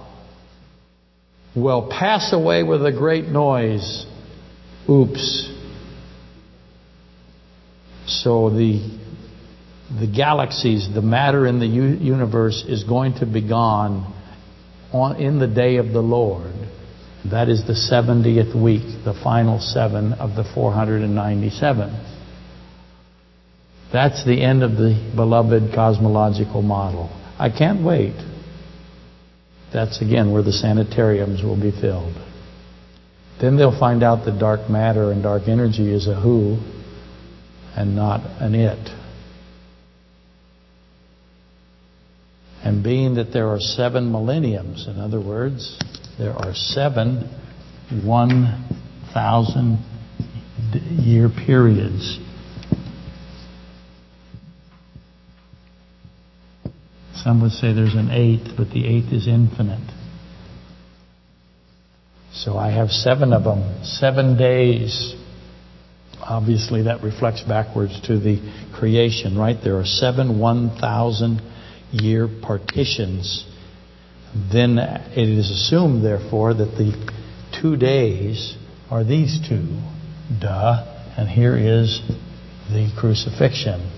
will 1.56 1.90
pass 1.90 2.34
away 2.34 2.64
with 2.64 2.86
a 2.86 2.92
great 2.92 3.26
noise. 3.26 4.06
Oops. 4.90 5.50
So 8.08 8.50
the 8.50 9.00
the 10.00 10.08
galaxies, 10.08 10.90
the 10.94 11.02
matter 11.02 11.46
in 11.46 11.60
the 11.60 11.68
universe 11.68 12.64
is 12.68 12.84
going 12.84 13.16
to 13.16 13.26
be 13.26 13.48
gone 13.48 14.12
on, 14.92 15.18
in 15.18 15.40
the 15.40 15.48
day 15.48 15.78
of 15.78 15.90
the 15.90 16.02
Lord. 16.02 16.54
That 17.30 17.48
is 17.48 17.66
the 17.68 17.74
70th 17.74 18.60
week, 18.60 19.04
the 19.06 19.14
final 19.24 19.60
seven 19.60 20.14
of 20.14 20.36
the 20.36 20.44
497. 20.54 21.90
That's 23.92 24.26
the 24.26 24.42
end 24.42 24.64
of 24.64 24.72
the 24.72 25.12
beloved 25.16 25.74
cosmological 25.76 26.64
model. 26.64 27.10
I 27.38 27.50
can't 27.50 27.86
wait. 27.86 28.16
That's 29.74 30.02
again 30.02 30.32
where 30.32 30.44
the 30.44 30.52
sanitariums 30.52 31.44
will 31.44 31.60
be 31.60 31.72
filled. 31.72 32.14
Then 33.42 33.58
they'll 33.58 33.78
find 33.78 34.04
out 34.04 34.26
that 34.26 34.40
dark 34.40 34.70
matter 34.70 35.12
and 35.12 35.24
dark 35.24 35.48
energy 35.48 35.92
is 35.92 36.08
a 36.08 36.20
who 36.20 36.60
and 37.76 37.96
not 37.96 38.22
an 38.42 38.54
it. 38.56 38.90
And 42.64 42.84
being 42.84 43.16
that 43.16 43.34
there 43.34 43.50
are 43.50 43.60
seven 43.60 44.12
millenniums, 44.12 44.88
in 44.88 45.00
other 45.00 45.20
words, 45.20 45.78
there 46.18 46.34
are 46.34 46.54
seven 46.54 47.30
1,000 48.04 49.78
year 51.04 51.30
periods 51.30 52.20
Some 57.24 57.42
would 57.42 57.52
say 57.52 57.72
there's 57.72 57.96
an 57.96 58.12
eighth, 58.12 58.58
but 58.58 58.70
the 58.72 58.86
eighth 58.86 59.14
is 59.14 59.28
infinite. 59.28 59.90
So 62.34 62.58
I 62.58 62.72
have 62.72 62.90
seven 62.90 63.32
of 63.32 63.46
them, 63.46 63.86
seven 63.86 64.38
days. 64.38 65.16
Obviously, 66.20 66.84
that 66.84 67.02
reflects 67.02 67.42
backwards 67.42 68.02
to 68.08 68.20
the 68.20 68.42
creation, 68.74 69.38
right? 69.38 69.56
There 69.64 69.80
are 69.80 69.86
seven 69.86 70.40
1,000 70.40 71.42
year 71.94 72.28
partitions. 72.42 73.46
Then 74.52 74.78
it 74.78 75.30
is 75.30 75.50
assumed, 75.50 76.04
therefore, 76.04 76.54
that 76.54 76.76
the 76.76 77.14
two 77.62 77.78
days 77.78 78.58
are 78.90 79.06
these 79.06 79.40
two. 79.48 79.80
Duh. 80.42 80.90
And 81.16 81.30
here 81.30 81.56
is 81.56 82.02
the 82.70 82.92
crucifixion. 83.00 83.93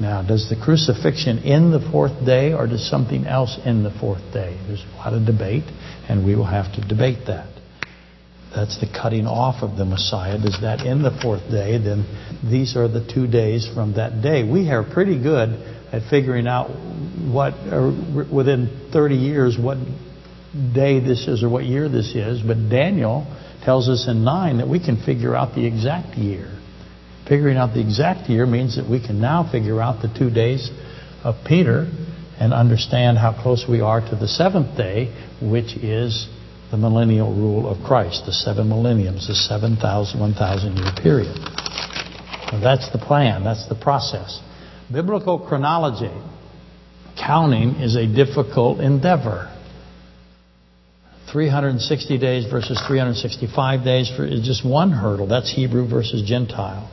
Now, 0.00 0.22
does 0.22 0.48
the 0.48 0.56
crucifixion 0.56 1.40
end 1.40 1.74
the 1.74 1.90
fourth 1.92 2.24
day 2.24 2.54
or 2.54 2.66
does 2.66 2.88
something 2.88 3.26
else 3.26 3.58
end 3.64 3.84
the 3.84 3.90
fourth 3.90 4.32
day? 4.32 4.58
There's 4.66 4.82
a 4.82 4.96
lot 4.96 5.12
of 5.12 5.26
debate, 5.26 5.64
and 6.08 6.24
we 6.24 6.34
will 6.34 6.46
have 6.46 6.72
to 6.74 6.80
debate 6.80 7.26
that. 7.26 7.48
That's 8.54 8.80
the 8.80 8.86
cutting 8.86 9.26
off 9.26 9.62
of 9.62 9.76
the 9.76 9.84
Messiah. 9.84 10.38
Does 10.38 10.58
that 10.62 10.80
end 10.80 11.04
the 11.04 11.16
fourth 11.22 11.50
day? 11.50 11.76
Then 11.78 12.06
these 12.42 12.76
are 12.76 12.88
the 12.88 13.06
two 13.06 13.26
days 13.26 13.68
from 13.72 13.94
that 13.94 14.22
day. 14.22 14.42
We 14.42 14.70
are 14.70 14.82
pretty 14.82 15.22
good 15.22 15.50
at 15.92 16.08
figuring 16.08 16.46
out 16.46 16.70
what, 16.70 17.52
within 18.32 18.88
30 18.92 19.14
years, 19.14 19.58
what 19.58 19.76
day 20.74 20.98
this 20.98 21.28
is 21.28 21.44
or 21.44 21.48
what 21.50 21.64
year 21.64 21.88
this 21.88 22.14
is. 22.14 22.40
But 22.40 22.70
Daniel 22.70 23.26
tells 23.64 23.88
us 23.88 24.08
in 24.08 24.24
9 24.24 24.58
that 24.58 24.68
we 24.68 24.80
can 24.80 24.96
figure 25.04 25.36
out 25.36 25.54
the 25.54 25.66
exact 25.66 26.16
year. 26.16 26.59
Figuring 27.28 27.56
out 27.56 27.74
the 27.74 27.80
exact 27.80 28.28
year 28.28 28.46
means 28.46 28.76
that 28.76 28.88
we 28.88 29.04
can 29.04 29.20
now 29.20 29.48
figure 29.50 29.80
out 29.80 30.02
the 30.02 30.12
two 30.18 30.30
days 30.30 30.70
of 31.22 31.36
Peter 31.46 31.86
and 32.38 32.54
understand 32.54 33.18
how 33.18 33.32
close 33.42 33.66
we 33.68 33.80
are 33.80 34.00
to 34.00 34.16
the 34.16 34.26
seventh 34.26 34.76
day, 34.76 35.12
which 35.42 35.76
is 35.76 36.26
the 36.70 36.76
millennial 36.76 37.32
rule 37.34 37.68
of 37.68 37.84
Christ, 37.84 38.24
the 38.26 38.32
seven 38.32 38.68
millenniums, 38.68 39.28
the 39.28 39.34
7,000, 39.34 40.18
1,000 40.18 40.76
year 40.76 40.92
period. 41.02 41.36
that's 42.62 42.90
the 42.92 42.98
plan, 42.98 43.44
that's 43.44 43.68
the 43.68 43.74
process. 43.74 44.40
Biblical 44.90 45.38
chronology, 45.38 46.14
counting, 47.18 47.76
is 47.76 47.94
a 47.94 48.06
difficult 48.06 48.80
endeavor. 48.80 49.54
360 51.30 52.18
days 52.18 52.50
versus 52.50 52.82
365 52.88 53.84
days 53.84 54.10
for, 54.16 54.24
is 54.24 54.44
just 54.44 54.64
one 54.66 54.90
hurdle. 54.90 55.28
That's 55.28 55.52
Hebrew 55.52 55.88
versus 55.88 56.22
Gentile 56.26 56.90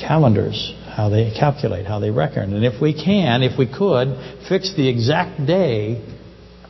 calendars, 0.00 0.74
how 0.96 1.08
they 1.08 1.32
calculate, 1.38 1.86
how 1.86 1.98
they 1.98 2.10
reckon. 2.10 2.54
And 2.54 2.64
if 2.64 2.80
we 2.80 2.92
can, 2.92 3.42
if 3.42 3.58
we 3.58 3.66
could, 3.66 4.08
fix 4.48 4.74
the 4.74 4.88
exact 4.88 5.46
day, 5.46 6.02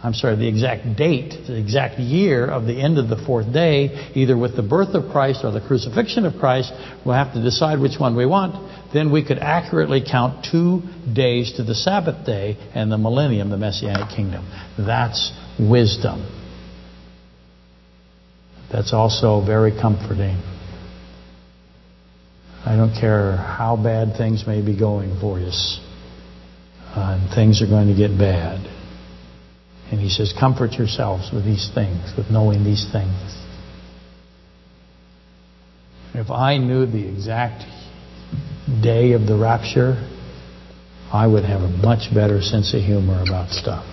I'm 0.02 0.14
sorry, 0.14 0.36
the 0.36 0.48
exact 0.48 0.96
date, 0.96 1.34
the 1.46 1.58
exact 1.58 1.98
year 1.98 2.46
of 2.46 2.64
the 2.66 2.80
end 2.80 2.98
of 2.98 3.08
the 3.08 3.22
fourth 3.26 3.52
day, 3.52 4.10
either 4.14 4.36
with 4.36 4.56
the 4.56 4.62
birth 4.62 4.94
of 4.94 5.10
Christ 5.12 5.40
or 5.44 5.52
the 5.52 5.60
crucifixion 5.60 6.24
of 6.24 6.38
Christ, 6.40 6.72
we'll 7.04 7.16
have 7.16 7.34
to 7.34 7.42
decide 7.42 7.80
which 7.80 7.98
one 7.98 8.16
we 8.16 8.26
want. 8.26 8.54
Then 8.92 9.12
we 9.12 9.24
could 9.24 9.38
accurately 9.38 10.02
count 10.02 10.46
two 10.50 10.82
days 11.12 11.52
to 11.56 11.62
the 11.62 11.74
Sabbath 11.74 12.24
day 12.24 12.56
and 12.74 12.90
the 12.90 12.98
millennium, 12.98 13.50
the 13.50 13.58
Messianic 13.58 14.08
kingdom. 14.14 14.48
That's 14.78 15.32
wisdom. 15.58 16.24
That's 18.72 18.92
also 18.92 19.44
very 19.44 19.72
comforting. 19.72 20.36
I 22.64 22.76
don't 22.76 22.94
care 22.94 23.36
how 23.36 23.76
bad 23.76 24.16
things 24.16 24.46
may 24.46 24.60
be 24.64 24.78
going 24.78 25.18
for 25.20 25.38
you. 25.40 25.50
Uh, 26.94 27.34
things 27.34 27.62
are 27.62 27.66
going 27.66 27.88
to 27.88 27.94
get 27.94 28.18
bad. 28.18 28.60
And 29.90 30.00
he 30.00 30.08
says, 30.08 30.34
comfort 30.38 30.72
yourselves 30.72 31.30
with 31.32 31.44
these 31.44 31.70
things, 31.74 32.12
with 32.16 32.30
knowing 32.30 32.62
these 32.64 32.86
things. 32.92 33.36
If 36.14 36.30
I 36.30 36.58
knew 36.58 36.86
the 36.86 37.08
exact 37.08 37.64
day 38.82 39.12
of 39.12 39.26
the 39.26 39.36
rapture, 39.36 40.08
I 41.12 41.26
would 41.26 41.44
have 41.44 41.62
a 41.62 41.68
much 41.68 42.12
better 42.14 42.40
sense 42.40 42.74
of 42.74 42.82
humor 42.82 43.22
about 43.26 43.50
stuff. 43.50 43.84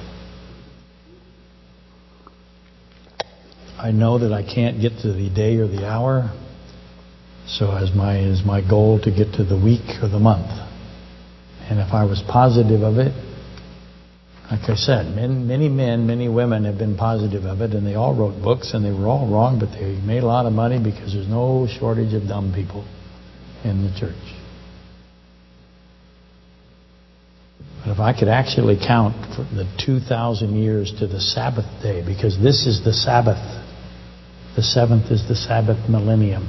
I 3.79 3.91
know 3.91 4.19
that 4.19 4.33
I 4.33 4.43
can't 4.43 4.81
get 4.81 4.99
to 5.03 5.13
the 5.13 5.29
day 5.29 5.57
or 5.57 5.67
the 5.67 5.87
hour, 5.87 6.31
so 7.47 7.75
as 7.75 7.93
my 7.95 8.19
is 8.19 8.43
my 8.45 8.61
goal 8.61 8.99
to 8.99 9.11
get 9.11 9.33
to 9.33 9.43
the 9.43 9.57
week 9.57 10.03
or 10.03 10.09
the 10.09 10.19
month. 10.19 10.51
And 11.69 11.79
if 11.79 11.93
I 11.93 12.03
was 12.03 12.21
positive 12.27 12.81
of 12.81 12.97
it, 12.97 13.13
like 14.51 14.69
I 14.69 14.75
said, 14.75 15.13
men, 15.13 15.47
many 15.47 15.67
men, 15.67 16.07
many 16.07 16.29
women 16.29 16.63
have 16.63 16.77
been 16.77 16.95
positive 16.95 17.43
of 17.43 17.59
it, 17.61 17.71
and 17.71 17.85
they 17.85 17.95
all 17.95 18.15
wrote 18.15 18.41
books, 18.41 18.73
and 18.73 18.85
they 18.85 18.91
were 18.91 19.07
all 19.07 19.27
wrong, 19.29 19.59
but 19.59 19.71
they 19.71 19.99
made 20.05 20.23
a 20.23 20.25
lot 20.25 20.45
of 20.45 20.53
money 20.53 20.79
because 20.81 21.13
there's 21.13 21.27
no 21.27 21.67
shortage 21.67 22.13
of 22.13 22.27
dumb 22.27 22.53
people 22.55 22.87
in 23.65 23.83
the 23.83 23.91
church. 23.99 24.15
But 27.83 27.91
if 27.91 27.99
I 27.99 28.17
could 28.17 28.29
actually 28.29 28.77
count 28.77 29.15
the 29.53 29.67
2,000 29.85 30.55
years 30.55 30.93
to 30.99 31.07
the 31.07 31.19
Sabbath 31.19 31.67
day, 31.83 32.03
because 32.05 32.37
this 32.41 32.65
is 32.65 32.83
the 32.85 32.93
Sabbath, 32.93 33.39
the 34.55 34.63
seventh 34.63 35.11
is 35.11 35.27
the 35.27 35.35
Sabbath 35.35 35.89
millennium. 35.89 36.47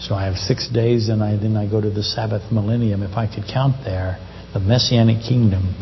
So 0.00 0.14
I 0.14 0.24
have 0.24 0.36
six 0.36 0.68
days, 0.68 1.08
and 1.08 1.22
I, 1.22 1.36
then 1.36 1.56
I 1.56 1.70
go 1.70 1.80
to 1.80 1.90
the 1.90 2.02
Sabbath 2.02 2.50
millennium. 2.50 3.02
If 3.02 3.16
I 3.16 3.26
could 3.26 3.44
count 3.46 3.84
there, 3.84 4.18
the 4.52 4.60
Messianic 4.60 5.22
kingdom 5.22 5.74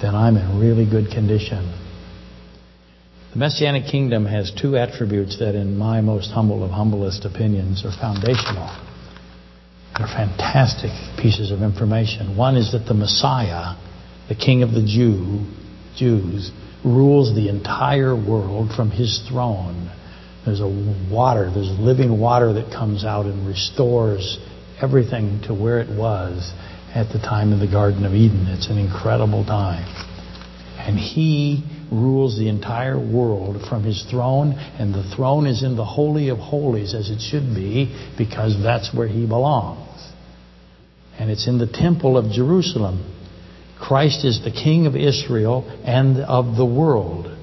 then 0.00 0.14
I'm 0.14 0.36
in 0.36 0.60
really 0.60 0.88
good 0.88 1.10
condition. 1.10 1.74
The 3.32 3.38
Messianic 3.38 3.90
kingdom 3.90 4.26
has 4.26 4.52
two 4.52 4.76
attributes 4.76 5.38
that, 5.38 5.54
in 5.54 5.76
my 5.76 6.00
most 6.00 6.30
humble 6.30 6.64
of 6.64 6.70
humblest 6.70 7.24
opinions, 7.24 7.84
are 7.84 7.90
foundational. 7.90 8.68
They're 9.96 10.06
fantastic 10.06 10.90
pieces 11.20 11.50
of 11.50 11.62
information. 11.62 12.36
One 12.36 12.56
is 12.56 12.72
that 12.72 12.86
the 12.86 12.94
Messiah, 12.94 13.76
the 14.28 14.34
King 14.34 14.62
of 14.62 14.70
the 14.70 14.86
Jew, 14.86 15.44
Jews, 15.96 16.52
rules 16.84 17.34
the 17.34 17.48
entire 17.48 18.14
world 18.14 18.70
from 18.74 18.90
his 18.90 19.20
throne. 19.28 19.90
There's 20.48 20.60
a 20.60 21.12
water, 21.12 21.50
there's 21.52 21.78
living 21.78 22.18
water 22.18 22.54
that 22.54 22.72
comes 22.72 23.04
out 23.04 23.26
and 23.26 23.46
restores 23.46 24.38
everything 24.80 25.42
to 25.46 25.52
where 25.52 25.78
it 25.78 25.94
was 25.94 26.54
at 26.94 27.12
the 27.12 27.18
time 27.18 27.52
of 27.52 27.60
the 27.60 27.66
Garden 27.66 28.06
of 28.06 28.14
Eden. 28.14 28.46
It's 28.48 28.70
an 28.70 28.78
incredible 28.78 29.44
time. 29.44 29.84
And 30.78 30.98
he 30.98 31.62
rules 31.92 32.38
the 32.38 32.48
entire 32.48 32.96
world 32.96 33.60
from 33.68 33.84
his 33.84 34.06
throne, 34.10 34.54
and 34.54 34.94
the 34.94 35.02
throne 35.14 35.46
is 35.46 35.62
in 35.62 35.76
the 35.76 35.84
Holy 35.84 36.30
of 36.30 36.38
Holies, 36.38 36.94
as 36.94 37.10
it 37.10 37.20
should 37.20 37.54
be, 37.54 37.94
because 38.16 38.56
that's 38.62 38.94
where 38.94 39.06
he 39.06 39.26
belongs. 39.26 40.00
And 41.18 41.30
it's 41.30 41.46
in 41.46 41.58
the 41.58 41.66
temple 41.66 42.16
of 42.16 42.32
Jerusalem. 42.32 43.04
Christ 43.78 44.24
is 44.24 44.42
the 44.42 44.50
King 44.50 44.86
of 44.86 44.96
Israel 44.96 45.68
and 45.84 46.16
of 46.20 46.56
the 46.56 46.64
world. 46.64 47.36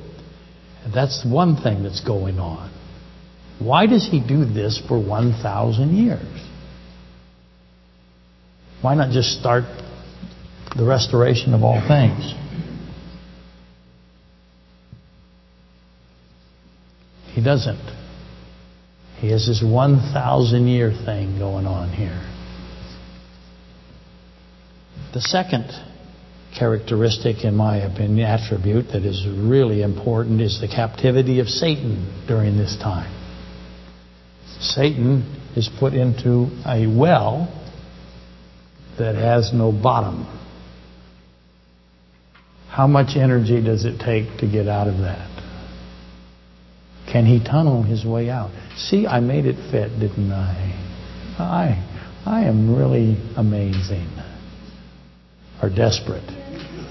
That's 0.91 1.23
one 1.23 1.57
thing 1.61 1.83
that's 1.83 2.03
going 2.03 2.39
on. 2.39 2.71
Why 3.59 3.87
does 3.87 4.07
he 4.09 4.19
do 4.19 4.45
this 4.45 4.81
for 4.87 4.99
1,000 4.99 5.95
years? 5.95 6.45
Why 8.81 8.95
not 8.95 9.11
just 9.11 9.39
start 9.39 9.63
the 10.75 10.85
restoration 10.85 11.53
of 11.53 11.63
all 11.63 11.81
things? 11.87 12.33
He 17.33 17.41
doesn't. 17.41 17.95
He 19.19 19.31
has 19.31 19.47
this 19.47 19.63
1,000 19.63 20.67
year 20.67 20.91
thing 20.91 21.39
going 21.39 21.65
on 21.65 21.89
here. 21.89 22.21
The 25.13 25.21
second 25.21 25.71
characteristic, 26.57 27.43
in 27.45 27.55
my 27.55 27.77
opinion, 27.77 28.27
attribute 28.27 28.91
that 28.93 29.03
is 29.03 29.25
really 29.27 29.81
important 29.81 30.41
is 30.41 30.59
the 30.59 30.67
captivity 30.67 31.39
of 31.39 31.47
Satan 31.47 32.25
during 32.27 32.57
this 32.57 32.77
time. 32.77 33.14
Satan 34.73 35.23
is 35.55 35.69
put 35.79 35.93
into 35.93 36.49
a 36.65 36.87
well 36.87 37.51
that 38.97 39.15
has 39.15 39.51
no 39.53 39.71
bottom. 39.71 40.25
How 42.69 42.87
much 42.87 43.15
energy 43.15 43.63
does 43.63 43.85
it 43.85 43.99
take 43.99 44.39
to 44.39 44.47
get 44.51 44.67
out 44.67 44.87
of 44.87 44.97
that? 44.99 45.31
Can 47.11 47.25
he 47.25 47.41
tunnel 47.43 47.83
his 47.83 48.05
way 48.05 48.29
out? 48.29 48.51
See, 48.75 49.07
I 49.07 49.19
made 49.19 49.45
it 49.45 49.55
fit, 49.71 49.97
didn't 49.99 50.31
I? 50.31 50.75
I, 51.39 52.21
I 52.25 52.41
am 52.45 52.75
really 52.75 53.17
amazing. 53.37 54.09
Or 55.61 55.69
desperate. 55.69 56.27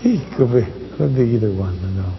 Could 0.02 0.52
be, 0.52 0.96
could 0.96 1.14
be 1.14 1.36
either 1.36 1.54
one. 1.54 1.96
No. 1.96 2.16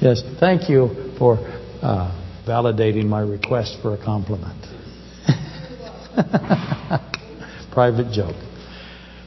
Yes, 0.00 0.22
thank 0.38 0.68
you 0.68 1.14
for 1.18 1.38
uh, 1.82 2.12
validating 2.46 3.06
my 3.06 3.20
request 3.20 3.78
for 3.82 3.94
a 3.94 4.02
compliment. 4.02 4.64
Private 7.72 8.12
joke. 8.12 8.36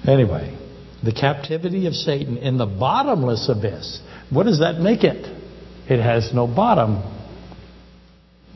Anyway, 0.07 0.57
the 1.03 1.11
captivity 1.11 1.87
of 1.87 1.93
Satan 1.93 2.37
in 2.37 2.57
the 2.57 2.65
bottomless 2.65 3.49
abyss. 3.49 4.01
What 4.29 4.45
does 4.45 4.59
that 4.59 4.79
make 4.79 5.03
it? 5.03 5.25
It 5.89 6.01
has 6.01 6.31
no 6.33 6.47
bottom. 6.47 7.03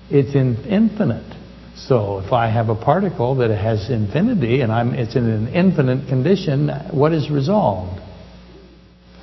It's 0.10 0.36
in 0.36 0.66
infinite. 0.66 1.32
So 1.76 2.20
if 2.20 2.32
I 2.32 2.50
have 2.50 2.70
a 2.70 2.76
particle 2.76 3.36
that 3.38 3.50
has 3.50 3.90
infinity 3.90 4.62
and 4.62 4.72
I'm 4.72 4.94
it's 4.94 5.16
in 5.16 5.26
an 5.30 5.48
infinite 5.50 6.08
condition, 6.08 6.70
what 6.92 7.14
is 7.14 7.30
resolved? 7.30 8.00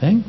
Think? 0.01 0.27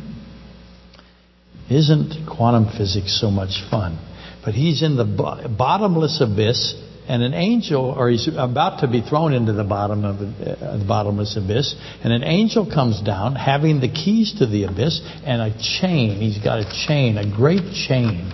Isn't 1.70 2.28
quantum 2.30 2.68
physics 2.78 3.20
so 3.20 3.32
much 3.32 3.64
fun? 3.70 3.97
But 4.44 4.56
he's 4.56 4.82
in 4.82 4.98
the 4.98 5.06
bottomless 5.06 6.20
abyss 6.22 6.76
and 7.08 7.24
an 7.24 7.34
angel, 7.34 7.92
or 7.92 8.10
he's 8.10 8.28
about 8.28 8.80
to 8.80 8.88
be 8.88 9.02
thrown 9.02 9.34
into 9.34 9.54
the 9.54 9.64
bottom 9.64 10.06
of 10.06 10.20
the, 10.20 10.52
uh, 10.52 10.78
the, 10.78 10.86
bottomless 10.86 11.36
abyss, 11.36 11.76
and 12.04 12.14
an 12.14 12.24
angel 12.24 12.66
comes 12.66 13.02
down 13.02 13.36
having 13.36 13.82
the 13.82 13.89
keys 13.89 14.34
to 14.39 14.46
the 14.46 14.64
abyss 14.64 15.02
and 15.26 15.42
a 15.42 15.80
chain. 15.80 16.22
He's 16.22 16.38
got 16.38 16.60
a 16.60 16.88
chain, 16.88 17.18
a 17.18 17.30
great 17.36 17.74
chain. 17.74 18.32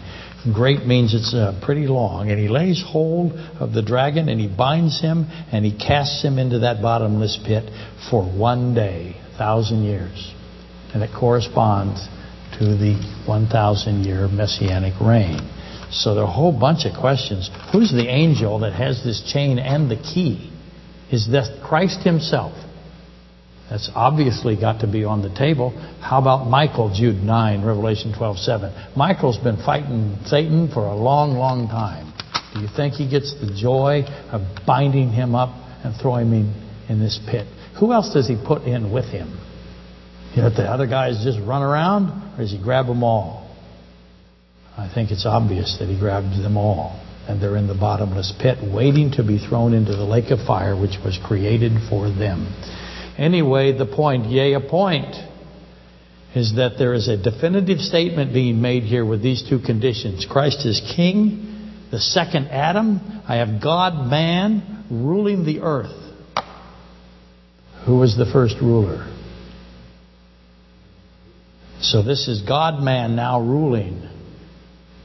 Great 0.54 0.86
means 0.86 1.14
it's 1.14 1.34
uh, 1.34 1.60
pretty 1.64 1.88
long. 1.88 2.30
And 2.30 2.40
he 2.40 2.48
lays 2.48 2.84
hold 2.86 3.34
of 3.60 3.74
the 3.74 3.82
dragon 3.82 4.30
and 4.30 4.40
he 4.40 4.48
binds 4.48 5.02
him 5.02 5.26
and 5.52 5.66
he 5.66 5.78
casts 5.78 6.24
him 6.24 6.38
into 6.38 6.60
that 6.60 6.82
bottomless 6.82 7.40
pit 7.46 7.70
for 8.10 8.24
one 8.24 8.74
day, 8.74 9.16
thousand 9.38 9.84
years. 9.84 10.34
And 10.94 11.04
it 11.04 11.10
corresponds 11.18 12.08
to 12.60 12.66
the 12.66 12.96
1,000 13.26 14.06
year 14.06 14.28
messianic 14.28 14.94
reign. 15.02 15.40
So 15.92 16.14
there 16.14 16.24
are 16.24 16.28
a 16.28 16.32
whole 16.32 16.58
bunch 16.58 16.86
of 16.86 16.98
questions. 17.00 17.50
Who's 17.72 17.92
the 17.92 18.08
angel 18.08 18.60
that 18.60 18.74
has 18.74 19.04
this 19.04 19.24
chain 19.32 19.60
and 19.60 19.90
the 19.90 19.96
key? 19.96 20.52
Is 21.12 21.30
that 21.32 21.64
Christ 21.64 22.04
himself? 22.04 22.54
That's 23.70 23.90
obviously 23.96 24.56
got 24.56 24.82
to 24.82 24.88
be 24.88 25.04
on 25.04 25.22
the 25.22 25.34
table. 25.34 25.72
How 26.02 26.20
about 26.20 26.48
Michael, 26.48 26.94
Jude 26.94 27.22
9, 27.22 27.66
Revelation 27.66 28.14
12, 28.18 28.38
7? 28.38 28.94
Michael's 28.96 29.38
been 29.38 29.58
fighting 29.58 30.18
Satan 30.26 30.70
for 30.72 30.86
a 30.86 30.96
long, 30.96 31.34
long 31.34 31.68
time. 31.68 32.14
Do 32.54 32.62
you 32.62 32.70
think 32.74 32.94
he 32.94 33.10
gets 33.10 33.34
the 33.40 33.54
joy 33.54 34.04
of 34.32 34.42
binding 34.66 35.10
him 35.12 35.36
up 35.36 35.50
and 35.84 35.94
throwing 36.02 36.32
him 36.32 36.54
in 36.88 37.00
this 37.00 37.20
pit? 37.30 37.46
Who 37.80 37.92
else 37.92 38.14
does 38.14 38.28
he 38.28 38.36
put 38.36 38.64
in 38.64 38.92
with 38.92 39.06
him? 39.06 39.38
You 40.34 40.44
know, 40.44 40.50
the 40.50 40.64
other 40.64 40.88
guys 40.88 41.24
just 41.24 41.40
run 41.40 41.62
around, 41.62 42.36
or 42.36 42.38
does 42.40 42.52
he 42.52 42.62
grab 42.62 42.88
them 42.88 43.04
all? 43.04 43.47
I 44.78 44.88
think 44.94 45.10
it's 45.10 45.26
obvious 45.26 45.78
that 45.80 45.90
he 45.90 45.98
grabbed 45.98 46.44
them 46.44 46.56
all. 46.56 47.04
And 47.28 47.42
they're 47.42 47.58
in 47.58 47.68
the 47.68 47.74
bottomless 47.74 48.32
pit, 48.40 48.60
waiting 48.62 49.12
to 49.14 49.24
be 49.24 49.38
thrown 49.40 49.74
into 49.74 49.92
the 49.92 50.06
lake 50.06 50.32
of 50.32 50.40
fire, 50.46 50.80
which 50.80 50.98
was 51.04 51.20
created 51.26 51.74
for 51.90 52.10
them. 52.10 52.48
Anyway, 53.18 53.78
the 53.78 53.88
point, 53.88 54.28
yea, 54.28 54.54
a 54.54 54.62
point, 54.62 55.14
is 56.36 56.56
that 56.56 56.78
there 56.78 56.94
is 56.94 57.10
a 57.10 57.18
definitive 57.18 57.80
statement 57.80 58.32
being 58.32 58.62
made 58.62 58.84
here 58.84 59.04
with 59.04 59.22
these 59.22 59.44
two 59.50 59.60
conditions. 59.60 60.26
Christ 60.30 60.66
is 60.66 60.80
king, 60.96 61.74
the 61.92 62.00
second 62.00 62.48
Adam. 62.48 63.02
I 63.28 63.38
have 63.38 63.62
God, 63.62 64.10
man, 64.10 64.86
ruling 64.90 65.44
the 65.44 65.62
earth. 65.62 66.14
Who 67.86 67.98
was 67.98 68.16
the 68.16 68.30
first 68.32 68.56
ruler? 68.62 69.12
So 71.82 72.04
this 72.04 72.28
is 72.28 72.42
God, 72.42 72.82
man, 72.82 73.16
now 73.16 73.42
ruling 73.42 74.17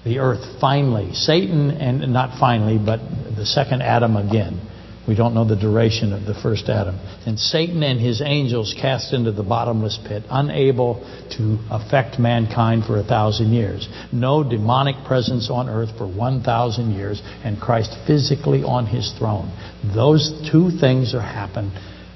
the 0.05 0.19
earth 0.19 0.61
finally. 0.61 1.15
Satan, 1.15 1.71
and 1.71 2.13
not 2.13 2.39
finally, 2.39 2.79
but 2.79 3.01
the 3.37 3.47
second 3.47 3.83
Adam 3.83 4.17
again. 4.17 4.69
We 5.07 5.17
don't 5.17 5.35
know 5.35 5.45
the 5.45 5.57
duration 5.57 6.13
of 6.13 6.27
the 6.27 6.35
first 6.35 6.69
Adam. 6.69 6.97
And 7.27 7.37
Satan 7.37 7.83
and 7.83 8.01
his 8.01 8.23
angels 8.25 8.73
cast 8.81 9.13
into 9.13 9.33
the 9.33 9.43
bottomless 9.43 9.99
pit, 10.07 10.23
unable 10.31 11.01
to 11.37 11.59
affect 11.71 12.21
mankind 12.21 12.85
for 12.85 12.99
a 12.99 13.03
thousand 13.03 13.53
years. 13.53 13.89
No 14.13 14.49
demonic 14.49 15.05
presence 15.05 15.51
on 15.51 15.69
earth 15.69 15.99
for 15.99 16.07
1,000 16.07 16.93
years, 16.93 17.21
and 17.43 17.61
Christ 17.61 17.97
physically 18.07 18.63
on 18.63 18.87
his 18.87 19.13
throne. 19.19 19.51
Those 19.93 20.49
two 20.53 20.71
things 20.71 21.15
are 21.15 21.21
happening. 21.21 21.73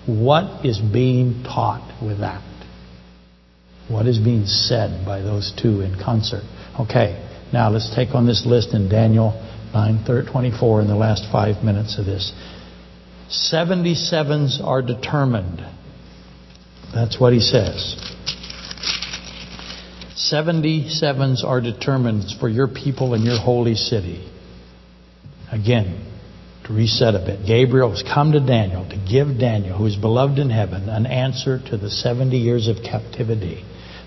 What 0.07 0.65
is 0.65 0.79
being 0.79 1.43
taught 1.43 2.01
with 2.01 2.21
that? 2.21 2.43
What 3.89 4.07
is 4.07 4.19
being 4.19 4.47
said 4.47 5.05
by 5.05 5.23
those 5.23 5.53
two 5.61 5.81
in 5.81 5.97
concert? 6.03 6.45
Okay, 6.79 7.26
now 7.53 7.71
let's 7.71 7.95
take 7.95 8.15
on 8.15 8.27
this 8.27 8.45
list 8.45 8.75
in 8.75 8.89
Daniel 8.89 9.33
9, 9.73 10.05
24 10.31 10.83
in 10.83 10.89
the 10.89 10.97
last 10.97 11.31
five 11.31 11.63
minutes 11.63 11.99
of 11.99 12.07
this. 12.07 12.33
77s 13.31 14.63
are 14.63 14.83
determined. 14.83 15.61
That's 16.95 17.21
what 17.21 17.33
he 17.33 17.41
says. 17.41 17.97
77s 20.17 21.45
are 21.45 21.61
determined 21.61 22.25
for 22.41 22.49
your 22.49 22.69
people 22.69 23.15
and 23.15 23.25
your 23.25 23.39
holy 23.39 23.75
city. 23.75 24.29
Again, 25.53 26.05
to 26.65 26.73
reset 26.73 27.15
a 27.15 27.19
bit. 27.19 27.47
Gabriel 27.47 27.91
has 27.91 28.03
come 28.03 28.33
to 28.33 28.41
Daniel 28.41 28.89
to 28.89 28.97
give 28.97 29.39
Daniel, 29.39 29.77
who 29.79 29.87
is 29.87 29.97
beloved 29.97 30.39
in 30.39 30.51
heaven, 30.51 30.89
an 30.89 31.07
answer 31.07 31.61
to 31.71 31.77
the 31.77 31.91
70 31.91 32.37
years 32.37 32.67
of 32.67 32.77
captivity 32.83 33.65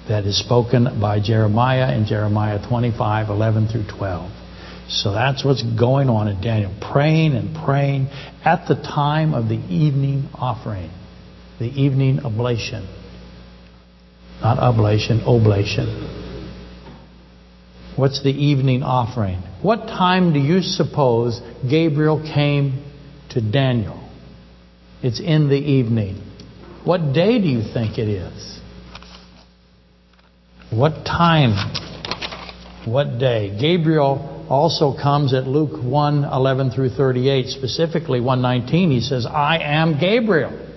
that 0.09 0.25
is 0.25 0.37
spoken 0.37 0.99
by 0.99 1.19
Jeremiah 1.19 1.95
in 1.95 2.05
Jeremiah 2.05 2.59
25, 2.67 3.29
11 3.29 3.67
through 3.67 3.85
12. 3.97 4.31
So 4.89 5.13
that's 5.13 5.45
what's 5.45 5.61
going 5.61 6.09
on 6.09 6.27
in 6.27 6.41
Daniel. 6.41 6.75
Praying 6.91 7.35
and 7.35 7.55
praying 7.63 8.07
at 8.43 8.67
the 8.67 8.73
time 8.73 9.35
of 9.35 9.47
the 9.47 9.59
evening 9.69 10.27
offering, 10.33 10.89
the 11.59 11.67
evening 11.67 12.21
oblation. 12.25 12.87
Not 14.41 14.57
oblation, 14.57 15.21
oblation. 15.21 16.17
What's 17.95 18.23
the 18.23 18.31
evening 18.31 18.81
offering? 18.81 19.43
What 19.61 19.87
time 19.87 20.33
do 20.33 20.39
you 20.39 20.61
suppose 20.61 21.39
Gabriel 21.69 22.23
came 22.23 22.83
to 23.31 23.41
Daniel? 23.41 24.09
It's 25.03 25.19
in 25.19 25.49
the 25.49 25.55
evening. 25.55 26.23
What 26.83 27.13
day 27.13 27.39
do 27.39 27.47
you 27.47 27.61
think 27.61 27.99
it 27.99 28.07
is? 28.07 28.58
What 30.71 31.03
time? 31.03 31.55
What 32.85 33.17
day? 33.17 33.57
Gabriel 33.59 34.45
also 34.49 34.95
comes 34.95 35.33
at 35.33 35.47
Luke 35.47 35.81
1 35.83 36.23
11 36.23 36.71
through 36.71 36.89
38, 36.89 37.47
specifically 37.47 38.21
119. 38.21 38.91
He 38.91 39.01
says, 39.01 39.25
I 39.25 39.57
am 39.57 39.99
Gabriel. 39.99 40.67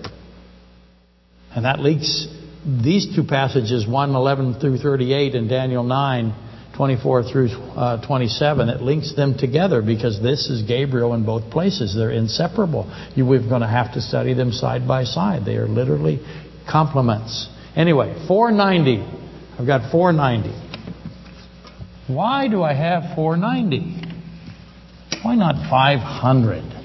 And 1.54 1.66
that 1.66 1.78
links 1.78 2.26
these 2.64 3.14
two 3.14 3.24
passages, 3.24 3.86
1 3.86 4.14
11 4.14 4.60
through 4.60 4.78
38 4.78 5.34
and 5.34 5.50
Daniel 5.50 5.84
9 5.84 6.34
24 6.74 7.24
through 7.24 7.48
uh, 7.48 8.06
27. 8.06 8.70
It 8.70 8.80
links 8.80 9.14
them 9.14 9.36
together 9.36 9.82
because 9.82 10.22
this 10.22 10.48
is 10.48 10.62
Gabriel 10.62 11.12
in 11.12 11.26
both 11.26 11.50
places. 11.50 11.94
They're 11.94 12.10
inseparable. 12.10 12.90
You, 13.14 13.26
we're 13.26 13.46
going 13.46 13.60
to 13.60 13.68
have 13.68 13.92
to 13.92 14.00
study 14.00 14.32
them 14.32 14.52
side 14.52 14.88
by 14.88 15.04
side. 15.04 15.44
They 15.44 15.56
are 15.56 15.68
literally 15.68 16.24
complements. 16.66 17.46
Anyway, 17.76 18.24
490. 18.26 19.21
I've 19.58 19.66
got 19.66 19.90
490. 19.90 20.50
Why 22.08 22.48
do 22.48 22.62
I 22.62 22.72
have 22.74 23.14
490? 23.14 24.02
Why 25.22 25.34
not 25.36 25.54
500? 25.70 26.82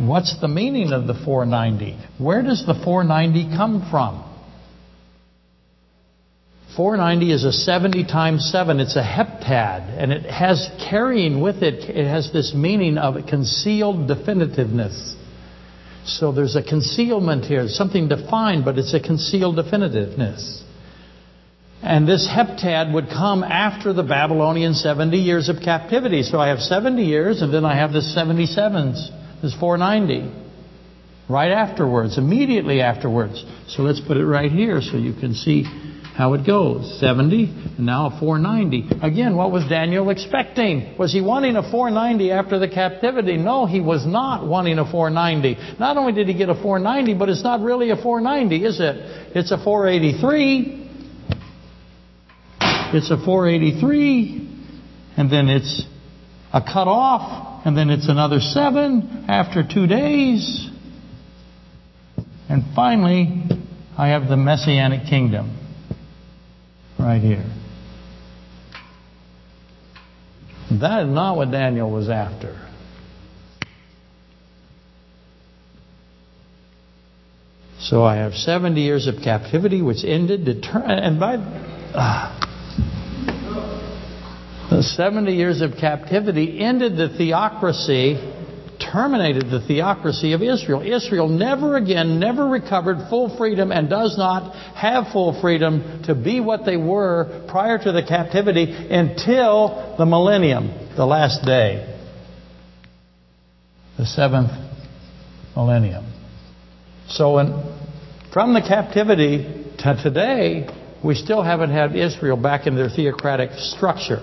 What's 0.00 0.40
the 0.40 0.48
meaning 0.48 0.92
of 0.92 1.06
the 1.06 1.14
490? 1.14 1.98
Where 2.18 2.42
does 2.42 2.64
the 2.66 2.72
490 2.72 3.56
come 3.56 3.86
from? 3.90 4.24
490 6.76 7.32
is 7.32 7.44
a 7.44 7.52
70 7.52 8.06
times 8.06 8.48
7. 8.50 8.80
It's 8.80 8.96
a 8.96 9.02
heptad, 9.02 9.98
and 9.98 10.12
it 10.12 10.24
has 10.30 10.70
carrying 10.88 11.42
with 11.42 11.62
it, 11.62 11.90
it 11.90 12.08
has 12.08 12.32
this 12.32 12.54
meaning 12.54 12.96
of 12.96 13.26
concealed 13.26 14.08
definitiveness. 14.08 15.14
So 16.04 16.32
there's 16.32 16.56
a 16.56 16.62
concealment 16.62 17.44
here, 17.44 17.68
something 17.68 18.08
defined, 18.08 18.64
but 18.64 18.78
it's 18.78 18.94
a 18.94 19.00
concealed 19.00 19.56
definitiveness. 19.56 20.62
And 21.82 22.06
this 22.06 22.28
heptad 22.28 22.92
would 22.92 23.08
come 23.08 23.42
after 23.42 23.92
the 23.92 24.02
Babylonian 24.02 24.74
70 24.74 25.16
years 25.16 25.48
of 25.48 25.56
captivity. 25.62 26.22
So 26.22 26.38
I 26.38 26.48
have 26.48 26.60
70 26.60 27.02
years, 27.02 27.42
and 27.42 27.52
then 27.52 27.64
I 27.64 27.76
have 27.76 27.92
this 27.92 28.14
77s, 28.16 29.42
this 29.42 29.54
490, 29.58 30.30
right 31.28 31.50
afterwards, 31.50 32.18
immediately 32.18 32.80
afterwards. 32.82 33.44
So 33.68 33.82
let's 33.82 34.00
put 34.00 34.18
it 34.18 34.26
right 34.26 34.50
here 34.50 34.82
so 34.82 34.96
you 34.96 35.14
can 35.14 35.34
see 35.34 35.64
how 36.20 36.34
it 36.34 36.46
goes. 36.46 37.00
70, 37.00 37.44
and 37.78 37.86
now 37.86 38.08
a 38.08 38.20
490. 38.20 39.00
Again, 39.00 39.36
what 39.36 39.50
was 39.50 39.64
Daniel 39.70 40.10
expecting? 40.10 40.94
Was 40.98 41.14
he 41.14 41.22
wanting 41.22 41.56
a 41.56 41.62
490 41.62 42.30
after 42.30 42.58
the 42.58 42.68
captivity? 42.68 43.38
No, 43.38 43.64
he 43.64 43.80
was 43.80 44.04
not 44.06 44.46
wanting 44.46 44.78
a 44.78 44.84
490. 44.84 45.78
Not 45.78 45.96
only 45.96 46.12
did 46.12 46.28
he 46.28 46.34
get 46.34 46.50
a 46.50 46.54
490, 46.54 47.14
but 47.18 47.30
it's 47.30 47.42
not 47.42 47.62
really 47.62 47.88
a 47.88 47.96
490, 47.96 48.66
is 48.66 48.80
it? 48.80 48.96
It's 49.34 49.50
a 49.50 49.56
483. 49.56 50.90
It's 52.92 53.10
a 53.10 53.16
483, 53.16 54.66
and 55.16 55.32
then 55.32 55.48
it's 55.48 55.86
a 56.52 56.60
cut 56.60 56.86
off, 56.86 57.64
and 57.64 57.74
then 57.74 57.88
it's 57.88 58.10
another 58.10 58.40
seven 58.40 59.24
after 59.26 59.66
two 59.66 59.86
days. 59.86 60.68
And 62.50 62.74
finally, 62.74 63.42
I 63.96 64.08
have 64.08 64.28
the 64.28 64.36
Messianic 64.36 65.08
kingdom 65.08 65.56
right 67.00 67.20
here. 67.20 67.44
That 70.70 71.06
is 71.06 71.12
not 71.12 71.36
what 71.36 71.50
Daniel 71.50 71.90
was 71.90 72.08
after. 72.08 72.68
So 77.80 78.04
I 78.04 78.16
have 78.16 78.34
70 78.34 78.80
years 78.80 79.08
of 79.08 79.16
captivity, 79.24 79.82
which 79.82 80.04
ended, 80.04 80.46
and 80.46 81.18
by. 81.18 81.36
Uh, 81.36 82.36
the 84.70 84.84
70 84.84 85.32
years 85.32 85.62
of 85.62 85.72
captivity 85.80 86.60
ended 86.60 86.96
the 86.96 87.08
theocracy, 87.08 88.14
terminated 88.80 89.50
the 89.50 89.60
theocracy 89.60 90.32
of 90.32 90.42
Israel. 90.42 90.82
Israel 90.82 91.28
never 91.28 91.76
again, 91.76 92.18
never 92.18 92.46
recovered 92.46 93.08
full 93.08 93.36
freedom 93.36 93.70
and 93.70 93.88
does 93.88 94.16
not 94.16 94.54
have 94.74 95.12
full 95.12 95.40
freedom 95.40 96.02
to 96.06 96.14
be 96.14 96.40
what 96.40 96.64
they 96.64 96.76
were 96.76 97.46
prior 97.48 97.78
to 97.78 97.92
the 97.92 98.02
captivity 98.02 98.64
until 98.72 99.94
the 99.98 100.06
millennium, 100.06 100.68
the 100.96 101.06
last 101.06 101.44
day. 101.44 101.86
The 103.98 104.06
seventh 104.06 104.50
millennium. 105.54 106.10
So 107.08 107.34
when, 107.34 107.52
from 108.32 108.54
the 108.54 108.60
captivity 108.60 109.66
to 109.78 110.02
today, 110.02 110.68
we 111.04 111.14
still 111.14 111.42
haven't 111.42 111.70
had 111.70 111.96
Israel 111.96 112.36
back 112.36 112.66
in 112.66 112.76
their 112.76 112.88
theocratic 112.88 113.50
structure. 113.54 114.20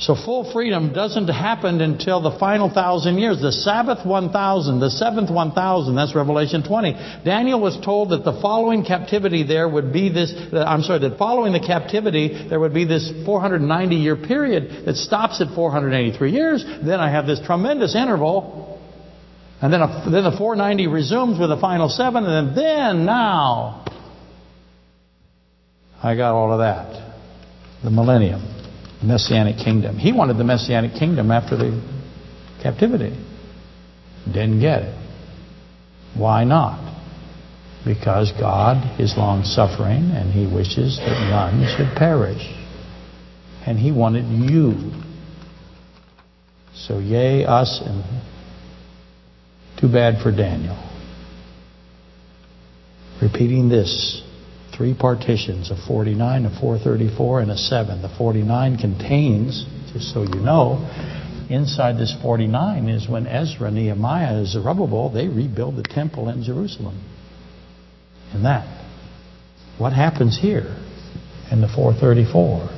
So 0.00 0.14
full 0.14 0.52
freedom 0.52 0.92
doesn't 0.92 1.26
happen 1.26 1.80
until 1.80 2.20
the 2.20 2.38
final 2.38 2.70
thousand 2.72 3.18
years. 3.18 3.40
The 3.42 3.50
Sabbath 3.50 4.06
1000, 4.06 4.78
the 4.78 4.90
seventh 4.90 5.28
1000, 5.28 5.94
that's 5.96 6.14
Revelation 6.14 6.62
20. 6.62 6.92
Daniel 7.24 7.60
was 7.60 7.76
told 7.84 8.10
that 8.10 8.24
the 8.24 8.38
following 8.40 8.84
captivity 8.84 9.42
there 9.42 9.68
would 9.68 9.92
be 9.92 10.08
this, 10.08 10.32
uh, 10.52 10.62
I'm 10.62 10.82
sorry, 10.82 11.00
that 11.00 11.18
following 11.18 11.52
the 11.52 11.60
captivity 11.60 12.46
there 12.48 12.60
would 12.60 12.72
be 12.72 12.84
this 12.84 13.10
490 13.26 13.96
year 13.96 14.14
period 14.14 14.86
that 14.86 14.94
stops 14.94 15.40
at 15.40 15.52
483 15.52 16.30
years. 16.30 16.64
Then 16.64 17.00
I 17.00 17.10
have 17.10 17.26
this 17.26 17.40
tremendous 17.44 17.96
interval. 17.96 18.80
And 19.60 19.72
then, 19.72 19.82
a, 19.82 20.08
then 20.08 20.22
the 20.22 20.36
490 20.38 20.86
resumes 20.86 21.40
with 21.40 21.48
the 21.48 21.56
final 21.56 21.88
seven, 21.88 22.24
and 22.24 22.48
then, 22.48 22.54
then 22.54 23.04
now, 23.04 23.84
I 26.00 26.14
got 26.14 26.36
all 26.36 26.52
of 26.52 26.60
that. 26.60 27.82
The 27.82 27.90
millennium. 27.90 28.57
Messianic 29.02 29.56
kingdom. 29.56 29.96
He 29.96 30.12
wanted 30.12 30.38
the 30.38 30.44
Messianic 30.44 30.98
kingdom 30.98 31.30
after 31.30 31.56
the 31.56 31.82
captivity. 32.62 33.16
Didn't 34.26 34.60
get 34.60 34.82
it. 34.82 34.94
Why 36.16 36.44
not? 36.44 36.84
Because 37.84 38.32
God 38.32 39.00
is 39.00 39.16
long 39.16 39.44
suffering 39.44 40.10
and 40.10 40.32
He 40.32 40.52
wishes 40.52 40.98
that 40.98 41.30
none 41.30 41.64
should 41.76 41.96
perish. 41.96 42.42
And 43.64 43.78
He 43.78 43.92
wanted 43.92 44.26
you. 44.50 44.92
So, 46.74 46.98
yea, 46.98 47.44
us, 47.44 47.80
and 47.84 48.02
too 49.80 49.88
bad 49.88 50.22
for 50.22 50.30
Daniel. 50.32 50.76
Repeating 53.22 53.68
this 53.68 54.22
Three 54.78 54.94
partitions, 54.94 55.72
a 55.72 55.76
49, 55.88 56.46
a 56.46 56.50
434, 56.50 57.40
and 57.40 57.50
a 57.50 57.58
7. 57.58 58.00
The 58.00 58.08
49 58.16 58.78
contains, 58.78 59.66
just 59.92 60.14
so 60.14 60.22
you 60.22 60.38
know, 60.38 60.88
inside 61.50 61.98
this 61.98 62.14
49 62.22 62.88
is 62.88 63.08
when 63.08 63.26
Ezra, 63.26 63.72
Nehemiah, 63.72 64.36
and 64.36 64.46
Zerubbabel, 64.46 65.10
they 65.10 65.26
rebuild 65.26 65.74
the 65.74 65.82
temple 65.82 66.28
in 66.28 66.44
Jerusalem. 66.44 67.02
And 68.32 68.44
that. 68.44 68.86
What 69.78 69.92
happens 69.94 70.38
here 70.40 70.76
in 71.50 71.60
the 71.60 71.68
434? 71.74 72.68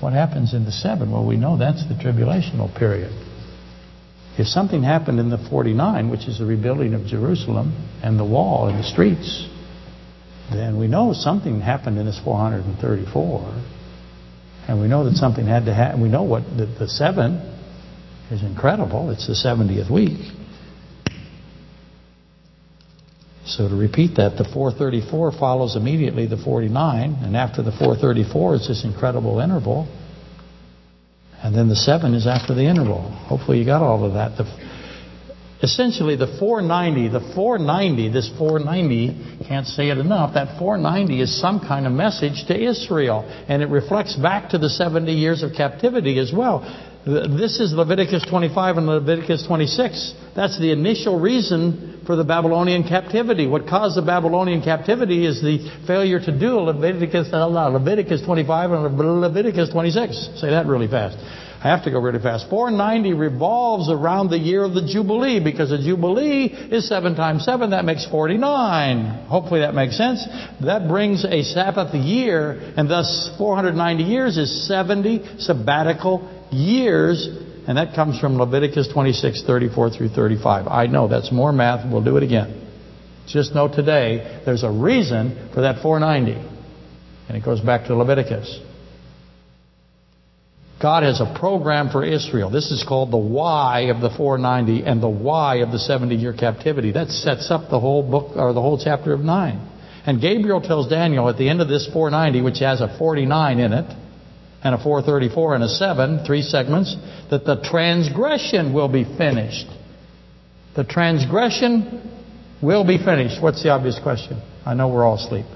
What 0.00 0.12
happens 0.12 0.52
in 0.52 0.64
the 0.64 0.72
7? 0.72 1.12
Well, 1.12 1.24
we 1.24 1.36
know 1.36 1.56
that's 1.56 1.86
the 1.86 1.94
tribulational 1.94 2.76
period. 2.76 3.12
If 4.36 4.48
something 4.48 4.82
happened 4.82 5.20
in 5.20 5.30
the 5.30 5.38
49, 5.48 6.10
which 6.10 6.26
is 6.26 6.40
the 6.40 6.44
rebuilding 6.44 6.92
of 6.94 7.06
Jerusalem 7.06 7.88
and 8.02 8.18
the 8.18 8.24
wall 8.24 8.66
and 8.66 8.80
the 8.80 8.88
streets, 8.88 9.46
then 10.58 10.78
we 10.78 10.88
know 10.88 11.12
something 11.12 11.60
happened 11.60 11.98
in 11.98 12.06
this 12.06 12.20
434. 12.24 13.62
And 14.68 14.80
we 14.80 14.88
know 14.88 15.04
that 15.04 15.16
something 15.16 15.46
had 15.46 15.64
to 15.66 15.74
happen. 15.74 16.00
We 16.00 16.08
know 16.08 16.22
what 16.22 16.44
the, 16.56 16.66
the 16.66 16.88
7 16.88 17.36
is 18.30 18.42
incredible. 18.42 19.10
It's 19.10 19.26
the 19.26 19.34
70th 19.34 19.90
week. 19.90 20.18
So 23.44 23.68
to 23.68 23.74
repeat 23.74 24.16
that, 24.16 24.36
the 24.36 24.44
434 24.44 25.32
follows 25.32 25.74
immediately 25.74 26.26
the 26.26 26.36
49, 26.36 27.18
and 27.22 27.36
after 27.36 27.62
the 27.62 27.72
434 27.72 28.54
is 28.54 28.68
this 28.68 28.84
incredible 28.84 29.40
interval. 29.40 29.88
And 31.42 31.54
then 31.54 31.68
the 31.68 31.74
7 31.74 32.14
is 32.14 32.26
after 32.26 32.54
the 32.54 32.62
interval. 32.62 33.10
Hopefully 33.26 33.58
you 33.58 33.64
got 33.64 33.82
all 33.82 34.04
of 34.04 34.12
that. 34.12 34.36
The, 34.36 34.44
essentially 35.62 36.16
the 36.16 36.38
490, 36.38 37.08
the 37.08 37.20
490, 37.34 38.08
this 38.08 38.30
490, 38.38 39.46
can't 39.46 39.66
say 39.66 39.90
it 39.90 39.98
enough, 39.98 40.34
that 40.34 40.58
490 40.58 41.20
is 41.20 41.40
some 41.40 41.60
kind 41.60 41.86
of 41.86 41.92
message 41.92 42.46
to 42.48 42.58
Israel. 42.58 43.24
And 43.48 43.62
it 43.62 43.68
reflects 43.68 44.16
back 44.16 44.50
to 44.50 44.58
the 44.58 44.70
70 44.70 45.12
years 45.12 45.42
of 45.42 45.52
captivity 45.52 46.18
as 46.18 46.32
well. 46.34 46.64
This 47.06 47.60
is 47.60 47.72
Leviticus 47.72 48.26
25 48.28 48.76
and 48.76 48.86
Leviticus 48.86 49.46
26. 49.46 50.14
That's 50.36 50.58
the 50.58 50.70
initial 50.70 51.18
reason 51.18 52.02
for 52.06 52.14
the 52.14 52.24
Babylonian 52.24 52.82
captivity. 52.82 53.46
What 53.46 53.66
caused 53.66 53.96
the 53.96 54.02
Babylonian 54.02 54.60
captivity 54.60 55.24
is 55.24 55.40
the 55.40 55.58
failure 55.86 56.20
to 56.20 56.38
do 56.38 56.58
Leviticus, 56.58 57.28
uh, 57.32 57.46
Leviticus 57.46 58.20
25 58.22 58.72
and 58.72 58.98
Leviticus 59.20 59.70
26. 59.70 60.30
Say 60.36 60.50
that 60.50 60.66
really 60.66 60.88
fast. 60.88 61.16
I 61.62 61.68
have 61.68 61.84
to 61.84 61.90
go 61.90 62.00
really 62.00 62.20
fast. 62.20 62.48
490 62.48 63.12
revolves 63.12 63.90
around 63.90 64.30
the 64.30 64.38
year 64.38 64.64
of 64.64 64.72
the 64.72 64.86
Jubilee 64.86 65.40
because 65.44 65.68
the 65.68 65.78
Jubilee 65.78 66.46
is 66.46 66.88
7 66.88 67.14
times 67.14 67.44
7. 67.44 67.70
That 67.70 67.84
makes 67.84 68.06
49. 68.06 69.26
Hopefully 69.26 69.60
that 69.60 69.74
makes 69.74 69.98
sense. 69.98 70.26
That 70.62 70.88
brings 70.88 71.26
a 71.26 71.42
Sabbath 71.42 71.94
year 71.94 72.72
and 72.78 72.90
thus 72.90 73.30
490 73.36 74.02
years 74.04 74.38
is 74.38 74.66
70 74.66 75.36
sabbatical 75.38 76.26
years, 76.50 77.28
and 77.68 77.76
that 77.76 77.94
comes 77.94 78.18
from 78.18 78.38
Leviticus 78.38 78.88
26, 78.88 79.44
34 79.44 79.90
through 79.90 80.08
35. 80.08 80.66
I 80.66 80.86
know 80.86 81.08
that's 81.08 81.30
more 81.30 81.52
math. 81.52 81.90
We'll 81.90 82.02
do 82.02 82.16
it 82.16 82.22
again. 82.22 82.68
Just 83.26 83.54
know 83.54 83.68
today 83.68 84.40
there's 84.46 84.62
a 84.62 84.70
reason 84.70 85.50
for 85.54 85.60
that 85.60 85.82
490. 85.82 86.40
And 87.28 87.36
it 87.36 87.44
goes 87.44 87.60
back 87.60 87.86
to 87.88 87.94
Leviticus. 87.94 88.60
God 90.80 91.02
has 91.02 91.20
a 91.20 91.36
program 91.38 91.90
for 91.90 92.02
Israel. 92.02 92.48
This 92.48 92.70
is 92.70 92.82
called 92.88 93.10
the 93.10 93.18
why 93.18 93.90
of 93.94 94.00
the 94.00 94.08
490 94.16 94.86
and 94.86 95.02
the 95.02 95.10
why 95.10 95.56
of 95.56 95.72
the 95.72 95.76
70-year 95.76 96.32
captivity. 96.32 96.92
That 96.92 97.10
sets 97.10 97.50
up 97.50 97.70
the 97.70 97.78
whole 97.78 98.02
book 98.02 98.34
or 98.36 98.54
the 98.54 98.62
whole 98.62 98.80
chapter 98.82 99.12
of 99.12 99.20
9. 99.20 99.68
And 100.06 100.20
Gabriel 100.22 100.62
tells 100.62 100.88
Daniel 100.88 101.28
at 101.28 101.36
the 101.36 101.50
end 101.50 101.60
of 101.60 101.68
this 101.68 101.86
490, 101.92 102.42
which 102.42 102.60
has 102.60 102.80
a 102.80 102.96
49 102.98 103.58
in 103.58 103.72
it, 103.74 103.96
and 104.64 104.74
a 104.74 104.82
434 104.82 105.54
and 105.54 105.64
a 105.64 105.68
7, 105.68 106.24
three 106.24 106.40
segments, 106.40 106.96
that 107.30 107.44
the 107.44 107.60
transgression 107.62 108.72
will 108.72 108.88
be 108.88 109.04
finished. 109.04 109.66
The 110.76 110.84
transgression 110.84 112.10
will 112.62 112.86
be 112.86 112.96
finished. 112.96 113.42
What's 113.42 113.62
the 113.62 113.68
obvious 113.70 113.98
question? 114.02 114.40
I 114.64 114.72
know 114.72 114.88
we're 114.88 115.04
all 115.04 115.16
asleep. 115.16 115.46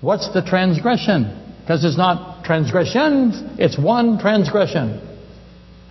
What's 0.00 0.32
the 0.32 0.42
transgression? 0.42 1.56
Because 1.60 1.84
it's 1.84 1.98
not 1.98 2.33
transgressions, 2.44 3.42
it's 3.58 3.78
one 3.78 4.18
transgression. 4.18 5.00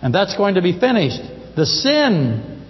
And 0.00 0.14
that's 0.14 0.36
going 0.36 0.54
to 0.54 0.62
be 0.62 0.78
finished. 0.78 1.20
The 1.56 1.66
sin, 1.66 2.64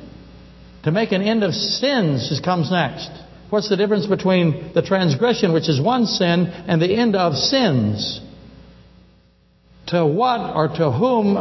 to 0.85 0.91
make 0.91 1.12
an 1.12 1.22
end 1.22 1.43
of 1.43 1.55
sins, 1.55 2.41
comes 2.45 2.70
next. 2.70 3.11
What's 3.51 3.68
the 3.68 3.76
difference 3.76 4.07
between 4.07 4.72
the 4.74 4.82
transgression, 4.82 5.53
which 5.53 5.68
is 5.68 5.80
one 5.80 6.07
sin, 6.07 6.47
and 6.47 6.80
the 6.80 6.95
end 6.95 7.14
of 7.14 7.35
sins? 7.35 8.20
To 9.89 10.07
what 10.07 10.55
or 10.57 10.68
to 10.68 10.91
whom 10.91 11.37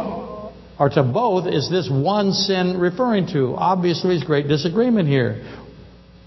or 0.78 0.88
to 0.90 1.02
both 1.02 1.46
is 1.46 1.70
this 1.70 1.88
one 1.90 2.32
sin 2.32 2.78
referring 2.78 3.28
to? 3.28 3.54
Obviously, 3.56 4.10
there's 4.10 4.24
great 4.24 4.48
disagreement 4.48 5.08
here. 5.08 5.60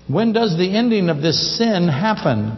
When 0.08 0.34
does 0.34 0.58
the 0.58 0.76
ending 0.76 1.10
of 1.10 1.22
this 1.22 1.58
sin 1.58 1.88
happen? 1.88 2.58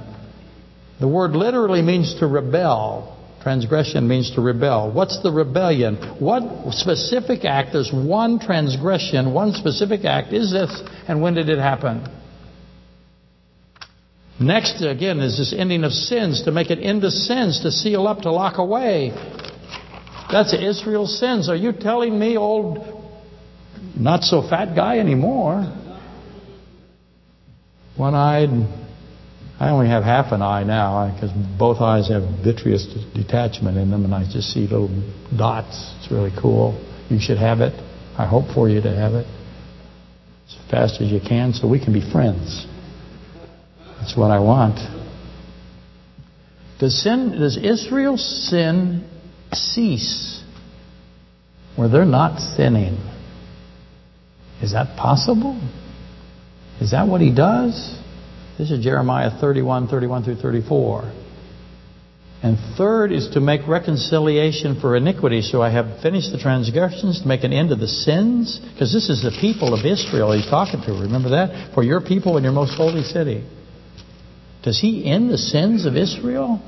The 0.99 1.07
word 1.07 1.31
literally 1.31 1.81
means 1.81 2.15
to 2.19 2.27
rebel. 2.27 3.18
Transgression 3.41 4.07
means 4.07 4.31
to 4.35 4.41
rebel. 4.41 4.91
What's 4.91 5.23
the 5.23 5.31
rebellion? 5.31 5.95
What 6.19 6.73
specific 6.73 7.45
act, 7.45 7.69
there's 7.71 7.91
one 7.93 8.39
transgression, 8.39 9.33
one 9.33 9.53
specific 9.53 10.03
act 10.03 10.33
is 10.33 10.51
this, 10.51 10.81
and 11.07 11.21
when 11.21 11.35
did 11.35 11.49
it 11.49 11.59
happen? 11.59 12.05
Next, 14.41 14.81
again, 14.81 15.19
is 15.19 15.37
this 15.37 15.53
ending 15.57 15.83
of 15.83 15.91
sins, 15.91 16.43
to 16.43 16.51
make 16.51 16.69
it 16.69 16.79
into 16.79 17.11
sins, 17.11 17.61
to 17.61 17.71
seal 17.71 18.07
up, 18.07 18.19
to 18.21 18.31
lock 18.31 18.57
away. 18.57 19.11
That's 20.31 20.53
Israel's 20.53 21.17
sins. 21.19 21.49
Are 21.49 21.55
you 21.55 21.73
telling 21.73 22.17
me, 22.17 22.37
old, 22.37 22.77
not 23.97 24.23
so 24.23 24.41
fat 24.47 24.75
guy 24.75 24.99
anymore, 24.99 25.63
one 27.97 28.15
eyed, 28.15 28.49
I 29.59 29.71
only 29.71 29.89
have 29.89 30.03
half 30.03 30.31
an 30.31 30.41
eye 30.41 30.63
now 30.63 31.13
because 31.13 31.31
both 31.57 31.81
eyes 31.81 32.09
have 32.09 32.23
vitreous 32.43 32.85
detachment 33.13 33.77
in 33.77 33.91
them 33.91 34.05
and 34.05 34.15
I 34.15 34.23
just 34.23 34.53
see 34.53 34.61
little 34.61 34.89
dots. 35.35 35.93
It's 35.99 36.09
really 36.09 36.31
cool. 36.39 36.79
You 37.09 37.19
should 37.19 37.37
have 37.37 37.59
it. 37.59 37.73
I 38.17 38.25
hope 38.25 38.53
for 38.53 38.69
you 38.69 38.81
to 38.81 38.95
have 38.95 39.13
it 39.13 39.27
as 40.47 40.71
fast 40.71 41.01
as 41.01 41.11
you 41.11 41.19
can 41.19 41.53
so 41.53 41.67
we 41.67 41.83
can 41.83 41.91
be 41.91 42.09
friends. 42.11 42.65
That's 43.99 44.15
what 44.15 44.31
I 44.31 44.39
want. 44.39 44.79
Does 46.79 47.03
sin, 47.03 47.37
does 47.37 47.57
Israel's 47.57 48.49
sin 48.49 49.09
cease 49.51 50.41
where 51.75 51.89
they're 51.89 52.05
not 52.05 52.39
sinning? 52.39 52.97
Is 54.61 54.71
that 54.71 54.97
possible? 54.97 55.59
Is 56.79 56.91
that 56.91 57.07
what 57.07 57.19
he 57.19 57.35
does? 57.35 57.97
This 58.59 58.71
is 58.71 58.83
Jeremiah 58.83 59.31
31, 59.39 59.87
31 59.87 60.25
through 60.25 60.35
34. 60.35 61.13
And 62.43 62.57
third 62.77 63.13
is 63.13 63.29
to 63.29 63.39
make 63.39 63.65
reconciliation 63.65 64.81
for 64.81 64.97
iniquity. 64.97 65.41
So 65.41 65.61
I 65.61 65.69
have 65.69 66.01
finished 66.01 66.33
the 66.33 66.37
transgressions 66.37 67.21
to 67.21 67.27
make 67.27 67.45
an 67.45 67.53
end 67.53 67.71
of 67.71 67.79
the 67.79 67.87
sins. 67.87 68.59
Because 68.73 68.91
this 68.91 69.09
is 69.09 69.23
the 69.23 69.31
people 69.39 69.73
of 69.73 69.85
Israel 69.85 70.33
he's 70.33 70.49
talking 70.49 70.81
to. 70.81 70.91
Remember 70.91 71.29
that? 71.29 71.73
For 71.73 71.83
your 71.83 72.01
people 72.01 72.35
in 72.35 72.43
your 72.43 72.51
most 72.51 72.75
holy 72.75 73.03
city. 73.03 73.47
Does 74.61 74.77
he 74.77 75.09
end 75.09 75.29
the 75.29 75.37
sins 75.37 75.85
of 75.85 75.95
Israel? 75.95 76.61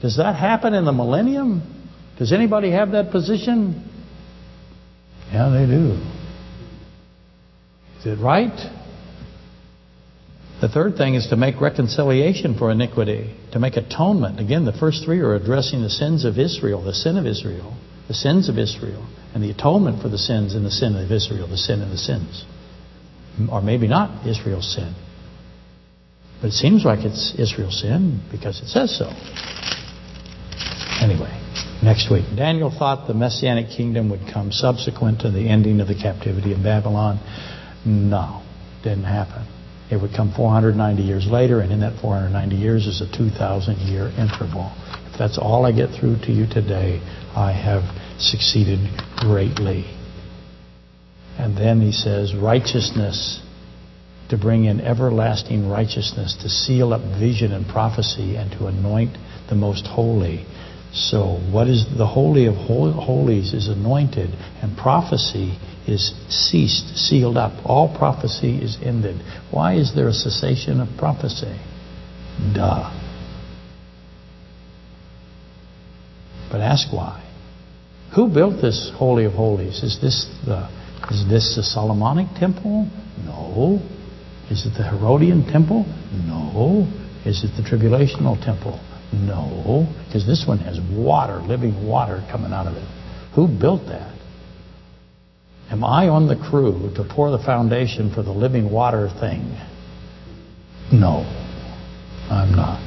Does 0.00 0.16
that 0.16 0.36
happen 0.36 0.72
in 0.72 0.86
the 0.86 0.92
millennium? 0.92 1.90
Does 2.18 2.32
anybody 2.32 2.70
have 2.70 2.92
that 2.92 3.10
position? 3.10 3.84
Yeah, 5.30 5.50
they 5.50 5.66
do. 5.66 6.00
Is 7.98 8.06
it 8.06 8.22
right? 8.22 8.77
The 10.60 10.68
third 10.68 10.96
thing 10.96 11.14
is 11.14 11.28
to 11.28 11.36
make 11.36 11.60
reconciliation 11.60 12.58
for 12.58 12.72
iniquity, 12.72 13.32
to 13.52 13.60
make 13.60 13.76
atonement. 13.76 14.40
Again, 14.40 14.64
the 14.64 14.72
first 14.72 15.04
three 15.04 15.20
are 15.20 15.34
addressing 15.34 15.82
the 15.82 15.90
sins 15.90 16.24
of 16.24 16.36
Israel, 16.36 16.82
the 16.82 16.94
sin 16.94 17.16
of 17.16 17.26
Israel, 17.26 17.76
the 18.08 18.14
sins 18.14 18.48
of 18.48 18.58
Israel, 18.58 19.06
and 19.34 19.42
the 19.42 19.50
atonement 19.50 20.02
for 20.02 20.08
the 20.08 20.18
sins 20.18 20.56
and 20.56 20.66
the 20.66 20.70
sin 20.70 20.96
of 20.96 21.12
Israel, 21.12 21.46
the 21.46 21.56
sin 21.56 21.80
and 21.80 21.92
the 21.92 21.98
sins. 21.98 22.44
Or 23.52 23.62
maybe 23.62 23.86
not 23.86 24.26
Israel's 24.26 24.74
sin. 24.74 24.94
But 26.40 26.48
it 26.48 26.54
seems 26.54 26.84
like 26.84 27.04
it's 27.04 27.34
Israel's 27.38 27.80
sin 27.80 28.20
because 28.32 28.60
it 28.60 28.66
says 28.66 28.98
so. 28.98 29.06
Anyway, 31.00 31.30
next 31.84 32.10
week. 32.10 32.24
Daniel 32.36 32.70
thought 32.76 33.06
the 33.06 33.14
Messianic 33.14 33.68
kingdom 33.70 34.10
would 34.10 34.26
come 34.32 34.50
subsequent 34.50 35.20
to 35.20 35.30
the 35.30 35.48
ending 35.48 35.78
of 35.80 35.86
the 35.86 35.94
captivity 35.94 36.52
in 36.52 36.64
Babylon. 36.64 37.20
No, 37.86 38.42
didn't 38.82 39.04
happen. 39.04 39.46
It 39.90 39.96
would 40.00 40.12
come 40.14 40.32
490 40.36 41.02
years 41.02 41.26
later, 41.26 41.60
and 41.60 41.72
in 41.72 41.80
that 41.80 42.00
490 42.00 42.56
years 42.56 42.86
is 42.86 43.00
a 43.00 43.16
2,000 43.16 43.76
year 43.78 44.12
interval. 44.18 44.72
If 45.10 45.18
that's 45.18 45.38
all 45.38 45.64
I 45.64 45.72
get 45.72 45.90
through 45.98 46.18
to 46.24 46.32
you 46.32 46.46
today, 46.46 47.00
I 47.34 47.52
have 47.52 47.82
succeeded 48.18 48.80
greatly. 49.16 49.86
And 51.38 51.56
then 51.56 51.80
he 51.80 51.92
says, 51.92 52.34
righteousness 52.34 53.40
to 54.28 54.36
bring 54.36 54.64
in 54.66 54.80
everlasting 54.80 55.68
righteousness, 55.68 56.36
to 56.42 56.48
seal 56.48 56.92
up 56.92 57.00
vision 57.18 57.52
and 57.52 57.66
prophecy, 57.66 58.36
and 58.36 58.50
to 58.52 58.66
anoint 58.66 59.16
the 59.48 59.54
most 59.54 59.86
holy. 59.86 60.44
So, 60.92 61.40
what 61.50 61.68
is 61.68 61.86
the 61.96 62.06
Holy 62.06 62.46
of 62.46 62.54
Holies 62.54 63.54
is 63.54 63.68
anointed, 63.68 64.30
and 64.62 64.76
prophecy 64.76 65.58
is 65.88 66.12
ceased, 66.28 66.96
sealed 66.96 67.36
up. 67.36 67.64
All 67.64 67.94
prophecy 67.96 68.58
is 68.58 68.76
ended. 68.82 69.16
Why 69.50 69.74
is 69.74 69.94
there 69.94 70.08
a 70.08 70.12
cessation 70.12 70.80
of 70.80 70.88
prophecy? 70.98 71.58
Duh. 72.54 72.90
But 76.50 76.60
ask 76.60 76.92
why. 76.92 77.24
Who 78.14 78.28
built 78.28 78.60
this 78.62 78.90
Holy 78.96 79.24
of 79.24 79.32
Holies? 79.32 79.82
Is 79.82 80.00
this 80.00 80.26
the 80.44 80.68
is 81.10 81.28
this 81.28 81.56
the 81.56 81.62
Solomonic 81.62 82.26
temple? 82.38 82.88
No. 83.24 83.80
Is 84.50 84.66
it 84.66 84.74
the 84.76 84.84
Herodian 84.84 85.46
temple? 85.46 85.84
No. 86.12 86.86
Is 87.24 87.44
it 87.44 87.50
the 87.56 87.62
tribulational 87.62 88.42
temple? 88.42 88.80
No. 89.12 89.86
Because 90.06 90.26
this 90.26 90.44
one 90.46 90.58
has 90.58 90.78
water, 90.80 91.40
living 91.40 91.86
water 91.86 92.26
coming 92.30 92.52
out 92.52 92.66
of 92.66 92.74
it. 92.74 92.86
Who 93.34 93.46
built 93.46 93.86
that? 93.86 94.17
Am 95.70 95.84
I 95.84 96.08
on 96.08 96.28
the 96.28 96.36
crew 96.36 96.90
to 96.96 97.04
pour 97.04 97.30
the 97.30 97.38
foundation 97.44 98.10
for 98.14 98.22
the 98.22 98.32
living 98.32 98.70
water 98.70 99.10
thing? 99.20 99.54
No. 100.90 101.26
I'm 102.30 102.54
not. 102.54 102.80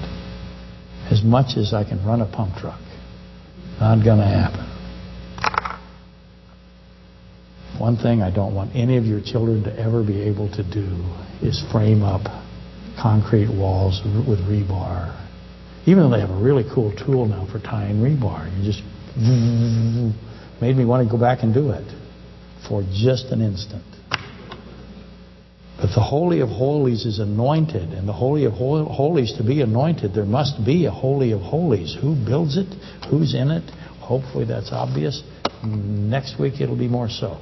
As 1.12 1.24
much 1.24 1.58
as 1.58 1.74
I 1.74 1.84
can 1.84 2.04
run 2.04 2.22
a 2.22 2.26
pump 2.26 2.56
truck. 2.56 2.80
Not 3.80 4.04
going 4.04 4.18
to 4.18 4.26
happen. 4.26 4.68
One 7.80 7.98
thing 7.98 8.22
I 8.22 8.32
don't 8.34 8.56
want 8.56 8.76
any 8.76 8.98
of 8.98 9.06
your 9.06 9.22
children 9.22 9.64
to 9.64 9.80
ever 9.80 10.04
be 10.04 10.22
able 10.22 10.50
to 10.50 10.64
do 10.64 11.04
is 11.42 11.64
frame 11.72 12.02
up 12.02 12.22
concrete 13.00 13.50
walls 13.50 14.02
with 14.28 14.40
rebar. 14.40 15.18
Even 15.86 16.04
though 16.04 16.16
they 16.16 16.22
have 16.22 16.30
a 16.30 16.42
really 16.42 16.66
cool 16.74 16.92
tool 16.96 17.28
now 17.28 17.48
for 17.52 17.60
tying 17.60 18.02
rebar. 18.02 18.50
You 18.58 18.64
just 18.64 18.82
made 20.62 20.76
me 20.76 20.86
want 20.86 21.08
to 21.08 21.12
go 21.12 21.20
back 21.20 21.44
and 21.44 21.54
do 21.54 21.72
it 21.72 22.01
for 22.68 22.84
just 22.94 23.26
an 23.28 23.42
instant. 23.42 23.84
But 25.78 25.96
the 25.96 26.02
Holy 26.02 26.42
of 26.42 26.50
Holies 26.50 27.06
is 27.06 27.20
anointed, 27.20 27.90
and 27.90 28.08
the 28.08 28.14
Holy 28.14 28.46
of 28.46 28.54
Holies, 28.54 29.34
to 29.38 29.44
be 29.44 29.62
anointed, 29.62 30.14
there 30.14 30.26
must 30.26 30.64
be 30.64 30.86
a 30.86 30.92
Holy 30.92 31.32
of 31.32 31.42
Holies. 31.42 31.98
Who 32.00 32.14
builds 32.14 32.56
it? 32.56 32.68
Who's 33.10 33.34
in 33.34 33.50
it? 33.50 33.68
Hopefully 34.00 34.46
that's 34.46 34.72
obvious. 34.72 35.24
Next 35.64 36.40
week 36.40 36.62
it'll 36.62 36.78
be 36.78 36.88
more 36.88 37.10
so. 37.10 37.38